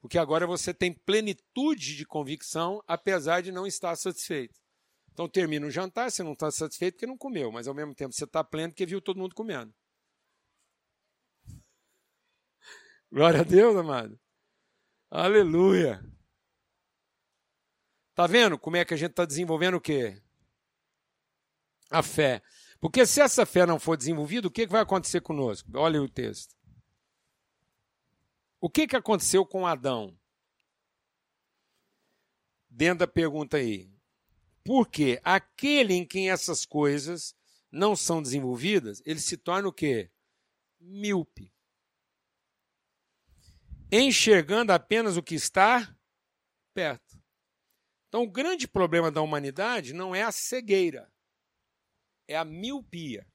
Porque 0.00 0.18
agora 0.18 0.44
você 0.44 0.74
tem 0.74 0.92
plenitude 0.92 1.96
de 1.96 2.04
convicção, 2.04 2.82
apesar 2.84 3.42
de 3.42 3.52
não 3.52 3.64
estar 3.64 3.94
satisfeito. 3.94 4.58
Então 5.12 5.28
termina 5.28 5.64
o 5.64 5.70
jantar, 5.70 6.10
você 6.10 6.24
não 6.24 6.32
está 6.32 6.50
satisfeito 6.50 6.94
porque 6.94 7.06
não 7.06 7.16
comeu, 7.16 7.52
mas 7.52 7.68
ao 7.68 7.74
mesmo 7.74 7.94
tempo 7.94 8.12
você 8.12 8.24
está 8.24 8.42
pleno 8.42 8.72
porque 8.72 8.84
viu 8.84 9.00
todo 9.00 9.20
mundo 9.20 9.36
comendo. 9.36 9.72
Glória 13.08 13.42
a 13.42 13.44
Deus, 13.44 13.76
amado. 13.76 14.18
Aleluia. 15.14 16.02
Tá 18.14 18.26
vendo 18.26 18.58
como 18.58 18.78
é 18.78 18.84
que 18.84 18.94
a 18.94 18.96
gente 18.96 19.10
está 19.10 19.26
desenvolvendo 19.26 19.74
o 19.74 19.80
quê? 19.80 20.22
A 21.90 22.02
fé. 22.02 22.42
Porque 22.80 23.04
se 23.04 23.20
essa 23.20 23.44
fé 23.44 23.66
não 23.66 23.78
for 23.78 23.94
desenvolvida, 23.94 24.48
o 24.48 24.50
que 24.50 24.66
vai 24.66 24.80
acontecer 24.80 25.20
conosco? 25.20 25.68
Olha 25.74 26.00
o 26.00 26.08
texto. 26.08 26.56
O 28.58 28.70
que, 28.70 28.86
que 28.86 28.96
aconteceu 28.96 29.44
com 29.44 29.66
Adão? 29.66 30.18
Dentro 32.70 33.00
da 33.00 33.06
pergunta 33.06 33.58
aí. 33.58 33.92
Porque 34.64 35.20
aquele 35.22 35.92
em 35.92 36.06
quem 36.06 36.30
essas 36.30 36.64
coisas 36.64 37.36
não 37.70 37.94
são 37.94 38.22
desenvolvidas, 38.22 39.02
ele 39.04 39.20
se 39.20 39.36
torna 39.36 39.68
o 39.68 39.72
quê? 39.74 40.10
Míope. 40.80 41.51
Enxergando 44.00 44.72
apenas 44.72 45.18
o 45.18 45.22
que 45.22 45.34
está 45.34 45.94
perto. 46.72 47.22
Então, 48.08 48.22
o 48.22 48.30
grande 48.30 48.66
problema 48.66 49.10
da 49.10 49.20
humanidade 49.20 49.92
não 49.92 50.14
é 50.14 50.22
a 50.22 50.32
cegueira, 50.32 51.12
é 52.26 52.36
a 52.36 52.44
miopia. 52.44 53.26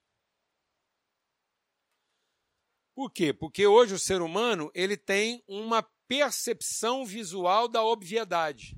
Por 2.96 3.12
quê? 3.12 3.32
Porque 3.32 3.68
hoje 3.68 3.94
o 3.94 4.00
ser 4.00 4.22
humano 4.24 4.72
ele 4.74 4.98
tem 4.98 5.44
uma 5.48 5.84
percepção 6.08 7.06
visual 7.06 7.68
da 7.68 7.84
obviedade. 7.84 8.76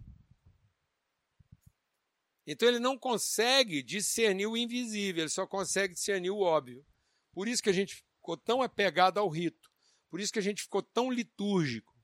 Então 2.45 2.67
ele 2.67 2.79
não 2.79 2.97
consegue 2.97 3.83
discernir 3.83 4.47
o 4.47 4.57
invisível, 4.57 5.21
ele 5.21 5.29
só 5.29 5.45
consegue 5.45 5.93
discernir 5.93 6.31
o 6.31 6.39
óbvio. 6.39 6.85
Por 7.31 7.47
isso 7.47 7.61
que 7.61 7.69
a 7.69 7.73
gente 7.73 7.95
ficou 7.95 8.35
tão 8.35 8.61
apegado 8.61 9.19
ao 9.19 9.29
rito, 9.29 9.68
por 10.09 10.19
isso 10.19 10.33
que 10.33 10.39
a 10.39 10.43
gente 10.43 10.63
ficou 10.63 10.81
tão 10.81 11.11
litúrgico, 11.11 11.95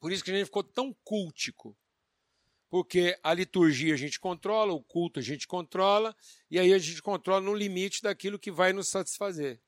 por 0.00 0.12
isso 0.12 0.24
que 0.24 0.30
a 0.30 0.34
gente 0.34 0.46
ficou 0.46 0.62
tão 0.62 0.94
cultico. 1.04 1.76
Porque 2.70 3.18
a 3.22 3.32
liturgia 3.32 3.94
a 3.94 3.96
gente 3.96 4.20
controla, 4.20 4.74
o 4.74 4.82
culto 4.82 5.18
a 5.18 5.22
gente 5.22 5.46
controla, 5.46 6.14
e 6.50 6.58
aí 6.58 6.72
a 6.72 6.78
gente 6.78 7.02
controla 7.02 7.40
no 7.40 7.54
limite 7.54 8.02
daquilo 8.02 8.38
que 8.38 8.50
vai 8.50 8.72
nos 8.72 8.88
satisfazer. 8.88 9.60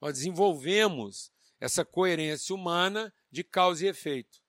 Nós 0.00 0.14
desenvolvemos 0.14 1.32
essa 1.60 1.84
coerência 1.84 2.54
humana 2.54 3.14
de 3.30 3.44
causa 3.44 3.84
e 3.84 3.88
efeito. 3.88 4.42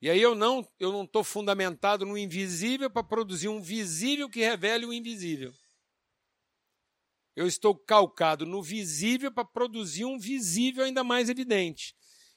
E 0.00 0.08
aí 0.08 0.20
eu 0.20 0.34
não 0.34 0.66
eu 0.78 0.92
não 0.92 1.04
estou 1.04 1.24
fundamentado 1.24 2.06
no 2.06 2.16
invisível 2.16 2.90
para 2.90 3.02
produzir 3.02 3.48
um 3.48 3.60
visível 3.60 4.28
que 4.28 4.40
revele 4.40 4.86
o 4.86 4.92
invisível. 4.92 5.52
Eu 7.34 7.46
estou 7.46 7.76
calcado 7.76 8.46
no 8.46 8.62
visível 8.62 9.32
para 9.32 9.44
produzir 9.44 10.04
um 10.04 10.18
visível 10.18 10.84
ainda 10.84 11.02
mais 11.02 11.28
evidente. 11.28 11.94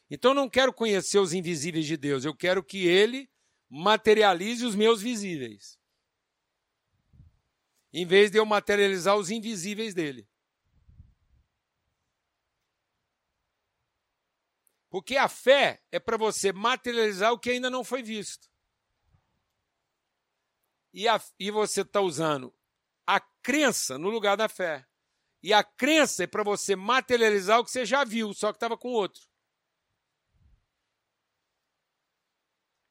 Então 0.10 0.32
eu 0.32 0.36
não 0.36 0.50
quero 0.50 0.74
conhecer 0.74 1.20
os 1.20 1.34
invisíveis 1.34 1.86
de 1.86 1.98
Deus, 1.98 2.26
eu 2.26 2.36
quero 2.36 2.64
que 2.64 2.88
ele 2.88 3.30
materialize 3.70 4.66
os 4.66 4.76
meus 4.76 5.02
visíveis. 5.02 5.78
Em 7.94 8.06
vez 8.06 8.32
de 8.32 8.38
eu 8.38 8.46
materializar 8.46 9.18
os 9.18 9.30
invisíveis 9.30 9.94
dele. 9.94 10.28
Porque 14.90 15.18
a 15.18 15.28
fé 15.28 15.84
é 15.92 16.00
para 16.00 16.18
você 16.18 16.54
materializar 16.54 17.34
o 17.34 17.40
que 17.40 17.52
ainda 17.52 17.70
não 17.70 17.84
foi 17.84 18.02
visto. 18.02 18.50
E, 20.94 21.08
a, 21.08 21.22
e 21.38 21.52
você 21.52 21.82
está 21.82 22.02
usando 22.02 22.54
a 23.06 23.20
crença 23.20 23.98
no 23.98 24.10
lugar 24.10 24.36
da 24.38 24.50
fé. 24.50 24.87
E 25.48 25.54
a 25.54 25.64
crença 25.64 26.26
é 26.26 26.28
para 26.28 26.44
você 26.44 26.76
materializar 26.76 27.58
o 27.58 27.64
que 27.64 27.72
você 27.72 27.86
já 27.86 28.04
viu, 28.04 28.34
só 28.34 28.52
que 28.52 28.58
estava 28.58 28.78
com 28.78 28.90
outro. 28.90 29.26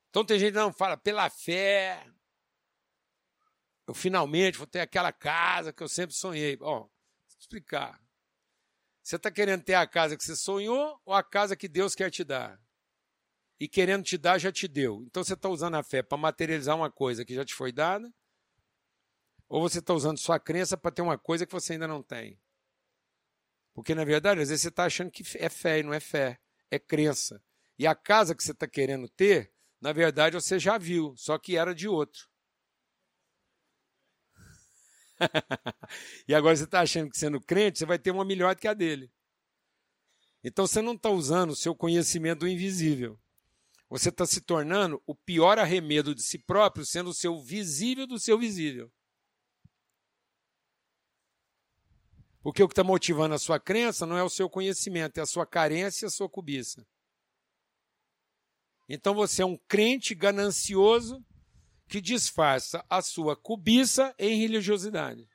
Então 0.08 0.24
tem 0.24 0.38
gente 0.38 0.54
que 0.54 0.58
não 0.58 0.72
fala, 0.72 0.96
pela 0.96 1.28
fé, 1.28 2.02
eu 3.86 3.92
finalmente 3.92 4.56
vou 4.56 4.66
ter 4.66 4.80
aquela 4.80 5.12
casa 5.12 5.70
que 5.70 5.82
eu 5.82 5.88
sempre 5.88 6.16
sonhei. 6.16 6.56
Ó, 6.62 6.78
vou 6.78 6.90
explicar. 7.38 8.02
Você 9.02 9.16
está 9.16 9.30
querendo 9.30 9.62
ter 9.62 9.74
a 9.74 9.86
casa 9.86 10.16
que 10.16 10.24
você 10.24 10.34
sonhou 10.34 10.98
ou 11.04 11.12
a 11.12 11.22
casa 11.22 11.54
que 11.54 11.68
Deus 11.68 11.94
quer 11.94 12.10
te 12.10 12.24
dar? 12.24 12.58
E 13.60 13.68
querendo 13.68 14.02
te 14.02 14.16
dar, 14.16 14.38
já 14.38 14.50
te 14.50 14.66
deu. 14.66 15.02
Então 15.02 15.22
você 15.22 15.34
está 15.34 15.50
usando 15.50 15.74
a 15.74 15.82
fé 15.82 16.02
para 16.02 16.16
materializar 16.16 16.74
uma 16.74 16.90
coisa 16.90 17.22
que 17.22 17.34
já 17.34 17.44
te 17.44 17.54
foi 17.54 17.70
dada? 17.70 18.10
Ou 19.46 19.60
você 19.60 19.80
está 19.80 19.92
usando 19.92 20.16
sua 20.16 20.40
crença 20.40 20.74
para 20.74 20.90
ter 20.90 21.02
uma 21.02 21.18
coisa 21.18 21.44
que 21.44 21.52
você 21.52 21.74
ainda 21.74 21.86
não 21.86 22.02
tem? 22.02 22.40
Porque, 23.76 23.94
na 23.94 24.06
verdade, 24.06 24.40
às 24.40 24.48
vezes 24.48 24.62
você 24.62 24.68
está 24.68 24.86
achando 24.86 25.10
que 25.10 25.22
é 25.36 25.50
fé 25.50 25.80
e 25.80 25.82
não 25.82 25.92
é 25.92 26.00
fé, 26.00 26.40
é 26.70 26.78
crença. 26.78 27.42
E 27.78 27.86
a 27.86 27.94
casa 27.94 28.34
que 28.34 28.42
você 28.42 28.52
está 28.52 28.66
querendo 28.66 29.06
ter, 29.06 29.52
na 29.78 29.92
verdade, 29.92 30.34
você 30.34 30.58
já 30.58 30.78
viu, 30.78 31.14
só 31.14 31.38
que 31.38 31.58
era 31.58 31.74
de 31.74 31.86
outro. 31.86 32.26
e 36.26 36.34
agora 36.34 36.56
você 36.56 36.64
está 36.64 36.80
achando 36.80 37.10
que 37.10 37.18
sendo 37.18 37.38
crente, 37.38 37.78
você 37.78 37.84
vai 37.84 37.98
ter 37.98 38.10
uma 38.12 38.24
melhor 38.24 38.54
do 38.54 38.60
que 38.62 38.66
a 38.66 38.72
dele. 38.72 39.12
Então 40.42 40.66
você 40.66 40.80
não 40.80 40.94
está 40.94 41.10
usando 41.10 41.50
o 41.50 41.56
seu 41.56 41.74
conhecimento 41.74 42.40
do 42.40 42.48
invisível. 42.48 43.20
Você 43.90 44.08
está 44.08 44.24
se 44.24 44.40
tornando 44.40 45.02
o 45.06 45.14
pior 45.14 45.58
arremedo 45.58 46.14
de 46.14 46.22
si 46.22 46.38
próprio, 46.38 46.86
sendo 46.86 47.10
o 47.10 47.14
seu 47.14 47.42
visível 47.42 48.06
do 48.06 48.18
seu 48.18 48.38
visível. 48.38 48.90
Porque 52.46 52.62
o 52.62 52.68
que 52.68 52.74
está 52.74 52.84
motivando 52.84 53.34
a 53.34 53.40
sua 53.40 53.58
crença 53.58 54.06
não 54.06 54.16
é 54.16 54.22
o 54.22 54.30
seu 54.30 54.48
conhecimento, 54.48 55.18
é 55.18 55.20
a 55.20 55.26
sua 55.26 55.44
carência 55.44 56.04
e 56.04 56.06
a 56.06 56.10
sua 56.10 56.28
cobiça. 56.28 56.86
Então 58.88 59.16
você 59.16 59.42
é 59.42 59.44
um 59.44 59.56
crente 59.56 60.14
ganancioso 60.14 61.26
que 61.88 62.00
disfarça 62.00 62.86
a 62.88 63.02
sua 63.02 63.34
cobiça 63.34 64.14
em 64.16 64.38
religiosidade. 64.38 65.28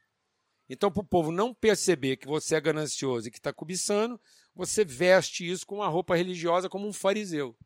Então, 0.69 0.89
para 0.89 1.01
o 1.01 1.05
povo 1.05 1.33
não 1.33 1.53
perceber 1.53 2.15
que 2.15 2.27
você 2.27 2.55
é 2.55 2.61
ganancioso 2.61 3.27
e 3.27 3.31
que 3.31 3.39
está 3.39 3.51
cobiçando, 3.51 4.17
você 4.55 4.85
veste 4.85 5.45
isso 5.45 5.67
com 5.67 5.75
uma 5.75 5.89
roupa 5.89 6.15
religiosa 6.15 6.69
como 6.69 6.87
um 6.87 6.93
fariseu. 6.93 7.57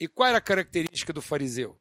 E 0.00 0.08
qual 0.08 0.30
era 0.30 0.38
a 0.38 0.40
característica 0.40 1.12
do 1.12 1.20
fariseu? 1.20 1.78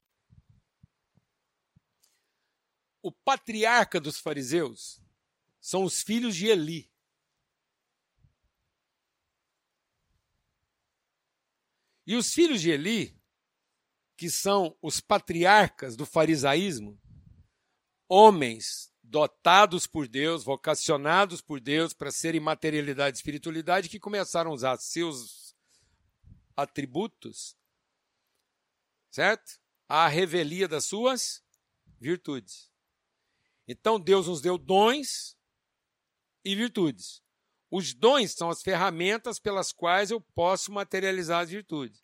O 3.01 3.11
patriarca 3.11 3.99
dos 3.99 4.19
fariseus 4.19 5.01
são 5.59 5.83
os 5.83 6.01
filhos 6.01 6.35
de 6.35 6.47
Eli. 6.47 6.91
E 12.05 12.15
os 12.15 12.33
filhos 12.33 12.61
de 12.61 12.71
Eli, 12.71 13.15
que 14.17 14.29
são 14.29 14.75
os 14.81 14.99
patriarcas 14.99 15.95
do 15.95 16.05
farisaísmo, 16.05 16.99
homens 18.07 18.91
dotados 19.03 19.87
por 19.87 20.07
Deus, 20.07 20.43
vocacionados 20.43 21.41
por 21.41 21.59
Deus 21.59 21.93
para 21.93 22.11
serem 22.11 22.39
materialidade 22.39 23.15
e 23.15 23.19
espiritualidade, 23.19 23.89
que 23.89 23.99
começaram 23.99 24.51
a 24.51 24.53
usar 24.53 24.77
seus 24.77 25.55
atributos, 26.55 27.55
certo? 29.09 29.59
À 29.87 30.07
revelia 30.07 30.67
das 30.67 30.85
suas 30.85 31.43
virtudes. 31.99 32.68
Então 33.71 33.99
Deus 33.99 34.27
nos 34.27 34.41
deu 34.41 34.57
dons 34.57 35.37
e 36.43 36.55
virtudes. 36.55 37.21
Os 37.69 37.93
dons 37.93 38.31
são 38.31 38.49
as 38.49 38.63
ferramentas 38.63 39.37
pelas 39.37 39.71
quais 39.71 40.09
eu 40.09 40.19
posso 40.19 40.71
materializar 40.71 41.43
as 41.43 41.51
virtudes. 41.51 42.03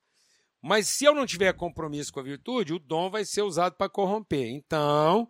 Mas 0.62 0.88
se 0.88 1.06
eu 1.06 1.16
não 1.16 1.26
tiver 1.26 1.52
compromisso 1.54 2.14
com 2.14 2.20
a 2.20 2.24
virtude, 2.24 2.72
o 2.72 2.78
dom 2.78 3.10
vai 3.10 3.26
ser 3.26 3.42
usado 3.42 3.76
para 3.76 3.90
corromper. 3.90 4.48
Então, 4.48 5.28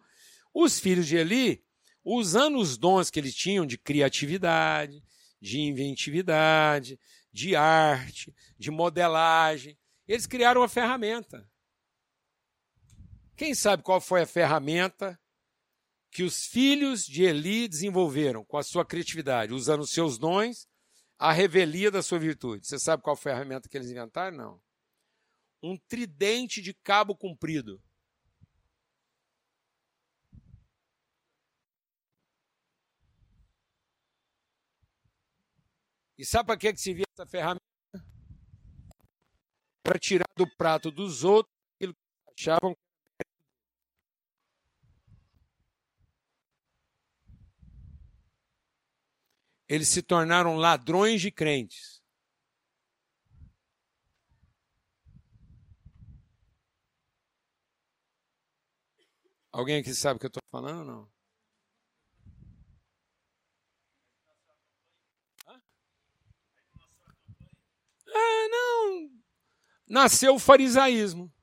os 0.54 0.78
filhos 0.78 1.08
de 1.08 1.16
Eli, 1.16 1.64
usando 2.04 2.58
os 2.58 2.78
dons 2.78 3.10
que 3.10 3.18
eles 3.18 3.34
tinham 3.34 3.66
de 3.66 3.78
criatividade, 3.78 5.02
de 5.42 5.62
inventividade, 5.62 7.00
de 7.32 7.56
arte, 7.56 8.36
de 8.58 8.70
modelagem, 8.70 9.78
eles 10.06 10.28
criaram 10.28 10.60
uma 10.60 10.68
ferramenta. 10.68 11.50
Quem 13.38 13.56
sabe 13.56 13.84
qual 13.84 14.02
foi 14.02 14.22
a 14.22 14.28
ferramenta 14.28 15.18
que 16.16 16.24
os 16.24 16.46
filhos 16.46 17.06
de 17.06 17.24
Eli 17.24 17.68
desenvolveram 17.68 18.46
com 18.46 18.58
a 18.58 18.64
sua 18.64 18.86
criatividade, 18.86 19.52
usando 19.52 19.82
os 19.82 19.92
seus 19.92 20.18
dons, 20.18 20.66
a 21.20 21.34
revelia 21.34 21.92
da 21.92 22.02
sua 22.02 22.18
virtude. 22.18 22.66
Você 22.66 22.80
sabe 22.80 23.04
qual 23.04 23.18
foi 23.18 23.34
a 23.34 23.36
ferramenta 23.36 23.68
que 23.68 23.76
eles 23.78 23.92
inventaram? 23.92 24.38
Não. 24.38 24.62
Um 25.62 25.78
tridente 25.90 26.62
de 26.62 26.74
cabo 26.74 27.18
comprido. 27.18 27.84
E 36.18 36.26
sabe 36.26 36.48
para 36.48 36.58
que, 36.58 36.72
que 36.72 36.80
se 36.80 36.94
via 36.94 37.04
essa 37.14 37.28
ferramenta? 37.28 37.60
Para 39.84 40.00
tirar 40.00 40.30
do 40.38 40.48
prato 40.56 40.90
dos 40.90 41.26
outros 41.26 41.54
aquilo 41.76 41.94
que 41.94 42.50
achavam 42.50 42.74
eles 49.68 49.88
se 49.90 50.02
tornaram 50.02 50.56
ladrões 50.56 51.22
de 51.22 51.32
crentes. 51.32 52.02
Alguém 59.52 59.80
aqui 59.80 59.94
sabe 59.94 60.18
o 60.18 60.20
que 60.20 60.26
eu 60.26 60.28
estou 60.28 60.44
falando 60.52 60.80
ou 60.80 60.86
não? 60.86 61.12
Ah, 68.08 68.48
não. 68.50 69.10
Nasceu 69.88 70.36
o 70.36 70.40
farisaísmo, 70.40 71.34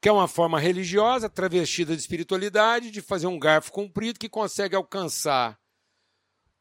que 0.00 0.08
é 0.08 0.12
uma 0.12 0.26
forma 0.26 0.58
religiosa 0.58 1.28
travestida 1.28 1.94
de 1.94 2.00
espiritualidade, 2.00 2.90
de 2.90 3.02
fazer 3.02 3.26
um 3.26 3.38
garfo 3.38 3.70
comprido 3.70 4.18
que 4.18 4.28
consegue 4.28 4.74
alcançar 4.74 5.60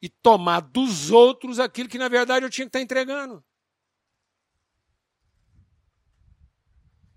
e 0.04 0.10
tomar 0.10 0.60
dos 0.60 1.12
outros 1.12 1.62
aquilo 1.62 1.88
que 1.88 1.98
na 1.98 2.10
verdade 2.10 2.46
eu 2.46 2.50
tinha 2.50 2.66
que 2.66 2.68
estar 2.70 2.82
entregando. 2.82 3.42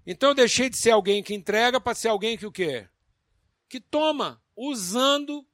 Então 0.07 0.29
eu 0.29 0.35
deixei 0.37 0.71
de 0.71 0.77
ser 0.77 0.93
alguém 0.93 1.21
que 1.21 1.35
entrega 1.35 1.81
para 1.81 1.97
ser 1.97 2.07
alguém 2.07 2.39
que 2.39 2.47
o 2.47 2.53
quê? 2.53 2.89
Que 3.69 3.81
toma, 3.81 4.41
usando 4.55 5.45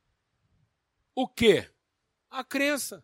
o 1.14 1.26
quê? 1.26 1.72
A 2.28 2.44
crença. 2.44 3.02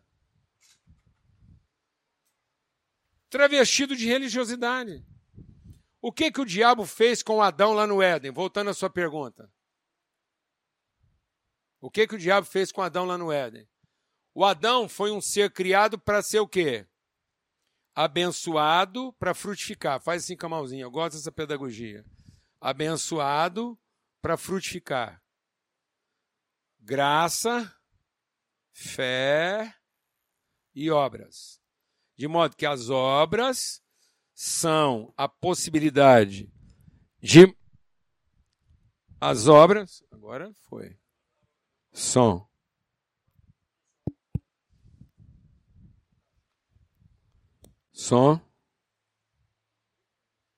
Travestido 3.31 3.95
de 3.95 4.05
religiosidade. 4.05 5.03
O 5.99 6.11
que 6.11 6.31
que 6.31 6.41
o 6.41 6.45
diabo 6.45 6.85
fez 6.85 7.23
com 7.23 7.41
Adão 7.41 7.73
lá 7.73 7.87
no 7.87 7.99
Éden? 7.99 8.29
Voltando 8.31 8.69
à 8.69 8.75
sua 8.75 8.91
pergunta. 8.91 9.51
O 11.81 11.89
que 11.89 12.05
que 12.05 12.13
o 12.13 12.19
diabo 12.19 12.45
fez 12.45 12.71
com 12.71 12.83
Adão 12.83 13.05
lá 13.05 13.17
no 13.17 13.31
Éden? 13.31 13.67
O 14.33 14.45
Adão 14.45 14.87
foi 14.87 15.11
um 15.11 15.21
ser 15.21 15.51
criado 15.51 15.99
para 15.99 16.21
ser 16.21 16.39
o 16.39 16.47
quê? 16.47 16.87
abençoado 17.99 19.11
para 19.19 19.33
frutificar. 19.33 19.99
Faz 19.99 20.23
assim 20.23 20.37
com 20.37 20.45
a 20.45 20.49
mãozinha, 20.49 20.83
eu 20.83 20.91
gosto 20.91 21.17
dessa 21.17 21.31
pedagogia. 21.31 22.05
Abençoado 22.61 23.77
para 24.21 24.37
frutificar. 24.37 25.21
Graça, 26.79 27.75
fé 28.71 29.75
e 30.73 30.89
obras. 30.89 31.61
De 32.15 32.25
modo 32.25 32.55
que 32.55 32.65
as 32.65 32.89
obras 32.89 33.83
são 34.33 35.13
a 35.17 35.27
possibilidade 35.27 36.49
de. 37.21 37.53
As 39.19 39.49
obras. 39.49 40.01
Agora 40.09 40.53
foi. 40.69 40.97
Som. 41.91 42.48
Som. 48.01 48.39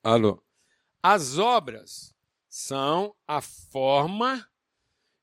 Alô. 0.04 0.46
As 1.02 1.39
obras 1.39 2.14
são 2.48 3.16
a 3.28 3.42
forma 3.42 4.48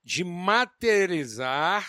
de 0.02 0.24
materializar 0.24 1.88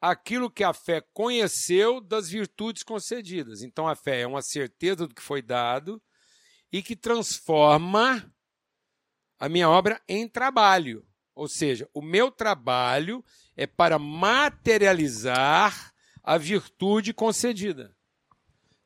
aquilo 0.00 0.50
que 0.50 0.64
a 0.64 0.72
fé 0.72 1.02
conheceu 1.12 2.00
das 2.00 2.30
virtudes 2.30 2.82
concedidas. 2.82 3.60
Então 3.60 3.86
a 3.86 3.94
fé 3.94 4.22
é 4.22 4.26
uma 4.26 4.40
certeza 4.40 5.06
do 5.06 5.14
que 5.14 5.20
foi 5.20 5.42
dado 5.42 6.02
e 6.72 6.82
que 6.82 6.96
transforma 6.96 8.34
a 9.38 9.46
minha 9.46 9.68
obra 9.68 10.02
em 10.08 10.26
trabalho. 10.26 11.06
Ou 11.34 11.48
seja, 11.48 11.86
o 11.92 12.00
meu 12.00 12.30
trabalho 12.30 13.22
é 13.54 13.66
para 13.66 13.98
materializar 13.98 15.92
a 16.22 16.38
virtude 16.38 17.12
concedida. 17.12 17.94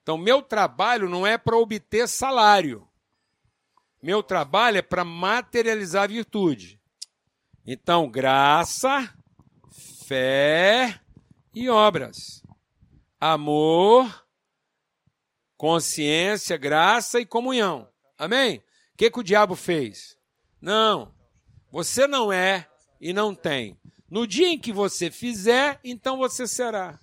Então, 0.08 0.16
meu 0.16 0.40
trabalho 0.40 1.06
não 1.06 1.26
é 1.26 1.36
para 1.36 1.58
obter 1.58 2.08
salário. 2.08 2.88
Meu 4.02 4.22
trabalho 4.22 4.78
é 4.78 4.82
para 4.82 5.04
materializar 5.04 6.04
a 6.04 6.06
virtude. 6.06 6.80
Então, 7.66 8.10
graça, 8.10 9.14
fé 10.06 10.98
e 11.54 11.68
obras. 11.68 12.42
Amor, 13.20 14.26
consciência, 15.58 16.56
graça 16.56 17.20
e 17.20 17.26
comunhão. 17.26 17.86
Amém? 18.16 18.60
O 18.94 18.96
que, 18.96 19.10
que 19.10 19.20
o 19.20 19.22
diabo 19.22 19.54
fez? 19.54 20.16
Não. 20.58 21.14
Você 21.70 22.06
não 22.06 22.32
é 22.32 22.66
e 22.98 23.12
não 23.12 23.34
tem. 23.34 23.78
No 24.10 24.26
dia 24.26 24.48
em 24.48 24.58
que 24.58 24.72
você 24.72 25.10
fizer, 25.10 25.78
então 25.84 26.16
você 26.16 26.46
será. 26.46 26.98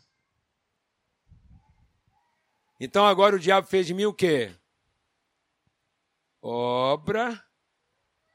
Então 2.80 3.06
agora 3.06 3.36
o 3.36 3.40
diabo 3.40 3.68
fez 3.68 3.88
de 3.88 3.94
mim 3.94 4.06
o 4.06 4.14
quê? 4.14 4.54
Obra, 6.42 7.44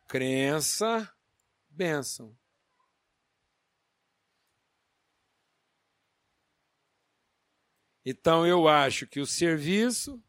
crença, 0.09 1.13
bênção. 1.69 2.37
Então 8.05 8.47
eu 8.47 8.67
acho 8.67 9.07
que 9.07 9.21
o 9.21 9.27
serviço 9.27 10.23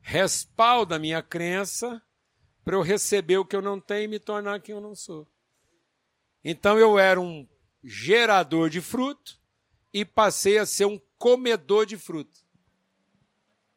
respalda 0.00 0.96
a 0.96 0.98
minha 0.98 1.22
crença 1.22 2.02
para 2.64 2.76
eu 2.76 2.82
receber 2.82 3.36
o 3.38 3.44
que 3.44 3.54
eu 3.54 3.62
não 3.62 3.80
tenho 3.80 4.04
e 4.04 4.08
me 4.08 4.18
tornar 4.18 4.60
quem 4.60 4.74
eu 4.74 4.80
não 4.80 4.94
sou. 4.94 5.28
Então 6.42 6.78
eu 6.78 6.98
era 6.98 7.20
um 7.20 7.48
gerador 7.84 8.70
de 8.70 8.80
fruto 8.80 9.40
e 9.92 10.04
passei 10.04 10.58
a 10.58 10.66
ser 10.66 10.86
um 10.86 10.98
comedor 11.22 11.86
de 11.86 11.96
fruto. 11.96 12.44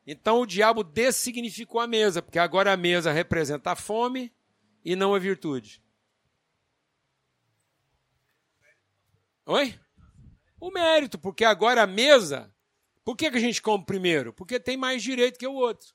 Então 0.04 0.42
o 0.42 0.48
diabo 0.48 0.84
dessignificou 0.84 1.80
a 1.80 1.86
mesa, 1.86 2.20
porque 2.20 2.40
agora 2.40 2.74
a 2.74 2.78
mesa 2.78 3.12
representa 3.12 3.70
a 3.70 3.76
fome 3.76 4.34
e 4.84 4.96
não 4.96 5.14
a 5.14 5.20
virtude. 5.20 5.80
Oi? 9.46 9.80
O 10.60 10.72
mérito, 10.72 11.20
porque 11.20 11.46
agora 11.46 11.84
a 11.84 11.88
mesa. 11.88 12.52
Por 13.04 13.16
que, 13.16 13.30
que 13.30 13.38
a 13.38 13.42
gente 13.42 13.62
come 13.62 13.86
primeiro? 13.86 14.34
Porque 14.34 14.60
tem 14.60 14.76
mais 14.76 15.04
direito 15.04 15.38
que 15.38 15.46
o 15.46 15.54
outro. 15.54 15.94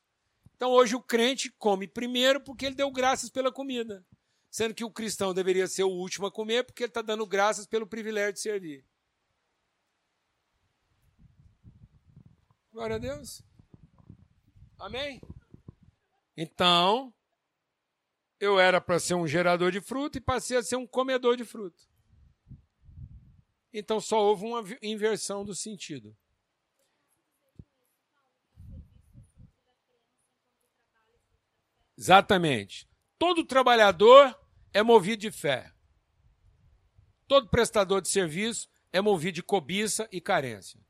Então 0.54 0.70
hoje 0.70 0.94
o 0.94 1.02
crente 1.02 1.50
come 1.58 1.88
primeiro 1.88 2.40
porque 2.40 2.66
ele 2.66 2.76
deu 2.76 2.92
graças 2.92 3.28
pela 3.28 3.50
comida. 3.50 4.06
Sendo 4.48 4.72
que 4.72 4.84
o 4.84 4.90
cristão 4.92 5.34
deveria 5.34 5.66
ser 5.66 5.82
o 5.82 5.90
último 5.90 6.26
a 6.26 6.30
comer 6.30 6.62
porque 6.62 6.84
ele 6.84 6.90
está 6.90 7.02
dando 7.02 7.26
graças 7.26 7.66
pelo 7.66 7.88
privilégio 7.88 8.34
de 8.34 8.40
servir. 8.40 8.89
Glória 12.72 12.96
a 12.96 12.98
Deus. 12.98 13.42
Amém? 14.78 15.20
Então, 16.36 17.12
eu 18.38 18.58
era 18.58 18.80
para 18.80 18.98
ser 18.98 19.14
um 19.14 19.26
gerador 19.26 19.70
de 19.70 19.80
fruto 19.80 20.16
e 20.16 20.20
passei 20.20 20.56
a 20.56 20.62
ser 20.62 20.76
um 20.76 20.86
comedor 20.86 21.36
de 21.36 21.44
fruto. 21.44 21.90
Então 23.72 24.00
só 24.00 24.18
houve 24.18 24.46
uma 24.46 24.64
inversão 24.82 25.44
do 25.44 25.54
sentido. 25.54 26.16
Exatamente. 31.96 32.88
Todo 33.18 33.44
trabalhador 33.44 34.34
é 34.72 34.82
movido 34.82 35.20
de 35.20 35.30
fé. 35.30 35.70
Todo 37.28 37.50
prestador 37.50 38.00
de 38.00 38.08
serviço 38.08 38.68
é 38.90 39.00
movido 39.00 39.34
de 39.34 39.42
cobiça 39.42 40.08
e 40.10 40.20
carência. 40.20 40.80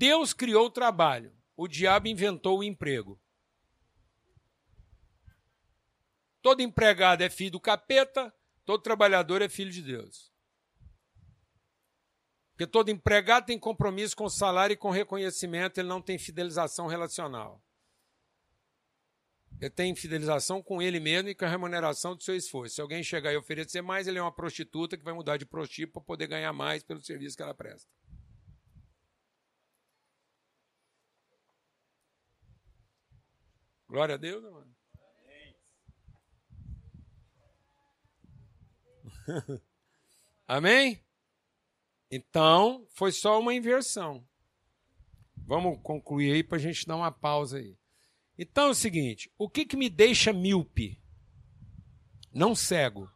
Deus 0.00 0.32
criou 0.32 0.64
o 0.64 0.70
trabalho, 0.70 1.30
o 1.54 1.68
diabo 1.68 2.08
inventou 2.08 2.60
o 2.60 2.64
emprego. 2.64 3.20
Todo 6.40 6.62
empregado 6.62 7.20
é 7.20 7.28
filho 7.28 7.50
do 7.50 7.60
capeta, 7.60 8.34
todo 8.64 8.82
trabalhador 8.82 9.42
é 9.42 9.48
filho 9.50 9.70
de 9.70 9.82
Deus. 9.82 10.32
Porque 12.52 12.66
todo 12.66 12.88
empregado 12.88 13.44
tem 13.44 13.58
compromisso 13.58 14.16
com 14.16 14.24
o 14.24 14.30
salário 14.30 14.72
e 14.72 14.76
com 14.78 14.88
reconhecimento, 14.88 15.78
ele 15.78 15.88
não 15.88 16.00
tem 16.00 16.18
fidelização 16.18 16.86
relacional. 16.86 17.62
Ele 19.60 19.68
tem 19.68 19.94
fidelização 19.94 20.62
com 20.62 20.80
ele 20.80 20.98
mesmo 20.98 21.28
e 21.28 21.34
com 21.34 21.44
a 21.44 21.48
remuneração 21.48 22.16
do 22.16 22.22
seu 22.22 22.34
esforço. 22.34 22.76
Se 22.76 22.80
alguém 22.80 23.02
chegar 23.02 23.34
e 23.34 23.36
oferecer 23.36 23.82
mais, 23.82 24.08
ele 24.08 24.18
é 24.18 24.22
uma 24.22 24.34
prostituta 24.34 24.96
que 24.96 25.04
vai 25.04 25.12
mudar 25.12 25.36
de 25.36 25.44
prostituta 25.44 25.92
para 25.92 26.06
poder 26.06 26.26
ganhar 26.26 26.54
mais 26.54 26.82
pelo 26.82 27.02
serviço 27.02 27.36
que 27.36 27.42
ela 27.42 27.52
presta. 27.52 27.99
Glória 33.90 34.14
a 34.14 34.18
Deus, 34.18 34.40
mano. 34.44 34.72
Amém? 40.46 41.04
Então, 42.08 42.86
foi 42.90 43.10
só 43.10 43.40
uma 43.40 43.52
inversão. 43.52 44.24
Vamos 45.36 45.80
concluir 45.82 46.32
aí 46.34 46.44
para 46.44 46.56
a 46.56 46.60
gente 46.60 46.86
dar 46.86 46.94
uma 46.94 47.10
pausa 47.10 47.58
aí. 47.58 47.76
Então 48.38 48.68
é 48.68 48.70
o 48.70 48.74
seguinte: 48.74 49.28
o 49.36 49.50
que, 49.50 49.66
que 49.66 49.76
me 49.76 49.90
deixa 49.90 50.32
míope? 50.32 51.02
Não 52.32 52.54
cego. 52.54 53.10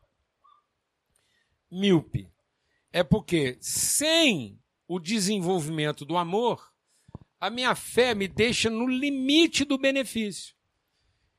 Míope. 1.70 2.28
É 2.92 3.04
porque 3.04 3.56
sem 3.60 4.60
o 4.88 4.98
desenvolvimento 4.98 6.04
do 6.04 6.16
amor, 6.16 6.74
a 7.38 7.48
minha 7.48 7.76
fé 7.76 8.12
me 8.12 8.26
deixa 8.26 8.68
no 8.68 8.88
limite 8.88 9.64
do 9.64 9.78
benefício. 9.78 10.54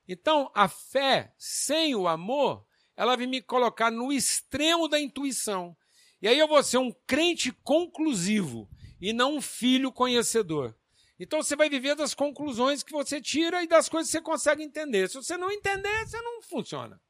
Então, 0.08 0.52
a 0.54 0.68
fé 0.68 1.34
sem 1.38 1.96
o 1.96 2.08
amor, 2.08 2.66
ela 2.96 3.16
vai 3.16 3.26
me 3.26 3.42
colocar 3.42 3.92
no 3.92 4.12
extremo 4.12 4.88
da 4.88 5.00
intuição. 5.00 5.76
E 6.22 6.28
aí 6.28 6.40
eu 6.40 6.48
vou 6.48 6.64
ser 6.64 6.78
um 6.78 6.92
crente 7.06 7.52
conclusivo 7.64 8.70
e 9.02 9.12
não 9.12 9.36
um 9.36 9.42
filho 9.42 9.92
conhecedor. 9.92 10.76
Então 11.20 11.42
você 11.42 11.56
vai 11.56 11.70
viver 11.70 11.96
das 11.96 12.14
conclusões 12.14 12.84
que 12.84 12.92
você 12.92 13.22
tira 13.22 13.64
e 13.64 13.68
das 13.68 13.88
coisas 13.88 14.12
que 14.12 14.18
você 14.18 14.24
consegue 14.24 14.64
entender. 14.64 15.10
Se 15.10 15.16
você 15.16 15.38
não 15.38 15.52
entender, 15.52 16.06
você 16.06 16.22
não 16.22 16.42
funciona. 16.42 17.02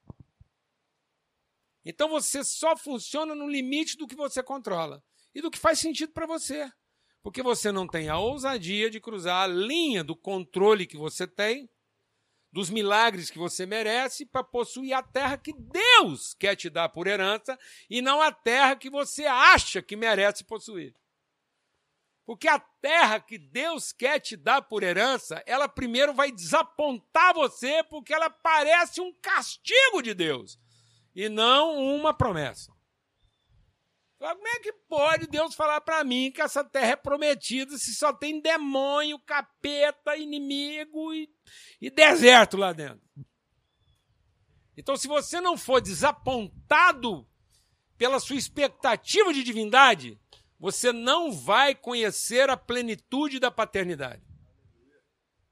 Então 1.83 2.09
você 2.09 2.43
só 2.43 2.75
funciona 2.75 3.35
no 3.35 3.47
limite 3.47 3.97
do 3.97 4.07
que 4.07 4.15
você 4.15 4.41
controla 4.41 5.03
e 5.33 5.41
do 5.41 5.51
que 5.51 5.57
faz 5.57 5.79
sentido 5.79 6.11
para 6.11 6.25
você. 6.25 6.71
Porque 7.21 7.41
você 7.41 7.71
não 7.71 7.87
tem 7.87 8.09
a 8.09 8.17
ousadia 8.17 8.89
de 8.89 8.99
cruzar 8.99 9.43
a 9.43 9.47
linha 9.47 10.03
do 10.03 10.15
controle 10.15 10.85
que 10.85 10.97
você 10.97 11.25
tem, 11.25 11.69
dos 12.55 12.69
milagres 12.69 13.29
que 13.29 13.37
você 13.37 13.65
merece, 13.65 14.25
para 14.25 14.41
possuir 14.41 14.93
a 14.93 15.03
terra 15.03 15.37
que 15.37 15.51
Deus 15.51 16.33
quer 16.35 16.55
te 16.55 16.69
dar 16.69 16.87
por 16.87 17.05
herança 17.05 17.59
e 17.89 18.01
não 18.01 18.21
a 18.21 18.31
terra 18.31 18.77
que 18.77 18.89
você 18.89 19.25
acha 19.25 19.81
que 19.81 19.97
merece 19.97 20.45
possuir. 20.45 20.95
Porque 22.25 22.47
a 22.47 22.57
terra 22.57 23.19
que 23.19 23.37
Deus 23.37 23.91
quer 23.91 24.21
te 24.21 24.37
dar 24.37 24.61
por 24.61 24.83
herança, 24.83 25.43
ela 25.45 25.67
primeiro 25.67 26.13
vai 26.13 26.31
desapontar 26.31 27.33
você, 27.33 27.83
porque 27.83 28.13
ela 28.13 28.29
parece 28.29 29.01
um 29.01 29.13
castigo 29.21 30.01
de 30.01 30.13
Deus 30.13 30.57
e 31.13 31.27
não 31.27 31.77
uma 31.77 32.13
promessa. 32.13 32.71
Como 34.25 34.47
é 34.47 34.59
que 34.59 34.73
pode 34.89 35.27
Deus 35.27 35.53
falar 35.53 35.81
para 35.81 36.03
mim 36.03 36.31
que 36.31 36.41
essa 36.41 36.63
terra 36.63 36.93
é 36.93 36.95
prometida 36.95 37.77
se 37.77 37.93
só 37.93 38.11
tem 38.11 38.41
demônio, 38.41 39.19
capeta, 39.19 40.17
inimigo 40.17 41.13
e, 41.13 41.29
e 41.79 41.91
deserto 41.91 42.57
lá 42.57 42.73
dentro? 42.73 43.07
Então, 44.75 44.97
se 44.97 45.07
você 45.07 45.39
não 45.39 45.55
for 45.55 45.79
desapontado 45.79 47.27
pela 47.99 48.19
sua 48.19 48.35
expectativa 48.35 49.31
de 49.31 49.43
divindade, 49.43 50.19
você 50.59 50.91
não 50.91 51.31
vai 51.31 51.75
conhecer 51.75 52.49
a 52.49 52.57
plenitude 52.57 53.39
da 53.39 53.51
paternidade. 53.51 54.23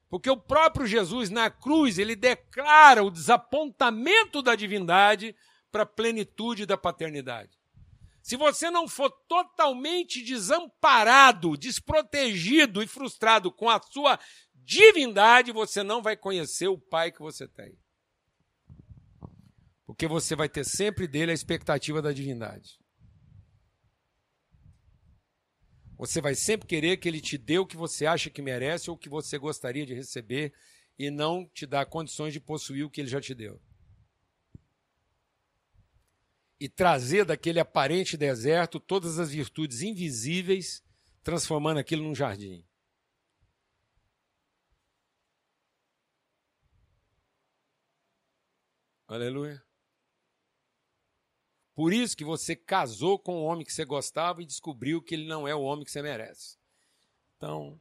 Porque 0.09 0.31
o 0.31 0.37
próprio 0.37 0.87
Jesus, 0.87 1.29
na 1.29 1.47
cruz, 1.47 1.99
ele 1.99 2.15
declara 2.15 3.03
o 3.03 3.11
desapontamento 3.11 4.41
da 4.41 4.55
divindade 4.55 5.35
para 5.71 5.83
a 5.83 5.85
plenitude 5.85 6.65
da 6.65 6.75
paternidade. 6.75 7.62
Se 8.23 8.37
você 8.37 8.71
não 8.71 8.87
for 8.87 9.11
totalmente 9.27 10.23
desamparado, 10.23 11.57
desprotegido 11.57 12.81
e 12.81 12.87
frustrado 12.87 13.51
com 13.51 13.69
a 13.69 13.81
sua 13.81 14.17
divindade, 14.55 15.51
você 15.51 15.83
não 15.83 16.01
vai 16.01 16.15
conhecer 16.15 16.69
o 16.69 16.79
Pai 16.79 17.11
que 17.11 17.19
você 17.19 17.45
tem. 17.49 17.77
Porque 19.85 20.07
você 20.07 20.37
vai 20.37 20.47
ter 20.47 20.63
sempre 20.63 21.05
dele 21.05 21.31
a 21.31 21.33
expectativa 21.33 22.01
da 22.01 22.13
divindade. 22.13 22.79
Você 25.97 26.21
vai 26.21 26.33
sempre 26.33 26.65
querer 26.65 26.95
que 26.95 27.09
ele 27.09 27.19
te 27.19 27.37
dê 27.37 27.59
o 27.59 27.67
que 27.67 27.75
você 27.75 28.05
acha 28.05 28.29
que 28.29 28.41
merece 28.41 28.89
ou 28.89 28.95
o 28.95 28.99
que 28.99 29.09
você 29.09 29.37
gostaria 29.37 29.85
de 29.85 29.93
receber 29.93 30.53
e 30.97 31.11
não 31.11 31.45
te 31.53 31.65
dar 31.65 31.85
condições 31.87 32.31
de 32.31 32.39
possuir 32.39 32.85
o 32.85 32.89
que 32.89 33.01
ele 33.01 33.09
já 33.09 33.19
te 33.19 33.35
deu 33.35 33.61
e 36.59 36.69
trazer 36.69 37.25
daquele 37.25 37.59
aparente 37.59 38.15
deserto 38.15 38.79
todas 38.79 39.19
as 39.19 39.31
virtudes 39.31 39.81
invisíveis, 39.81 40.83
transformando 41.23 41.79
aquilo 41.79 42.03
num 42.03 42.15
jardim. 42.15 42.65
Aleluia. 49.07 49.63
Por 51.75 51.91
isso 51.91 52.15
que 52.15 52.23
você 52.23 52.55
casou 52.55 53.17
com 53.17 53.35
o 53.35 53.43
homem 53.43 53.65
que 53.65 53.73
você 53.73 53.83
gostava 53.83 54.41
e 54.41 54.45
descobriu 54.45 55.01
que 55.01 55.15
ele 55.15 55.27
não 55.27 55.47
é 55.47 55.55
o 55.55 55.61
homem 55.61 55.83
que 55.83 55.91
você 55.91 56.01
merece. 56.01 56.57
Então. 57.37 57.79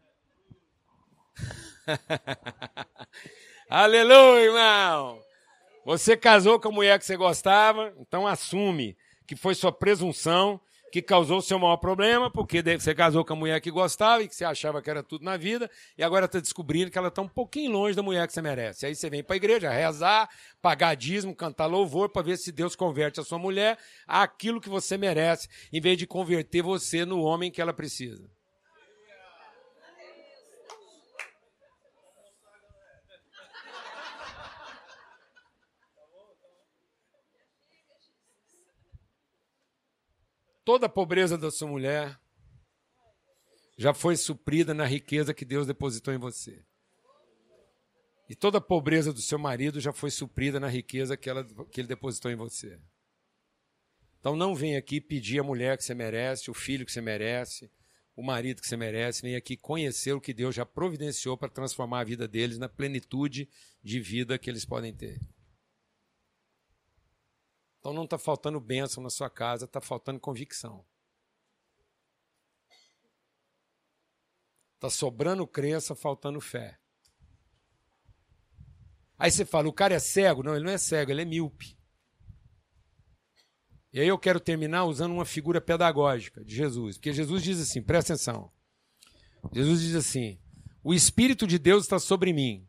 Aleluia, 3.68 4.44
irmão! 4.44 5.31
Você 5.84 6.16
casou 6.16 6.60
com 6.60 6.68
a 6.68 6.72
mulher 6.72 6.98
que 6.98 7.04
você 7.04 7.16
gostava, 7.16 7.92
então 7.98 8.26
assume 8.26 8.96
que 9.26 9.34
foi 9.34 9.54
sua 9.54 9.72
presunção 9.72 10.60
que 10.92 11.00
causou 11.00 11.38
o 11.38 11.42
seu 11.42 11.58
maior 11.58 11.78
problema, 11.78 12.30
porque 12.30 12.62
você 12.62 12.94
casou 12.94 13.24
com 13.24 13.32
a 13.32 13.36
mulher 13.36 13.60
que 13.62 13.70
gostava 13.70 14.22
e 14.22 14.28
que 14.28 14.36
você 14.36 14.44
achava 14.44 14.82
que 14.82 14.90
era 14.90 15.02
tudo 15.02 15.24
na 15.24 15.38
vida, 15.38 15.70
e 15.96 16.04
agora 16.04 16.26
está 16.26 16.38
descobrindo 16.38 16.90
que 16.90 16.98
ela 16.98 17.08
está 17.08 17.22
um 17.22 17.28
pouquinho 17.28 17.72
longe 17.72 17.96
da 17.96 18.02
mulher 18.02 18.26
que 18.26 18.32
você 18.34 18.42
merece. 18.42 18.84
Aí 18.84 18.94
você 18.94 19.08
vem 19.08 19.24
para 19.24 19.34
a 19.34 19.38
igreja 19.38 19.70
rezar, 19.70 20.28
pagar 20.60 20.94
dízimo, 20.94 21.34
cantar 21.34 21.64
louvor, 21.64 22.10
para 22.10 22.22
ver 22.22 22.36
se 22.36 22.52
Deus 22.52 22.76
converte 22.76 23.18
a 23.18 23.24
sua 23.24 23.38
mulher 23.38 23.78
àquilo 24.06 24.60
que 24.60 24.68
você 24.68 24.98
merece, 24.98 25.48
em 25.72 25.80
vez 25.80 25.96
de 25.96 26.06
converter 26.06 26.62
você 26.62 27.06
no 27.06 27.22
homem 27.22 27.50
que 27.50 27.62
ela 27.62 27.72
precisa. 27.72 28.30
Toda 40.64 40.86
a 40.86 40.88
pobreza 40.88 41.36
da 41.36 41.50
sua 41.50 41.68
mulher 41.68 42.18
já 43.76 43.92
foi 43.94 44.16
suprida 44.16 44.74
na 44.74 44.86
riqueza 44.86 45.34
que 45.34 45.44
Deus 45.44 45.66
depositou 45.66 46.12
em 46.12 46.18
você. 46.18 46.64
E 48.28 48.34
toda 48.34 48.58
a 48.58 48.60
pobreza 48.60 49.12
do 49.12 49.20
seu 49.20 49.38
marido 49.38 49.80
já 49.80 49.92
foi 49.92 50.10
suprida 50.10 50.58
na 50.58 50.68
riqueza 50.68 51.16
que, 51.16 51.28
ela, 51.28 51.44
que 51.70 51.80
ele 51.80 51.88
depositou 51.88 52.30
em 52.30 52.36
você. 52.36 52.78
Então 54.20 54.36
não 54.36 54.54
vem 54.54 54.76
aqui 54.76 55.00
pedir 55.00 55.40
a 55.40 55.42
mulher 55.42 55.76
que 55.76 55.84
você 55.84 55.94
merece, 55.94 56.50
o 56.50 56.54
filho 56.54 56.86
que 56.86 56.92
você 56.92 57.00
merece, 57.00 57.70
o 58.14 58.22
marido 58.22 58.62
que 58.62 58.68
você 58.68 58.76
merece. 58.76 59.22
Vem 59.22 59.34
aqui 59.34 59.56
conhecer 59.56 60.12
o 60.12 60.20
que 60.20 60.32
Deus 60.32 60.54
já 60.54 60.64
providenciou 60.64 61.36
para 61.36 61.48
transformar 61.48 62.00
a 62.00 62.04
vida 62.04 62.28
deles 62.28 62.56
na 62.56 62.68
plenitude 62.68 63.48
de 63.82 64.00
vida 64.00 64.38
que 64.38 64.48
eles 64.48 64.64
podem 64.64 64.94
ter. 64.94 65.18
Então 67.82 67.92
não 67.92 68.04
está 68.04 68.16
faltando 68.16 68.60
bênção 68.60 69.02
na 69.02 69.10
sua 69.10 69.28
casa, 69.28 69.64
está 69.64 69.80
faltando 69.80 70.20
convicção. 70.20 70.86
Está 74.76 74.88
sobrando 74.88 75.44
crença, 75.48 75.96
faltando 75.96 76.40
fé. 76.40 76.78
Aí 79.18 79.32
você 79.32 79.44
fala, 79.44 79.68
o 79.68 79.72
cara 79.72 79.94
é 79.94 79.98
cego? 79.98 80.44
Não, 80.44 80.54
ele 80.54 80.64
não 80.64 80.70
é 80.70 80.78
cego, 80.78 81.10
ele 81.10 81.22
é 81.22 81.24
míope. 81.24 81.76
E 83.92 83.98
aí 83.98 84.06
eu 84.06 84.18
quero 84.18 84.38
terminar 84.38 84.84
usando 84.84 85.10
uma 85.10 85.24
figura 85.24 85.60
pedagógica 85.60 86.44
de 86.44 86.54
Jesus. 86.54 86.98
Porque 86.98 87.12
Jesus 87.12 87.42
diz 87.42 87.60
assim, 87.60 87.82
presta 87.82 88.12
atenção. 88.12 88.52
Jesus 89.52 89.80
diz 89.80 89.96
assim: 89.96 90.40
o 90.84 90.94
Espírito 90.94 91.48
de 91.48 91.58
Deus 91.58 91.82
está 91.82 91.98
sobre 91.98 92.32
mim 92.32 92.64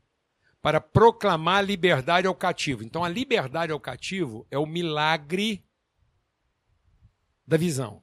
para 0.64 0.80
proclamar 0.80 1.62
liberdade 1.62 2.26
ao 2.26 2.34
cativo. 2.34 2.86
Então, 2.86 3.04
a 3.04 3.10
liberdade 3.10 3.74
ao 3.74 3.80
cativo 3.82 4.48
é 4.50 4.58
o 4.58 4.66
milagre 4.66 5.62
da 7.46 7.58
visão. 7.58 8.02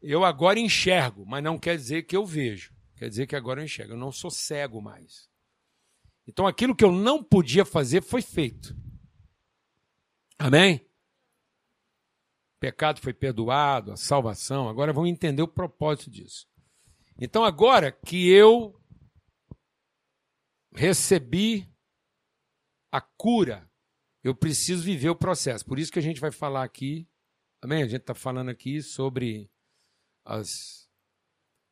Eu 0.00 0.24
agora 0.24 0.60
enxergo, 0.60 1.26
mas 1.26 1.42
não 1.42 1.58
quer 1.58 1.76
dizer 1.76 2.04
que 2.04 2.16
eu 2.16 2.24
vejo. 2.24 2.72
Quer 2.94 3.08
dizer 3.08 3.26
que 3.26 3.34
agora 3.34 3.60
eu 3.60 3.64
enxergo. 3.64 3.94
Eu 3.94 3.98
não 3.98 4.12
sou 4.12 4.30
cego 4.30 4.80
mais. 4.80 5.28
Então, 6.24 6.46
aquilo 6.46 6.76
que 6.76 6.84
eu 6.84 6.92
não 6.92 7.20
podia 7.20 7.64
fazer 7.64 8.00
foi 8.00 8.22
feito. 8.22 8.76
Amém? 10.38 10.76
O 10.76 12.60
pecado 12.60 13.00
foi 13.00 13.12
perdoado, 13.12 13.90
a 13.90 13.96
salvação. 13.96 14.68
Agora 14.68 14.92
vamos 14.92 15.10
entender 15.10 15.42
o 15.42 15.48
propósito 15.48 16.08
disso. 16.08 16.46
Então, 17.18 17.44
agora 17.44 17.90
que 17.90 18.28
eu 18.28 18.77
recebi 20.74 21.68
a 22.90 23.00
cura, 23.00 23.70
eu 24.22 24.34
preciso 24.34 24.82
viver 24.82 25.10
o 25.10 25.16
processo. 25.16 25.64
Por 25.64 25.78
isso 25.78 25.92
que 25.92 25.98
a 25.98 26.02
gente 26.02 26.20
vai 26.20 26.30
falar 26.30 26.64
aqui, 26.64 27.08
amém? 27.62 27.82
A 27.82 27.88
gente 27.88 28.00
está 28.00 28.14
falando 28.14 28.50
aqui 28.50 28.82
sobre 28.82 29.50
as, 30.24 30.88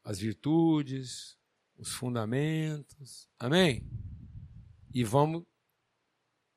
as 0.05 0.19
virtudes, 0.19 1.39
os 1.77 1.93
fundamentos, 1.93 3.29
amém? 3.39 3.89
E 4.95 5.05
vamos 5.05 5.45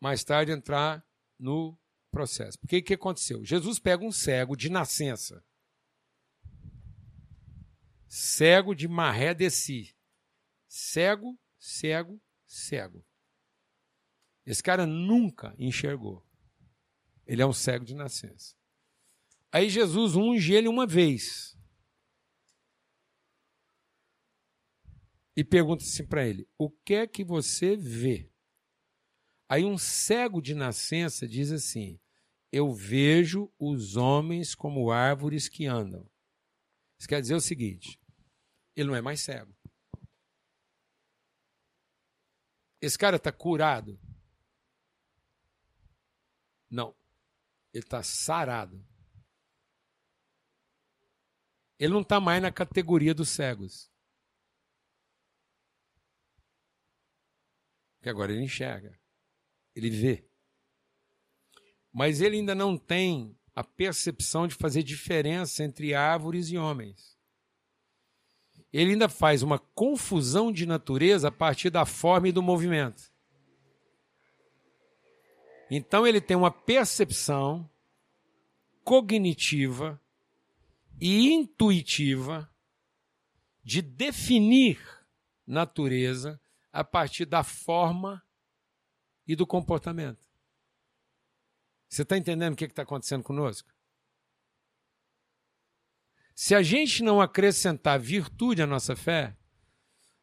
mais 0.02 0.24
tarde 0.24 0.52
entrar 0.52 1.06
no 1.38 1.78
processo. 2.10 2.58
Porque 2.60 2.78
o 2.78 2.84
que 2.84 2.94
aconteceu? 2.94 3.44
Jesus 3.44 3.80
pega 3.80 4.04
um 4.04 4.12
cego 4.12 4.56
de 4.56 4.70
nascença, 4.70 5.44
cego 8.08 8.74
de 8.74 8.88
maré 8.88 9.34
de 9.34 9.50
si, 9.50 9.96
cego, 10.68 11.38
cego, 11.60 12.22
cego. 12.50 13.06
Esse 14.46 14.64
cara 14.64 14.86
nunca 14.86 15.56
enxergou. 15.60 16.26
Ele 17.26 17.42
é 17.42 17.46
um 17.46 17.54
cego 17.54 17.86
de 17.86 17.94
nascença. 17.94 18.56
Aí 19.52 19.70
Jesus 19.70 20.16
unge 20.16 20.54
ele 20.54 20.68
uma 20.68 20.88
vez. 20.88 21.56
E 25.36 25.44
pergunta 25.44 25.84
assim 25.84 26.06
para 26.06 26.28
ele: 26.28 26.50
O 26.58 26.70
que 26.70 26.96
é 26.96 27.08
que 27.08 27.24
você 27.24 27.76
vê? 27.76 28.32
Aí 29.48 29.64
um 29.64 29.78
cego 29.78 30.42
de 30.42 30.56
nascença 30.56 31.28
diz 31.28 31.52
assim: 31.52 32.00
Eu 32.52 32.74
vejo 32.74 33.54
os 33.60 33.96
homens 33.96 34.56
como 34.56 34.92
árvores 34.92 35.48
que 35.48 35.66
andam. 35.66 36.10
Isso 37.00 37.08
quer 37.08 37.22
dizer 37.22 37.36
o 37.36 37.42
seguinte: 37.42 38.00
ele 38.76 38.88
não 38.88 38.96
é 38.96 39.02
mais 39.02 39.22
cego. 39.22 39.56
Esse 42.82 42.98
cara 42.98 43.18
está 43.18 43.32
curado? 43.32 44.00
Não. 46.70 46.96
Ele 47.74 47.84
está 47.84 48.02
sarado. 48.02 48.86
Ele 51.78 51.94
não 51.94 52.02
está 52.02 52.20
mais 52.20 52.42
na 52.42 52.52
categoria 52.52 53.14
dos 53.14 53.30
cegos. 53.30 53.92
Porque 57.98 58.10
agora 58.10 58.32
ele 58.32 58.44
enxerga. 58.44 58.98
Ele 59.76 59.90
vê. 59.90 60.30
Mas 61.92 62.22
ele 62.22 62.38
ainda 62.38 62.56
não 62.56 62.78
tem 62.78 63.38
a 63.54 63.64
percepção 63.64 64.48
de 64.48 64.56
fazer 64.56 64.84
diferença 64.84 65.64
entre 65.64 65.94
árvores 65.94 66.50
e 66.50 66.58
homens. 66.58 67.19
Ele 68.72 68.92
ainda 68.92 69.10
faz 69.10 69.42
uma 69.42 69.58
confusão 69.58 70.52
de 70.52 70.66
natureza 70.66 71.30
a 71.30 71.32
partir 71.32 71.70
da 71.70 71.86
forma 71.86 72.28
e 72.30 72.32
do 72.32 72.42
movimento. 72.42 73.12
Então 75.72 76.06
ele 76.06 76.22
tem 76.22 76.36
uma 76.36 76.52
percepção 76.52 77.70
cognitiva 78.84 80.02
e 81.00 81.32
intuitiva 81.32 82.50
de 83.64 83.82
definir 83.82 84.80
natureza 85.46 86.42
a 86.72 86.84
partir 86.84 87.26
da 87.26 87.44
forma 87.44 88.24
e 89.28 89.36
do 89.36 89.46
comportamento. 89.46 90.24
Você 91.88 92.04
está 92.04 92.18
entendendo 92.18 92.54
o 92.54 92.56
que 92.56 92.66
está 92.66 92.84
acontecendo 92.84 93.24
conosco? 93.24 93.70
Se 96.42 96.56
a 96.56 96.62
gente 96.62 97.04
não 97.04 97.20
acrescentar 97.20 98.00
virtude 98.00 98.62
à 98.62 98.66
nossa 98.66 98.96
fé, 98.96 99.36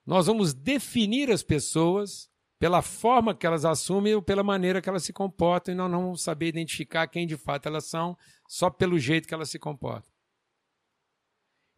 nós 0.06 0.28
vamos 0.28 0.54
definir 0.54 1.30
as 1.30 1.42
pessoas 1.42 2.30
pela 2.58 2.80
forma 2.80 3.34
que 3.34 3.46
elas 3.46 3.66
assumem 3.66 4.14
ou 4.14 4.22
pela 4.22 4.42
maneira 4.42 4.80
que 4.80 4.88
elas 4.88 5.04
se 5.04 5.12
comportam, 5.12 5.74
e 5.74 5.76
nós 5.76 5.90
não 5.90 6.04
vamos 6.04 6.22
saber 6.22 6.46
identificar 6.46 7.06
quem 7.06 7.26
de 7.26 7.36
fato 7.36 7.66
elas 7.66 7.84
são 7.84 8.16
só 8.48 8.70
pelo 8.70 8.98
jeito 8.98 9.28
que 9.28 9.34
elas 9.34 9.50
se 9.50 9.58
comportam. 9.58 10.10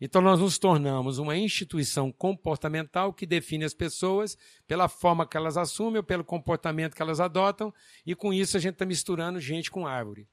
Então, 0.00 0.22
nós 0.22 0.38
nos 0.38 0.56
tornamos 0.56 1.18
uma 1.18 1.36
instituição 1.36 2.12
comportamental 2.12 3.12
que 3.12 3.26
define 3.26 3.64
as 3.64 3.74
pessoas 3.74 4.38
pela 4.68 4.86
forma 4.86 5.26
que 5.26 5.36
elas 5.36 5.56
assumem 5.56 5.96
ou 5.96 6.04
pelo 6.04 6.22
comportamento 6.22 6.94
que 6.94 7.02
elas 7.02 7.18
adotam, 7.18 7.74
e 8.06 8.14
com 8.14 8.32
isso 8.32 8.56
a 8.56 8.60
gente 8.60 8.74
está 8.74 8.86
misturando 8.86 9.40
gente 9.40 9.68
com 9.68 9.84
árvore. 9.84 10.28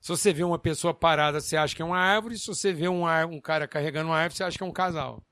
Se 0.00 0.08
você 0.08 0.32
vê 0.32 0.44
uma 0.44 0.58
pessoa 0.58 0.94
parada, 0.94 1.40
você 1.40 1.56
acha 1.56 1.74
que 1.74 1.82
é 1.82 1.84
uma 1.84 1.98
árvore, 1.98 2.38
se 2.38 2.46
você 2.46 2.72
vê 2.72 2.88
um, 2.88 3.04
um 3.30 3.40
cara 3.40 3.66
carregando 3.66 4.10
uma 4.10 4.16
árvore, 4.16 4.36
você 4.36 4.44
acha 4.44 4.56
que 4.56 4.62
é 4.62 4.66
um 4.66 4.72
casal. 4.72 5.22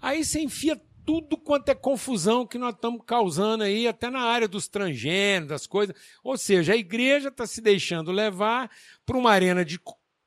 Aí 0.00 0.24
você 0.24 0.40
enfia 0.40 0.80
tudo 1.08 1.38
quanto 1.38 1.70
é 1.70 1.74
confusão 1.74 2.46
que 2.46 2.58
nós 2.58 2.74
estamos 2.74 3.02
causando 3.06 3.64
aí, 3.64 3.88
até 3.88 4.10
na 4.10 4.20
área 4.20 4.46
dos 4.46 4.68
transgêneros, 4.68 5.48
das 5.48 5.66
coisas. 5.66 5.96
Ou 6.22 6.36
seja, 6.36 6.74
a 6.74 6.76
igreja 6.76 7.28
está 7.28 7.46
se 7.46 7.62
deixando 7.62 8.12
levar 8.12 8.70
para 9.06 9.16
uma 9.16 9.30
arena 9.30 9.64
de, 9.64 9.80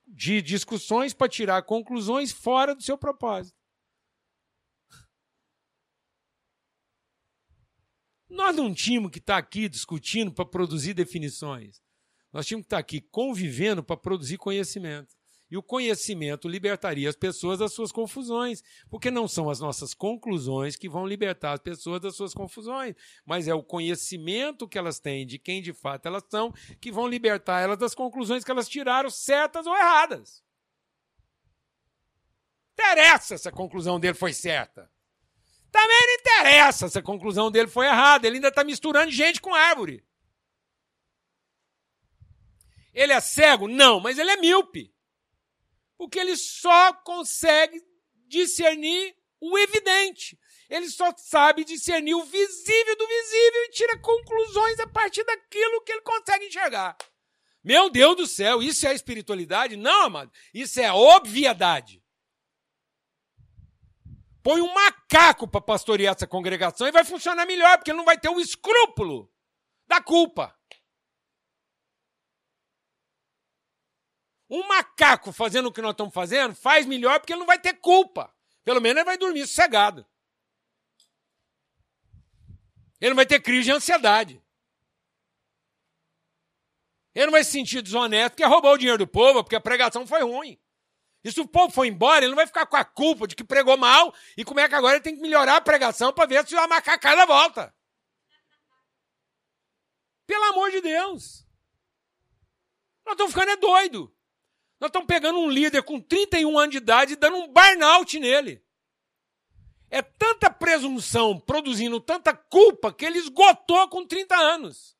de 0.07 0.41
discussões 0.41 1.13
para 1.13 1.29
tirar 1.29 1.61
conclusões 1.61 2.31
fora 2.31 2.73
do 2.73 2.81
seu 2.81 2.97
propósito. 2.97 3.60
Nós 8.31 8.55
não 8.55 8.73
tínhamos 8.73 9.11
que 9.11 9.19
estar 9.19 9.33
tá 9.33 9.39
aqui 9.39 9.67
discutindo 9.67 10.31
para 10.31 10.45
produzir 10.45 10.93
definições. 10.93 11.81
Nós 12.31 12.45
tínhamos 12.47 12.63
que 12.63 12.67
estar 12.67 12.77
tá 12.77 12.81
aqui 12.81 13.01
convivendo 13.01 13.83
para 13.83 13.97
produzir 13.97 14.37
conhecimento. 14.37 15.13
E 15.49 15.57
o 15.57 15.61
conhecimento 15.61 16.47
libertaria 16.47 17.09
as 17.09 17.15
pessoas 17.17 17.59
das 17.59 17.73
suas 17.73 17.91
confusões, 17.91 18.63
porque 18.89 19.11
não 19.11 19.27
são 19.27 19.49
as 19.49 19.59
nossas 19.59 19.93
conclusões 19.93 20.77
que 20.77 20.87
vão 20.87 21.05
libertar 21.05 21.51
as 21.51 21.59
pessoas 21.59 21.99
das 21.99 22.15
suas 22.15 22.33
confusões, 22.33 22.95
mas 23.25 23.49
é 23.49 23.53
o 23.53 23.61
conhecimento 23.61 24.65
que 24.65 24.77
elas 24.77 24.97
têm 24.97 25.27
de 25.27 25.37
quem 25.37 25.61
de 25.61 25.73
fato 25.73 26.05
elas 26.05 26.23
são 26.29 26.53
que 26.79 26.89
vão 26.89 27.05
libertar 27.05 27.59
elas 27.59 27.77
das 27.77 27.93
conclusões 27.93 28.45
que 28.45 28.51
elas 28.51 28.69
tiraram, 28.69 29.09
certas 29.09 29.67
ou 29.67 29.75
erradas. 29.75 30.41
Interessa 32.71 33.37
se 33.37 33.49
a 33.49 33.51
conclusão 33.51 33.99
dele 33.99 34.13
foi 34.13 34.31
certa. 34.31 34.89
Também 35.71 36.07
não 36.07 36.13
interessa 36.15 36.89
se 36.89 36.99
a 36.99 37.01
conclusão 37.01 37.49
dele 37.49 37.67
foi 37.67 37.85
errada. 37.85 38.27
Ele 38.27 38.37
ainda 38.37 38.49
está 38.49 38.63
misturando 38.63 39.11
gente 39.11 39.39
com 39.39 39.55
árvore. 39.55 40.03
Ele 42.93 43.13
é 43.13 43.21
cego? 43.21 43.67
Não, 43.67 43.99
mas 43.99 44.19
ele 44.19 44.31
é 44.31 44.37
míope 44.37 44.93
porque 46.01 46.17
ele 46.17 46.35
só 46.35 46.93
consegue 46.93 47.79
discernir 48.27 49.15
o 49.39 49.55
evidente. 49.59 50.35
Ele 50.67 50.89
só 50.89 51.13
sabe 51.15 51.63
discernir 51.63 52.15
o 52.15 52.23
visível 52.23 52.97
do 52.97 53.07
visível 53.07 53.63
e 53.65 53.69
tira 53.69 53.99
conclusões 53.99 54.79
a 54.79 54.87
partir 54.87 55.23
daquilo 55.23 55.83
que 55.83 55.91
ele 55.91 56.01
consegue 56.01 56.47
enxergar. 56.47 56.97
Meu 57.63 57.87
Deus 57.87 58.17
do 58.17 58.25
céu, 58.25 58.63
isso 58.63 58.87
é 58.87 58.95
espiritualidade? 58.95 59.77
Não, 59.77 60.05
amado. 60.05 60.31
Isso 60.51 60.79
é 60.81 60.91
obviedade. 60.91 62.00
Põe 64.43 64.61
um 64.61 64.73
macaco 64.73 65.47
para 65.47 65.61
pastorear 65.61 66.15
essa 66.15 66.25
congregação 66.25 66.87
e 66.87 66.91
vai 66.91 67.03
funcionar 67.03 67.45
melhor, 67.45 67.77
porque 67.77 67.91
ele 67.91 67.97
não 67.97 68.05
vai 68.05 68.17
ter 68.17 68.29
o 68.29 68.39
escrúpulo 68.39 69.31
da 69.87 70.01
culpa. 70.01 70.57
Um 74.49 74.67
macaco 74.67 75.31
fazendo 75.31 75.67
o 75.67 75.71
que 75.71 75.81
nós 75.81 75.91
estamos 75.91 76.13
fazendo 76.13 76.55
faz 76.55 76.85
melhor 76.85 77.19
porque 77.19 77.33
ele 77.33 77.39
não 77.39 77.47
vai 77.47 77.59
ter 77.59 77.75
culpa. 77.75 78.33
Pelo 78.63 78.81
menos 78.81 78.97
ele 78.97 79.05
vai 79.05 79.17
dormir 79.17 79.47
sossegado. 79.47 80.05
Ele 82.99 83.11
não 83.11 83.15
vai 83.15 83.25
ter 83.25 83.41
crise 83.41 83.65
de 83.65 83.71
ansiedade. 83.71 84.43
Ele 87.13 87.25
não 87.25 87.31
vai 87.31 87.43
se 87.43 87.51
sentir 87.51 87.81
desonesto 87.81 88.31
porque 88.31 88.45
roubou 88.45 88.73
o 88.73 88.77
dinheiro 88.77 88.97
do 88.97 89.07
povo, 89.07 89.43
porque 89.43 89.55
a 89.55 89.61
pregação 89.61 90.05
foi 90.05 90.21
ruim. 90.21 90.59
E 91.23 91.31
se 91.31 91.39
o 91.39 91.47
povo 91.47 91.71
for 91.71 91.85
embora, 91.85 92.25
ele 92.25 92.29
não 92.29 92.35
vai 92.35 92.47
ficar 92.47 92.65
com 92.65 92.75
a 92.75 92.83
culpa 92.83 93.27
de 93.27 93.35
que 93.35 93.43
pregou 93.43 93.77
mal 93.77 94.13
e 94.35 94.43
como 94.43 94.59
é 94.59 94.67
que 94.67 94.75
agora 94.75 94.95
ele 94.95 95.03
tem 95.03 95.15
que 95.15 95.21
melhorar 95.21 95.57
a 95.57 95.61
pregação 95.61 96.11
para 96.11 96.25
ver 96.25 96.47
se 96.47 96.55
a 96.55 96.67
macacada 96.67 97.25
volta. 97.25 97.73
Pelo 100.25 100.43
amor 100.45 100.71
de 100.71 100.81
Deus. 100.81 101.45
Nós 103.05 103.13
estamos 103.13 103.33
ficando 103.33 103.51
é 103.51 103.57
doido. 103.57 104.15
Nós 104.79 104.87
estamos 104.87 105.07
pegando 105.07 105.39
um 105.39 105.49
líder 105.49 105.83
com 105.83 106.01
31 106.01 106.57
anos 106.57 106.71
de 106.71 106.77
idade 106.77 107.13
e 107.13 107.15
dando 107.15 107.37
um 107.37 107.47
burnout 107.47 108.19
nele. 108.19 108.63
É 109.91 110.01
tanta 110.01 110.49
presunção 110.49 111.39
produzindo 111.39 111.99
tanta 111.99 112.33
culpa 112.33 112.91
que 112.91 113.05
ele 113.05 113.19
esgotou 113.19 113.87
com 113.89 114.07
30 114.07 114.35
anos. 114.35 114.97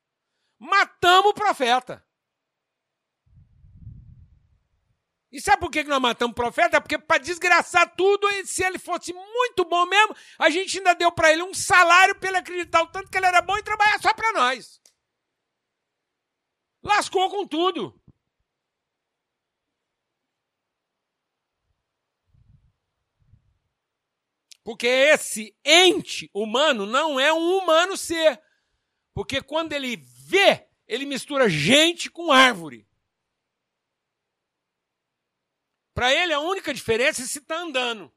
Matamos 0.59 1.31
o 1.31 1.33
profeta. 1.33 2.05
E 5.31 5.39
sabe 5.39 5.61
por 5.61 5.71
que 5.71 5.83
nós 5.83 6.01
matamos 6.01 6.33
o 6.33 6.35
profeta? 6.35 6.81
Porque 6.81 6.97
para 6.97 7.17
desgraçar 7.17 7.95
tudo, 7.95 8.27
se 8.45 8.63
ele 8.63 8.77
fosse 8.77 9.13
muito 9.13 9.63
bom 9.63 9.85
mesmo, 9.85 10.13
a 10.37 10.49
gente 10.49 10.77
ainda 10.77 10.93
deu 10.93 11.11
para 11.11 11.31
ele 11.31 11.41
um 11.41 11.53
salário 11.53 12.15
para 12.15 12.29
ele 12.29 12.37
acreditar 12.37 12.81
o 12.81 12.87
tanto 12.87 13.09
que 13.09 13.17
ele 13.17 13.27
era 13.27 13.41
bom 13.41 13.57
e 13.57 13.63
trabalhar 13.63 13.99
só 14.01 14.13
para 14.13 14.33
nós. 14.33 14.81
Lascou 16.83 17.29
com 17.29 17.47
tudo. 17.47 17.97
Porque 24.63 24.85
esse 24.85 25.57
ente 25.63 26.29
humano 26.33 26.85
não 26.85 27.19
é 27.19 27.31
um 27.31 27.57
humano 27.57 27.95
ser. 27.95 28.41
Porque 29.13 29.41
quando 29.41 29.73
ele 29.73 29.95
vê, 29.95 30.67
ele 30.87 31.05
mistura 31.05 31.49
gente 31.49 32.11
com 32.11 32.31
árvore. 32.31 32.87
Para 35.93 36.13
ele, 36.13 36.33
a 36.33 36.39
única 36.39 36.73
diferença 36.73 37.21
é 37.21 37.25
se 37.25 37.39
está 37.39 37.57
andando. 37.57 38.11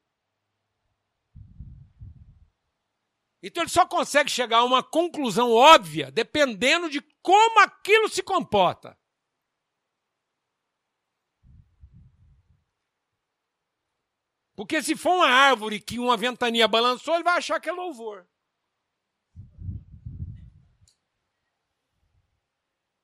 Então 3.42 3.62
ele 3.62 3.70
só 3.70 3.86
consegue 3.86 4.30
chegar 4.30 4.58
a 4.58 4.64
uma 4.64 4.82
conclusão 4.82 5.52
óbvia 5.52 6.10
dependendo 6.10 6.88
de 6.88 7.02
como 7.20 7.60
aquilo 7.60 8.08
se 8.08 8.22
comporta. 8.22 8.98
Porque 14.54 14.82
se 14.82 14.96
for 14.96 15.16
uma 15.16 15.26
árvore 15.28 15.80
que 15.80 15.98
uma 15.98 16.16
ventania 16.16 16.68
balançou, 16.68 17.14
ele 17.14 17.24
vai 17.24 17.38
achar 17.38 17.60
que 17.60 17.68
é 17.68 17.72
louvor. 17.72 18.26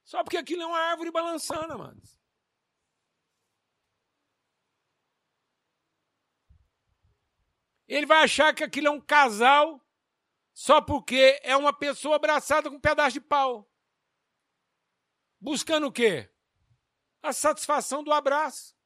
Só 0.05 0.23
porque 0.23 0.37
aquilo 0.37 0.63
é 0.63 0.67
uma 0.67 0.79
árvore 0.79 1.11
balançando, 1.11 1.73
amados. 1.73 2.20
Ele 7.91 8.07
vai 8.07 8.23
achar 8.23 8.55
que 8.55 8.63
aquilo 8.63 8.87
é 8.87 8.91
um 8.91 9.01
casal 9.01 9.85
só 10.55 10.81
porque 10.81 11.41
é 11.43 11.57
uma 11.57 11.73
pessoa 11.73 12.15
abraçada 12.15 12.71
com 12.71 12.77
um 12.77 12.81
pedaço 12.81 13.15
de 13.15 13.21
pau. 13.21 13.69
Buscando 15.41 15.89
o 15.89 15.93
quê? 15.93 16.31
A 17.21 17.33
satisfação 17.33 18.05
do 18.05 18.13
abraço. 18.13 18.77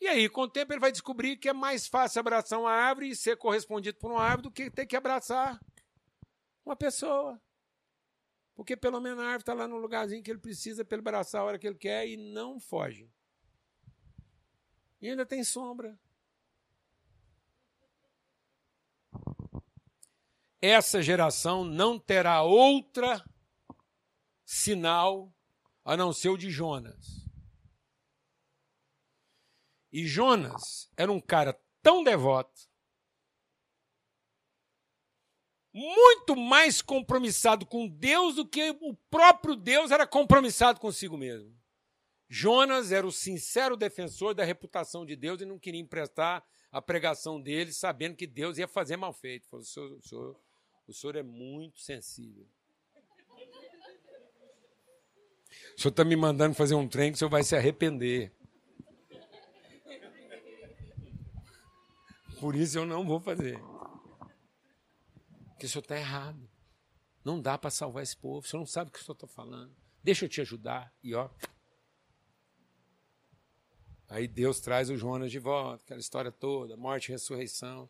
E 0.00 0.08
aí, 0.08 0.28
com 0.28 0.42
o 0.42 0.50
tempo, 0.50 0.72
ele 0.72 0.80
vai 0.80 0.90
descobrir 0.90 1.36
que 1.36 1.48
é 1.48 1.52
mais 1.52 1.86
fácil 1.86 2.18
abraçar 2.18 2.58
uma 2.58 2.72
árvore 2.72 3.10
e 3.10 3.14
ser 3.14 3.36
correspondido 3.36 3.98
por 3.98 4.10
uma 4.10 4.22
árvore 4.22 4.42
do 4.42 4.50
que 4.50 4.68
ter 4.68 4.86
que 4.86 4.96
abraçar 4.96 5.60
Uma 6.64 6.74
pessoa. 6.74 7.40
Porque 8.56 8.76
pelo 8.76 9.00
menos 9.00 9.20
a 9.20 9.26
árvore 9.26 9.42
está 9.42 9.54
lá 9.54 9.68
no 9.68 9.76
lugarzinho 9.76 10.24
que 10.24 10.30
ele 10.30 10.40
precisa 10.40 10.84
para 10.84 10.96
ele 10.96 11.02
abraçar 11.02 11.42
a 11.42 11.44
hora 11.44 11.58
que 11.58 11.68
ele 11.68 11.78
quer 11.78 12.08
e 12.08 12.16
não 12.16 12.58
foge. 12.58 13.08
E 15.00 15.08
ainda 15.08 15.24
tem 15.24 15.44
sombra. 15.44 15.96
Essa 20.60 21.00
geração 21.02 21.64
não 21.64 21.98
terá 21.98 22.42
outra 22.42 23.24
sinal 24.44 25.34
a 25.84 25.96
não 25.96 26.12
ser 26.12 26.28
o 26.28 26.36
de 26.36 26.50
Jonas. 26.50 27.26
E 29.92 30.06
Jonas 30.06 30.90
era 30.96 31.10
um 31.10 31.20
cara 31.20 31.58
tão 31.82 32.04
devoto, 32.04 32.68
muito 35.72 36.36
mais 36.36 36.82
compromissado 36.82 37.64
com 37.64 37.88
Deus 37.88 38.34
do 38.34 38.46
que 38.46 38.70
o 38.80 38.94
próprio 39.08 39.56
Deus 39.56 39.90
era 39.90 40.06
compromissado 40.06 40.80
consigo 40.80 41.16
mesmo. 41.16 41.58
Jonas 42.28 42.92
era 42.92 43.06
o 43.06 43.12
sincero 43.12 43.76
defensor 43.76 44.34
da 44.34 44.44
reputação 44.44 45.04
de 45.04 45.16
Deus 45.16 45.40
e 45.40 45.44
não 45.44 45.58
queria 45.58 45.80
emprestar 45.80 46.44
a 46.70 46.80
pregação 46.80 47.40
dele, 47.40 47.72
sabendo 47.72 48.14
que 48.14 48.26
Deus 48.26 48.58
ia 48.58 48.68
fazer 48.68 48.96
mal 48.96 49.12
feito. 49.12 49.48
Falou, 49.48 49.64
senhor, 49.64 50.00
senhor, 50.02 50.40
o 50.90 50.94
senhor 50.94 51.16
é 51.16 51.22
muito 51.22 51.80
sensível. 51.80 52.46
O 55.76 55.80
senhor 55.80 55.90
está 55.90 56.04
me 56.04 56.16
mandando 56.16 56.54
fazer 56.54 56.74
um 56.74 56.88
trem 56.88 57.10
que 57.10 57.16
o 57.16 57.18
senhor 57.18 57.30
vai 57.30 57.44
se 57.44 57.54
arrepender. 57.54 58.32
Por 62.40 62.56
isso 62.56 62.78
eu 62.78 62.86
não 62.86 63.06
vou 63.06 63.20
fazer. 63.20 63.58
Porque 65.50 65.66
o 65.66 65.68
senhor 65.68 65.82
está 65.82 65.96
errado. 65.96 66.50
Não 67.24 67.40
dá 67.40 67.56
para 67.56 67.70
salvar 67.70 68.02
esse 68.02 68.16
povo. 68.16 68.38
O 68.38 68.48
senhor 68.48 68.60
não 68.60 68.66
sabe 68.66 68.90
o 68.90 68.92
que 68.92 68.98
o 68.98 69.02
senhor 69.02 69.14
está 69.14 69.26
falando. 69.26 69.74
Deixa 70.02 70.24
eu 70.24 70.28
te 70.28 70.40
ajudar. 70.40 70.92
E 71.02 71.14
ó. 71.14 71.30
Aí 74.08 74.26
Deus 74.26 74.58
traz 74.58 74.90
o 74.90 74.96
Jonas 74.96 75.30
de 75.30 75.38
volta, 75.38 75.84
aquela 75.84 76.00
história 76.00 76.32
toda, 76.32 76.76
morte 76.76 77.08
e 77.08 77.12
ressurreição. 77.12 77.88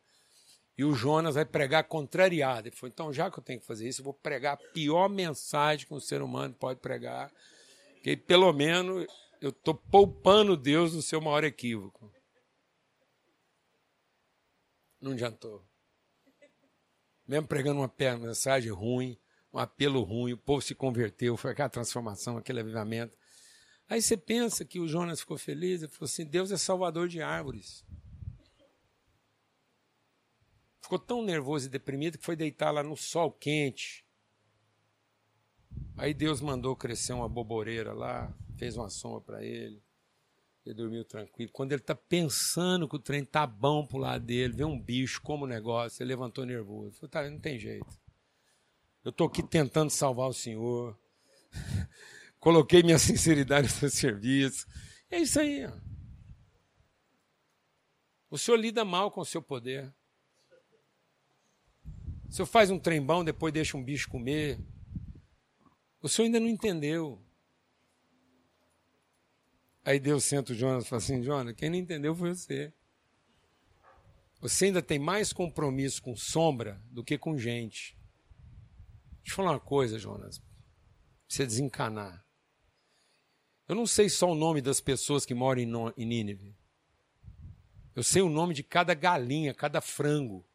E 0.81 0.85
o 0.85 0.95
Jonas 0.95 1.35
vai 1.35 1.45
pregar 1.45 1.85
contrariado. 1.85 2.67
Ele 2.67 2.75
falou: 2.75 2.91
então, 2.91 3.13
já 3.13 3.31
que 3.31 3.39
eu 3.39 3.45
tenho 3.45 3.61
que 3.61 3.67
fazer 3.67 3.87
isso, 3.87 4.01
eu 4.01 4.05
vou 4.05 4.15
pregar 4.15 4.55
a 4.55 4.57
pior 4.57 5.11
mensagem 5.11 5.87
que 5.87 5.93
um 5.93 6.01
ser 6.01 6.23
humano 6.23 6.55
pode 6.55 6.81
pregar. 6.81 7.31
Que 8.03 8.17
pelo 8.17 8.51
menos 8.51 9.07
eu 9.43 9.51
estou 9.51 9.75
poupando 9.75 10.57
Deus 10.57 10.93
do 10.93 11.03
seu 11.03 11.21
maior 11.21 11.45
equívoco. 11.45 12.11
Não 14.99 15.13
adiantou. 15.13 15.63
Mesmo 17.29 17.47
pregando 17.47 17.81
uma 17.81 17.93
mensagem 18.19 18.73
ruim, 18.73 19.19
um 19.53 19.59
apelo 19.59 20.03
ruim, 20.03 20.33
o 20.33 20.39
povo 20.39 20.63
se 20.63 20.75
converteu, 20.75 21.37
foi 21.37 21.51
aquela 21.51 21.69
transformação, 21.69 22.39
aquele 22.39 22.61
avivamento. 22.61 23.15
Aí 23.87 24.01
você 24.01 24.17
pensa 24.17 24.65
que 24.65 24.81
o 24.81 24.89
Jonas 24.89 25.21
ficou 25.21 25.37
feliz, 25.37 25.83
ele 25.83 25.93
falou 25.93 26.07
assim: 26.07 26.25
Deus 26.25 26.51
é 26.51 26.57
salvador 26.57 27.07
de 27.07 27.21
árvores. 27.21 27.85
Ficou 30.91 30.99
tão 30.99 31.23
nervoso 31.23 31.69
e 31.69 31.71
deprimido 31.71 32.19
que 32.19 32.25
foi 32.25 32.35
deitar 32.35 32.73
lá 32.73 32.83
no 32.83 32.97
sol 32.97 33.31
quente. 33.31 34.05
Aí 35.97 36.13
Deus 36.13 36.41
mandou 36.41 36.75
crescer 36.75 37.13
uma 37.13 37.29
boboreira 37.29 37.93
lá, 37.93 38.37
fez 38.59 38.77
uma 38.77 38.91
sombra 38.91 39.21
para 39.21 39.45
ele. 39.45 39.81
Ele 40.67 40.75
dormiu 40.75 41.05
tranquilo. 41.05 41.49
Quando 41.53 41.71
ele 41.71 41.81
está 41.81 41.95
pensando 41.95 42.89
que 42.89 42.97
o 42.97 42.99
trem 42.99 43.25
tá 43.25 43.47
bom 43.47 43.87
pro 43.87 43.99
lado 43.99 44.25
dele, 44.25 44.53
vê 44.53 44.65
um 44.65 44.77
bicho 44.77 45.23
como 45.23 45.47
negócio, 45.47 46.03
ele 46.03 46.09
levantou 46.09 46.45
nervoso. 46.45 46.97
Falou, 46.97 47.09
tá, 47.09 47.31
não 47.31 47.39
tem 47.39 47.57
jeito. 47.57 47.87
Eu 49.05 49.11
estou 49.11 49.29
aqui 49.29 49.45
tentando 49.45 49.91
salvar 49.91 50.29
o 50.29 50.35
senhor. 50.35 50.99
Coloquei 52.41 52.83
minha 52.83 52.99
sinceridade 52.99 53.69
no 53.69 53.73
seu 53.73 53.91
serviço. 53.91 54.67
É 55.09 55.21
isso 55.21 55.39
aí. 55.39 55.67
Ó. 55.67 55.73
O 58.29 58.37
senhor 58.37 58.57
lida 58.57 58.85
mal 58.85 59.13
com 59.13 59.21
o 59.21 59.25
seu 59.25 59.41
poder. 59.41 59.95
O 62.31 62.33
senhor 62.33 62.47
faz 62.47 62.71
um 62.71 62.79
trem 62.79 63.03
bom, 63.03 63.25
depois 63.25 63.53
deixa 63.53 63.77
um 63.77 63.83
bicho 63.83 64.09
comer. 64.09 64.57
O 66.01 66.09
senhor 66.09 66.27
ainda 66.27 66.39
não 66.39 66.47
entendeu. 66.47 67.21
Aí 69.85 69.99
Deus 69.99 70.23
senta 70.25 70.53
o 70.53 70.55
Jonas 70.55 70.85
e 70.85 70.89
fala 70.89 71.03
assim: 71.03 71.25
Jonas, 71.25 71.57
quem 71.57 71.69
não 71.69 71.77
entendeu 71.77 72.15
foi 72.15 72.33
você. 72.33 72.73
Você 74.41 74.67
ainda 74.67 74.81
tem 74.81 74.97
mais 74.97 75.33
compromisso 75.33 76.01
com 76.01 76.15
sombra 76.15 76.81
do 76.89 77.03
que 77.03 77.19
com 77.19 77.37
gente. 77.37 77.99
Deixa 79.23 79.33
eu 79.33 79.37
falar 79.37 79.51
uma 79.51 79.61
coisa, 79.61 79.99
Jonas. 79.99 80.41
Você 81.29 81.45
desencanar. 81.45 82.25
Eu 83.69 83.75
não 83.75 83.89
sei 83.89 84.09
só 84.09 84.31
o 84.31 84.37
nome 84.37 84.63
das 84.63 84.81
pessoas 84.81 85.27
que 85.27 85.35
moram 85.35 85.93
em 85.97 86.07
Nínive. 86.07 86.55
Eu 87.95 88.05
sei 88.05 88.23
o 88.23 88.31
nome 88.31 88.55
de 88.55 88.63
cada 88.63 88.95
galinha, 88.95 89.53
cada 89.53 89.81
frango. 89.81 90.49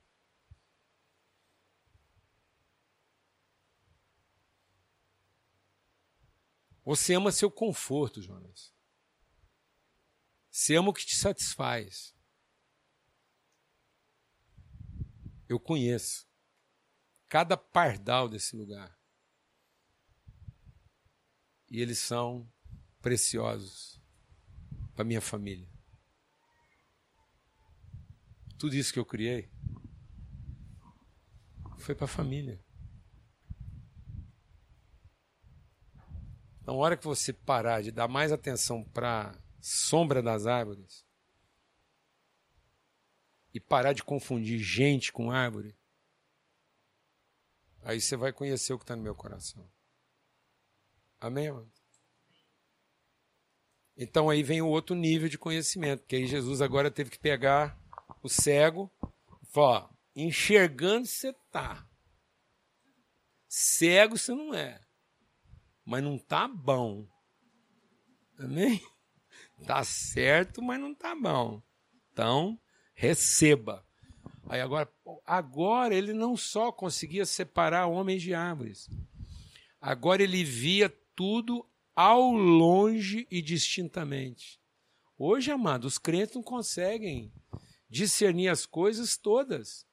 Você 6.85 7.15
ama 7.15 7.31
seu 7.31 7.49
conforto, 7.49 8.21
Jonas. 8.21 8.71
Você 10.51 10.75
ama 10.75 10.89
o 10.89 10.93
que 10.93 11.05
te 11.05 11.15
satisfaz. 11.15 12.15
Eu 15.49 15.59
conheço 15.59 16.29
cada 17.27 17.57
pardal 17.57 18.29
desse 18.29 18.55
lugar. 18.55 18.97
E 21.69 21.81
eles 21.81 21.97
são 21.99 22.49
preciosos 23.01 23.99
para 24.93 25.03
minha 25.03 25.21
família. 25.21 25.69
Tudo 28.57 28.75
isso 28.75 28.93
que 28.93 28.99
eu 28.99 29.05
criei 29.05 29.51
foi 31.77 31.93
para 31.93 32.05
a 32.05 32.07
família. 32.07 32.64
Então, 36.65 36.77
a 36.77 36.79
hora 36.79 36.97
que 36.97 37.05
você 37.05 37.31
parar 37.31 37.83
de 37.83 37.91
dar 37.91 38.07
mais 38.07 38.31
atenção 38.31 38.83
para 38.83 39.39
sombra 39.61 40.19
das 40.19 40.47
árvores 40.47 41.05
e 43.53 43.59
parar 43.59 43.93
de 43.93 44.03
confundir 44.03 44.57
gente 44.57 45.13
com 45.13 45.29
árvore, 45.29 45.77
aí 47.83 48.01
você 48.01 48.17
vai 48.17 48.33
conhecer 48.33 48.73
o 48.73 48.79
que 48.79 48.83
está 48.83 48.95
no 48.95 49.03
meu 49.03 49.13
coração. 49.13 49.69
Amém, 51.19 51.51
mano? 51.51 51.71
Então 53.95 54.27
aí 54.27 54.41
vem 54.41 54.63
o 54.63 54.67
outro 54.67 54.95
nível 54.95 55.29
de 55.29 55.37
conhecimento, 55.37 56.07
que 56.07 56.15
aí 56.15 56.25
Jesus 56.25 56.61
agora 56.61 56.89
teve 56.89 57.11
que 57.11 57.19
pegar 57.19 57.79
o 58.23 58.27
cego 58.27 58.91
e 59.39 59.45
falar, 59.45 59.87
enxergando 60.15 61.05
você 61.05 61.31
tá. 61.51 61.87
Cego 63.47 64.17
você 64.17 64.33
não 64.33 64.51
é. 64.51 64.84
Mas 65.85 66.03
não 66.03 66.17
tá 66.17 66.47
bom. 66.47 67.07
Amém? 68.39 68.81
Tá 69.65 69.83
certo, 69.83 70.61
mas 70.61 70.79
não 70.79 70.93
tá 70.93 71.15
bom. 71.15 71.61
Então, 72.11 72.59
receba. 72.93 73.85
Aí 74.47 74.61
agora, 74.61 74.91
agora 75.25 75.95
ele 75.95 76.13
não 76.13 76.35
só 76.35 76.71
conseguia 76.71 77.25
separar 77.25 77.87
homens 77.87 78.21
de 78.21 78.33
árvores. 78.33 78.89
Agora 79.79 80.21
ele 80.21 80.43
via 80.43 80.89
tudo 81.15 81.65
ao 81.95 82.31
longe 82.31 83.27
e 83.31 83.41
distintamente. 83.41 84.59
Hoje, 85.17 85.51
amado, 85.51 85.85
os 85.85 85.97
crentes 85.97 86.35
não 86.35 86.43
conseguem 86.43 87.31
discernir 87.89 88.49
as 88.49 88.65
coisas 88.65 89.15
todas. 89.15 89.85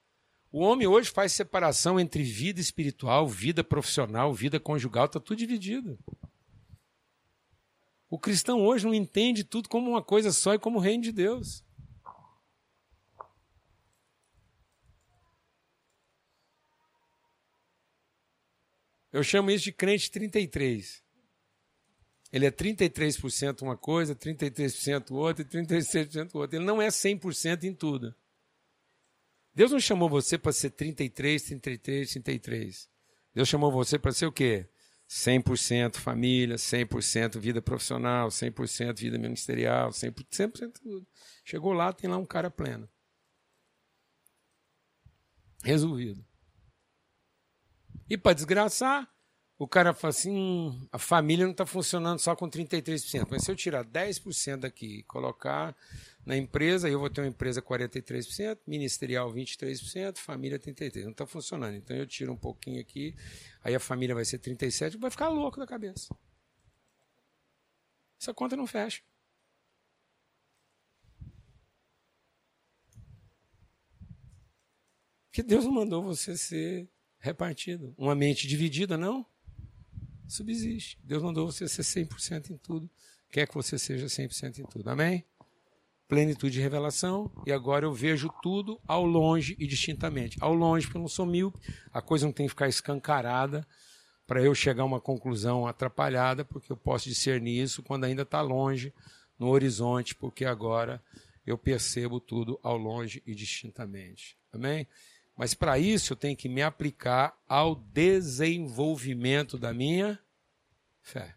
O 0.52 0.60
homem 0.60 0.86
hoje 0.86 1.10
faz 1.10 1.32
separação 1.32 1.98
entre 1.98 2.22
vida 2.22 2.60
espiritual, 2.60 3.26
vida 3.26 3.64
profissional, 3.64 4.34
vida 4.34 4.60
conjugal, 4.60 5.06
está 5.06 5.18
tudo 5.18 5.38
dividido. 5.38 5.98
O 8.10 8.18
cristão 8.18 8.60
hoje 8.60 8.84
não 8.84 8.92
entende 8.92 9.44
tudo 9.44 9.66
como 9.66 9.88
uma 9.88 10.02
coisa 10.02 10.30
só 10.30 10.52
e 10.52 10.58
como 10.58 10.78
o 10.78 10.82
reino 10.82 11.04
de 11.04 11.10
Deus. 11.10 11.64
Eu 19.10 19.22
chamo 19.22 19.50
isso 19.50 19.64
de 19.64 19.72
crente 19.72 20.10
33. 20.10 21.02
Ele 22.30 22.44
é 22.44 22.50
33% 22.50 23.62
uma 23.62 23.76
coisa, 23.76 24.14
33% 24.14 25.12
outra 25.12 25.42
e 25.42 25.46
36% 25.46 26.34
outra. 26.34 26.58
Ele 26.58 26.64
não 26.66 26.80
é 26.80 26.88
100% 26.88 27.64
em 27.64 27.74
tudo. 27.74 28.14
Deus 29.54 29.70
não 29.70 29.80
chamou 29.80 30.08
você 30.08 30.38
para 30.38 30.52
ser 30.52 30.70
33, 30.70 31.42
33, 31.42 32.10
33. 32.10 32.88
Deus 33.34 33.48
chamou 33.48 33.70
você 33.70 33.98
para 33.98 34.12
ser 34.12 34.26
o 34.26 34.32
quê? 34.32 34.68
100% 35.08 35.96
família, 35.96 36.56
100% 36.56 37.38
vida 37.38 37.60
profissional, 37.60 38.28
100% 38.28 38.98
vida 38.98 39.18
ministerial, 39.18 39.90
100%, 39.90 40.26
100% 40.30 40.72
tudo. 40.80 41.06
Chegou 41.44 41.72
lá, 41.72 41.92
tem 41.92 42.08
lá 42.08 42.16
um 42.16 42.24
cara 42.24 42.50
pleno. 42.50 42.88
Resolvido. 45.62 46.24
E 48.08 48.16
para 48.16 48.34
desgraçar, 48.34 49.08
o 49.58 49.68
cara 49.68 49.94
fala 49.94 50.10
assim: 50.10 50.88
a 50.90 50.98
família 50.98 51.44
não 51.44 51.52
está 51.52 51.64
funcionando 51.64 52.18
só 52.18 52.34
com 52.34 52.48
33%. 52.48 53.26
Mas 53.30 53.44
se 53.44 53.50
eu 53.50 53.56
tirar 53.56 53.84
10% 53.84 54.56
daqui 54.58 54.98
e 54.98 55.02
colocar 55.04 55.76
na 56.24 56.36
empresa, 56.36 56.88
eu 56.88 56.98
vou 56.98 57.10
ter 57.10 57.20
uma 57.20 57.28
empresa 57.28 57.62
43%, 57.62 58.58
ministerial 58.66 59.32
23%, 59.32 60.18
família 60.18 60.58
33%. 60.58 61.04
Não 61.04 61.10
está 61.12 61.26
funcionando. 61.26 61.76
Então 61.76 61.96
eu 61.96 62.06
tiro 62.06 62.32
um 62.32 62.36
pouquinho 62.36 62.80
aqui, 62.80 63.14
aí 63.62 63.74
a 63.74 63.80
família 63.80 64.14
vai 64.14 64.24
ser 64.24 64.38
37%, 64.38 64.98
vai 64.98 65.10
ficar 65.10 65.28
louco 65.28 65.58
da 65.58 65.66
cabeça. 65.66 66.14
Essa 68.20 68.32
conta 68.32 68.56
não 68.56 68.66
fecha. 68.66 69.02
Porque 75.32 75.42
Deus 75.42 75.64
não 75.64 75.72
mandou 75.72 76.02
você 76.02 76.36
ser 76.36 76.88
repartido. 77.18 77.94
Uma 77.96 78.14
mente 78.14 78.46
dividida, 78.46 78.98
não. 78.98 79.26
Subsiste. 80.32 80.98
Deus 81.04 81.22
mandou 81.22 81.50
você 81.50 81.68
ser 81.68 81.82
100% 81.82 82.50
em 82.50 82.56
tudo. 82.56 82.88
Quer 83.30 83.46
que 83.46 83.54
você 83.54 83.78
seja 83.78 84.06
100% 84.06 84.58
em 84.58 84.64
tudo. 84.64 84.88
Amém? 84.88 85.24
Plenitude 86.08 86.54
de 86.54 86.60
revelação. 86.60 87.30
E 87.46 87.52
agora 87.52 87.84
eu 87.84 87.92
vejo 87.92 88.30
tudo 88.42 88.80
ao 88.86 89.04
longe 89.04 89.54
e 89.58 89.66
distintamente. 89.66 90.38
Ao 90.40 90.54
longe, 90.54 90.86
porque 90.86 90.96
eu 90.96 91.02
não 91.02 91.08
sou 91.08 91.26
míope. 91.26 91.58
A 91.92 92.00
coisa 92.00 92.24
não 92.24 92.32
tem 92.32 92.46
que 92.46 92.50
ficar 92.50 92.68
escancarada 92.68 93.66
para 94.26 94.42
eu 94.42 94.54
chegar 94.54 94.84
a 94.84 94.86
uma 94.86 95.00
conclusão 95.00 95.66
atrapalhada, 95.66 96.44
porque 96.44 96.72
eu 96.72 96.76
posso 96.76 97.08
discernir 97.08 97.60
isso 97.60 97.82
quando 97.82 98.04
ainda 98.04 98.22
está 98.22 98.40
longe, 98.40 98.92
no 99.38 99.48
horizonte, 99.48 100.14
porque 100.14 100.46
agora 100.46 101.02
eu 101.46 101.58
percebo 101.58 102.18
tudo 102.18 102.58
ao 102.62 102.78
longe 102.78 103.22
e 103.26 103.34
distintamente. 103.34 104.38
Amém? 104.50 104.86
Mas 105.36 105.54
para 105.54 105.78
isso 105.78 106.12
eu 106.12 106.16
tenho 106.16 106.36
que 106.36 106.48
me 106.48 106.62
aplicar 106.62 107.36
ao 107.48 107.74
desenvolvimento 107.74 109.58
da 109.58 109.72
minha 109.72 110.18
fé. 111.02 111.34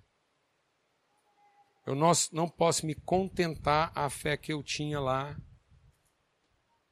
Eu 1.85 1.93
não, 1.93 2.49
posso 2.49 2.85
me 2.85 2.95
contentar 2.95 3.91
a 3.93 4.09
fé 4.09 4.35
que 4.35 4.51
eu 4.51 4.63
tinha 4.63 4.99
lá. 4.99 5.37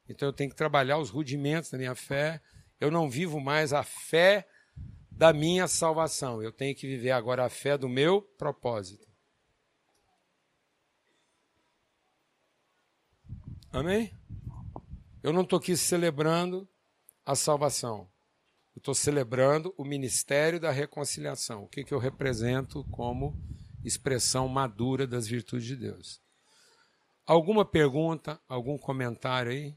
Então 0.08 0.28
eu 0.28 0.32
tenho 0.32 0.50
que 0.50 0.56
trabalhar 0.56 0.98
os 0.98 1.10
rudimentos 1.10 1.70
da 1.70 1.78
minha 1.78 1.94
fé. 1.94 2.40
Eu 2.78 2.90
não 2.90 3.10
vivo 3.10 3.40
mais 3.40 3.72
a 3.72 3.82
fé 3.82 4.48
da 5.10 5.32
minha 5.32 5.66
salvação. 5.66 6.40
Eu 6.40 6.52
tenho 6.52 6.76
que 6.76 6.86
viver 6.86 7.10
agora 7.10 7.44
a 7.44 7.50
fé 7.50 7.76
do 7.76 7.88
meu 7.88 8.22
propósito. 8.22 9.08
Amém? 13.72 14.16
Eu 15.22 15.32
não 15.32 15.42
estou 15.42 15.58
aqui 15.58 15.76
celebrando 15.76 16.68
a 17.26 17.34
salvação. 17.34 18.08
Eu 18.74 18.78
estou 18.78 18.94
celebrando 18.94 19.74
o 19.76 19.84
ministério 19.84 20.58
da 20.58 20.70
reconciliação. 20.70 21.64
O 21.64 21.68
que, 21.68 21.84
que 21.84 21.94
eu 21.94 21.98
represento 21.98 22.84
como 22.90 23.38
expressão 23.84 24.48
madura 24.48 25.06
das 25.06 25.26
virtudes 25.26 25.66
de 25.66 25.76
Deus. 25.76 26.22
Alguma 27.26 27.64
pergunta, 27.64 28.40
algum 28.48 28.78
comentário 28.78 29.52
aí? 29.52 29.76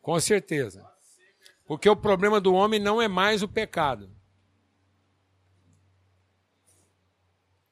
Com 0.00 0.18
certeza. 0.18 0.88
Porque 1.64 1.88
o 1.88 1.96
problema 1.96 2.40
do 2.40 2.52
homem 2.54 2.80
não 2.80 3.00
é 3.00 3.06
mais 3.06 3.42
o 3.42 3.48
pecado. 3.48 4.10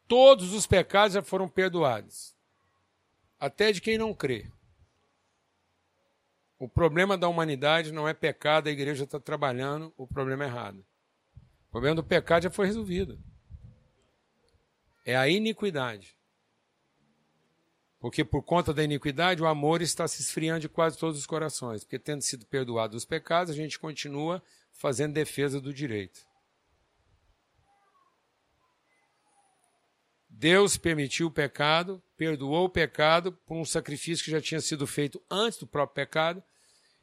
Todos 0.06 0.52
os 0.52 0.66
pecados 0.66 1.14
já 1.14 1.22
foram 1.22 1.48
perdoados, 1.48 2.36
até 3.40 3.72
de 3.72 3.80
quem 3.80 3.96
não 3.96 4.12
crê. 4.12 4.46
O 6.58 6.68
problema 6.68 7.16
da 7.16 7.26
humanidade 7.26 7.90
não 7.90 8.06
é 8.06 8.12
pecado, 8.12 8.68
a 8.68 8.70
igreja 8.70 9.04
está 9.04 9.18
trabalhando 9.18 9.94
o 9.96 10.06
problema 10.06 10.44
errado. 10.44 10.84
O 11.68 11.70
problema 11.70 11.96
do 11.96 12.04
pecado 12.04 12.42
já 12.42 12.50
foi 12.50 12.66
resolvido. 12.66 13.18
É 15.06 15.16
a 15.16 15.26
iniquidade. 15.26 16.14
Porque 17.98 18.24
por 18.24 18.42
conta 18.42 18.74
da 18.74 18.84
iniquidade, 18.84 19.42
o 19.42 19.46
amor 19.46 19.80
está 19.80 20.06
se 20.06 20.20
esfriando 20.20 20.60
de 20.60 20.68
quase 20.68 20.98
todos 20.98 21.18
os 21.18 21.26
corações. 21.26 21.82
Porque 21.82 21.98
tendo 21.98 22.20
sido 22.20 22.44
perdoado 22.44 22.94
os 22.96 23.06
pecados, 23.06 23.52
a 23.52 23.56
gente 23.56 23.78
continua 23.78 24.42
fazendo 24.72 25.14
defesa 25.14 25.60
do 25.60 25.72
direito. 25.72 26.26
Deus 30.28 30.76
permitiu 30.76 31.26
o 31.26 31.30
pecado, 31.30 32.02
perdoou 32.20 32.66
o 32.66 32.68
pecado 32.68 33.32
por 33.32 33.56
um 33.56 33.64
sacrifício 33.64 34.22
que 34.22 34.30
já 34.30 34.42
tinha 34.42 34.60
sido 34.60 34.86
feito 34.86 35.22
antes 35.30 35.58
do 35.58 35.66
próprio 35.66 36.04
pecado. 36.04 36.42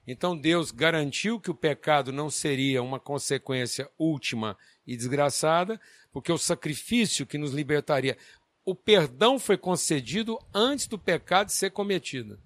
Então 0.05 0.37
Deus 0.37 0.69
garantiu 0.69 1.39
que 1.39 1.49
o 1.49 1.55
pecado 1.55 2.11
não 2.11 2.29
seria 2.29 2.83
uma 2.83 2.99
consequência 2.99 3.89
última 3.97 4.55
e 4.85 4.95
desgraçada, 4.95 5.81
porque 6.13 6.31
o 6.31 6.37
sacrifício 6.37 7.25
que 7.25 7.39
nos 7.39 7.51
libertaria, 7.51 8.15
o 8.63 8.75
perdão 8.75 9.39
foi 9.39 9.57
concedido 9.57 10.37
antes 10.53 10.85
do 10.85 10.99
pecado 10.99 11.49
ser 11.49 11.71
cometido. 11.71 12.39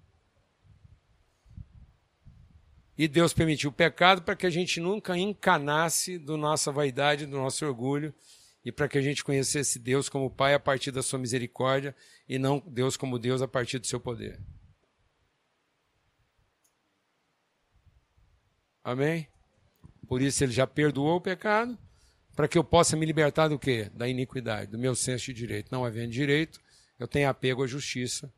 E 2.97 3.05
Deus 3.05 3.33
permitiu 3.33 3.69
o 3.69 3.73
pecado 3.73 4.21
para 4.21 4.37
que 4.37 4.47
a 4.47 4.49
gente 4.49 4.79
nunca 4.79 5.17
encanasse 5.17 6.17
do 6.17 6.37
nossa 6.37 6.71
vaidade, 6.71 7.25
do 7.25 7.35
nosso 7.35 7.65
orgulho 7.65 8.15
e 8.63 8.71
para 8.71 8.87
que 8.87 8.97
a 8.97 9.01
gente 9.01 9.23
conhecesse 9.23 9.79
Deus 9.79 10.07
como 10.07 10.29
Pai 10.29 10.53
a 10.53 10.59
partir 10.59 10.91
da 10.91 11.01
sua 11.01 11.19
misericórdia 11.19 11.95
e 12.27 12.37
não 12.37 12.59
Deus 12.59 12.95
como 12.95 13.17
Deus 13.17 13.41
a 13.41 13.47
partir 13.47 13.79
do 13.79 13.87
seu 13.87 13.99
poder. 13.99 14.39
Amém? 18.83 19.27
Por 20.07 20.21
isso 20.21 20.43
ele 20.43 20.51
já 20.51 20.67
perdoou 20.67 21.17
o 21.17 21.21
pecado, 21.21 21.77
para 22.35 22.47
que 22.47 22.57
eu 22.57 22.63
possa 22.63 22.95
me 22.95 23.05
libertar 23.05 23.47
do 23.47 23.59
quê? 23.59 23.89
Da 23.93 24.07
iniquidade, 24.07 24.71
do 24.71 24.77
meu 24.77 24.95
senso 24.95 25.25
de 25.25 25.33
direito. 25.33 25.71
Não 25.71 25.85
havendo 25.85 26.11
direito, 26.11 26.59
eu 26.99 27.07
tenho 27.07 27.29
apego 27.29 27.63
à 27.63 27.67
justiça 27.67 28.31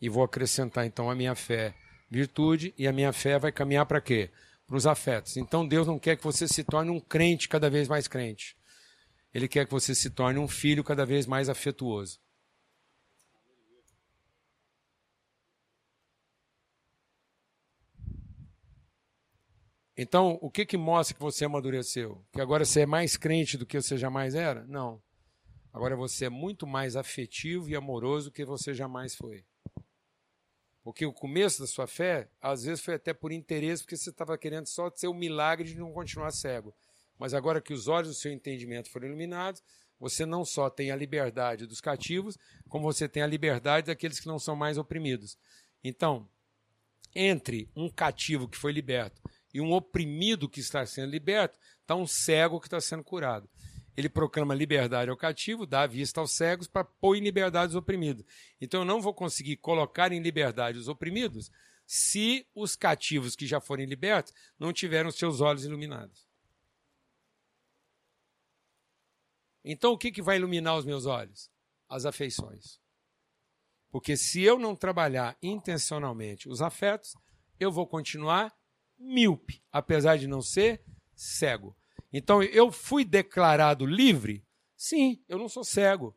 e 0.00 0.08
vou 0.08 0.24
acrescentar 0.24 0.86
então 0.86 1.10
a 1.10 1.14
minha 1.14 1.34
fé, 1.34 1.74
virtude, 2.10 2.74
e 2.76 2.86
a 2.86 2.92
minha 2.92 3.12
fé 3.12 3.38
vai 3.38 3.52
caminhar 3.52 3.86
para 3.86 4.00
quê? 4.00 4.30
Para 4.66 4.76
os 4.76 4.86
afetos. 4.86 5.36
Então 5.36 5.66
Deus 5.66 5.86
não 5.86 5.98
quer 5.98 6.16
que 6.16 6.24
você 6.24 6.48
se 6.48 6.64
torne 6.64 6.90
um 6.90 7.00
crente 7.00 7.48
cada 7.48 7.70
vez 7.70 7.88
mais 7.88 8.08
crente. 8.08 8.56
Ele 9.34 9.48
quer 9.48 9.66
que 9.66 9.72
você 9.72 9.96
se 9.96 10.08
torne 10.10 10.38
um 10.38 10.46
filho 10.46 10.84
cada 10.84 11.04
vez 11.04 11.26
mais 11.26 11.48
afetuoso. 11.48 12.20
Então, 19.96 20.38
o 20.40 20.50
que, 20.50 20.64
que 20.64 20.76
mostra 20.76 21.14
que 21.14 21.20
você 21.20 21.44
amadureceu? 21.44 22.24
Que 22.32 22.40
agora 22.40 22.64
você 22.64 22.80
é 22.80 22.86
mais 22.86 23.16
crente 23.16 23.58
do 23.58 23.66
que 23.66 23.80
você 23.80 23.96
jamais 23.96 24.34
era? 24.36 24.64
Não. 24.66 25.02
Agora 25.72 25.96
você 25.96 26.26
é 26.26 26.30
muito 26.30 26.66
mais 26.66 26.94
afetivo 26.94 27.68
e 27.68 27.74
amoroso 27.74 28.30
do 28.30 28.32
que 28.32 28.44
você 28.44 28.72
jamais 28.72 29.16
foi. 29.16 29.44
Porque 30.84 31.06
o 31.06 31.12
começo 31.12 31.60
da 31.60 31.66
sua 31.66 31.86
fé, 31.86 32.28
às 32.40 32.64
vezes, 32.64 32.84
foi 32.84 32.94
até 32.94 33.12
por 33.12 33.32
interesse, 33.32 33.82
porque 33.82 33.96
você 33.96 34.10
estava 34.10 34.36
querendo 34.38 34.66
só 34.66 34.90
ser 34.94 35.08
o 35.08 35.14
milagre 35.14 35.68
de 35.68 35.76
não 35.76 35.92
continuar 35.92 36.30
cego. 36.30 36.74
Mas 37.18 37.34
agora 37.34 37.60
que 37.60 37.72
os 37.72 37.88
olhos 37.88 38.08
do 38.08 38.14
seu 38.14 38.32
entendimento 38.32 38.90
foram 38.90 39.06
iluminados, 39.06 39.62
você 39.98 40.26
não 40.26 40.44
só 40.44 40.68
tem 40.68 40.90
a 40.90 40.96
liberdade 40.96 41.66
dos 41.66 41.80
cativos, 41.80 42.36
como 42.68 42.84
você 42.84 43.08
tem 43.08 43.22
a 43.22 43.26
liberdade 43.26 43.86
daqueles 43.86 44.20
que 44.20 44.26
não 44.26 44.38
são 44.38 44.56
mais 44.56 44.76
oprimidos. 44.76 45.38
Então, 45.82 46.28
entre 47.14 47.70
um 47.76 47.88
cativo 47.88 48.48
que 48.48 48.58
foi 48.58 48.72
liberto 48.72 49.22
e 49.52 49.60
um 49.60 49.72
oprimido 49.72 50.48
que 50.48 50.60
está 50.60 50.84
sendo 50.84 51.10
liberto, 51.10 51.58
está 51.80 51.94
um 51.94 52.06
cego 52.06 52.60
que 52.60 52.66
está 52.66 52.80
sendo 52.80 53.04
curado. 53.04 53.48
Ele 53.96 54.08
proclama 54.08 54.54
liberdade 54.54 55.10
ao 55.10 55.16
cativo, 55.16 55.64
dá 55.64 55.86
vista 55.86 56.20
aos 56.20 56.32
cegos 56.32 56.66
para 56.66 56.82
pôr 56.82 57.16
em 57.16 57.20
liberdade 57.20 57.70
os 57.70 57.76
oprimidos. 57.76 58.24
Então 58.60 58.80
eu 58.80 58.84
não 58.84 59.00
vou 59.00 59.14
conseguir 59.14 59.56
colocar 59.56 60.10
em 60.10 60.20
liberdade 60.20 60.78
os 60.78 60.88
oprimidos 60.88 61.50
se 61.86 62.46
os 62.54 62.74
cativos 62.74 63.36
que 63.36 63.46
já 63.46 63.60
forem 63.60 63.86
libertos 63.86 64.32
não 64.58 64.72
tiveram 64.72 65.10
seus 65.12 65.40
olhos 65.40 65.64
iluminados. 65.64 66.26
Então 69.64 69.92
o 69.92 69.98
que, 69.98 70.12
que 70.12 70.20
vai 70.20 70.36
iluminar 70.36 70.76
os 70.76 70.84
meus 70.84 71.06
olhos? 71.06 71.50
As 71.88 72.04
afeições. 72.04 72.78
Porque 73.90 74.16
se 74.16 74.42
eu 74.42 74.58
não 74.58 74.76
trabalhar 74.76 75.38
intencionalmente 75.42 76.48
os 76.48 76.60
afetos, 76.60 77.14
eu 77.58 77.72
vou 77.72 77.86
continuar 77.86 78.54
míope, 78.98 79.62
apesar 79.72 80.18
de 80.18 80.26
não 80.26 80.42
ser 80.42 80.84
cego. 81.14 81.76
Então 82.12 82.42
eu 82.42 82.70
fui 82.70 83.04
declarado 83.04 83.86
livre? 83.86 84.46
Sim, 84.76 85.24
eu 85.28 85.38
não 85.38 85.48
sou 85.48 85.64
cego. 85.64 86.14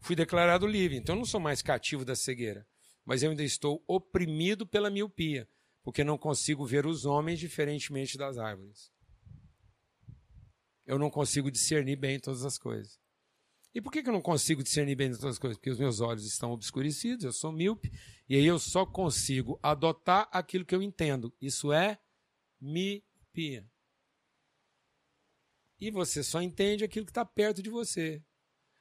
Fui 0.00 0.14
declarado 0.14 0.66
livre, 0.66 0.96
então 0.96 1.14
eu 1.14 1.18
não 1.18 1.26
sou 1.26 1.40
mais 1.40 1.62
cativo 1.62 2.04
da 2.04 2.14
cegueira, 2.14 2.66
mas 3.04 3.22
eu 3.22 3.30
ainda 3.30 3.44
estou 3.44 3.82
oprimido 3.86 4.66
pela 4.66 4.90
miopia, 4.90 5.48
porque 5.82 6.02
não 6.04 6.18
consigo 6.18 6.66
ver 6.66 6.86
os 6.86 7.04
homens 7.04 7.38
diferentemente 7.38 8.18
das 8.18 8.36
árvores 8.36 8.92
eu 10.86 10.98
não 10.98 11.10
consigo 11.10 11.50
discernir 11.50 11.96
bem 11.96 12.18
todas 12.18 12.44
as 12.44 12.58
coisas. 12.58 13.00
E 13.74 13.80
por 13.80 13.90
que, 13.90 14.00
eu 14.00 14.12
não 14.12 14.20
consigo 14.20 14.62
discernir 14.62 14.94
bem 14.94 15.10
todas 15.10 15.24
as 15.24 15.38
coisas? 15.38 15.56
Porque 15.56 15.70
os 15.70 15.78
meus 15.78 16.00
olhos 16.00 16.26
estão 16.26 16.52
obscurecidos, 16.52 17.24
eu 17.24 17.32
sou 17.32 17.50
míope, 17.50 17.90
e 18.28 18.36
aí 18.36 18.44
eu 18.44 18.58
só 18.58 18.84
consigo 18.84 19.58
adotar 19.62 20.28
aquilo 20.30 20.64
que 20.64 20.74
eu 20.74 20.82
entendo. 20.82 21.34
Isso 21.40 21.72
é 21.72 21.98
miopia. 22.60 23.66
E 25.80 25.90
você 25.90 26.22
só 26.22 26.42
entende 26.42 26.84
aquilo 26.84 27.06
que 27.06 27.10
está 27.10 27.24
perto 27.24 27.62
de 27.62 27.70
você. 27.70 28.22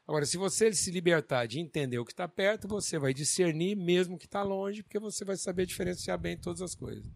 Agora, 0.06 0.26
se 0.26 0.36
você 0.36 0.74
se 0.74 0.92
libertar 0.92 1.46
de 1.46 1.60
entender 1.60 1.98
o 1.98 2.06
que 2.06 2.12
está 2.12 2.28
perto, 2.28 2.68
você 2.68 3.00
vai 3.00 3.14
discernir 3.14 3.76
mesmo 3.76 4.16
o 4.16 4.18
que 4.18 4.26
está 4.26 4.44
longe, 4.44 4.84
porque 4.84 5.00
você 5.00 5.24
vai 5.24 5.38
saber 5.38 5.66
diferenciar 5.66 6.20
bem 6.20 6.38
todas 6.38 6.62
as 6.62 6.76
coisas. 6.76 7.10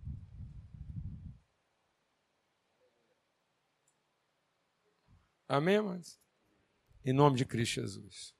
Amém, 5.47 5.77
amados? 5.77 6.19
Em 7.03 7.13
nome 7.13 7.37
de 7.37 7.45
Cristo 7.45 7.75
Jesus. 7.75 8.34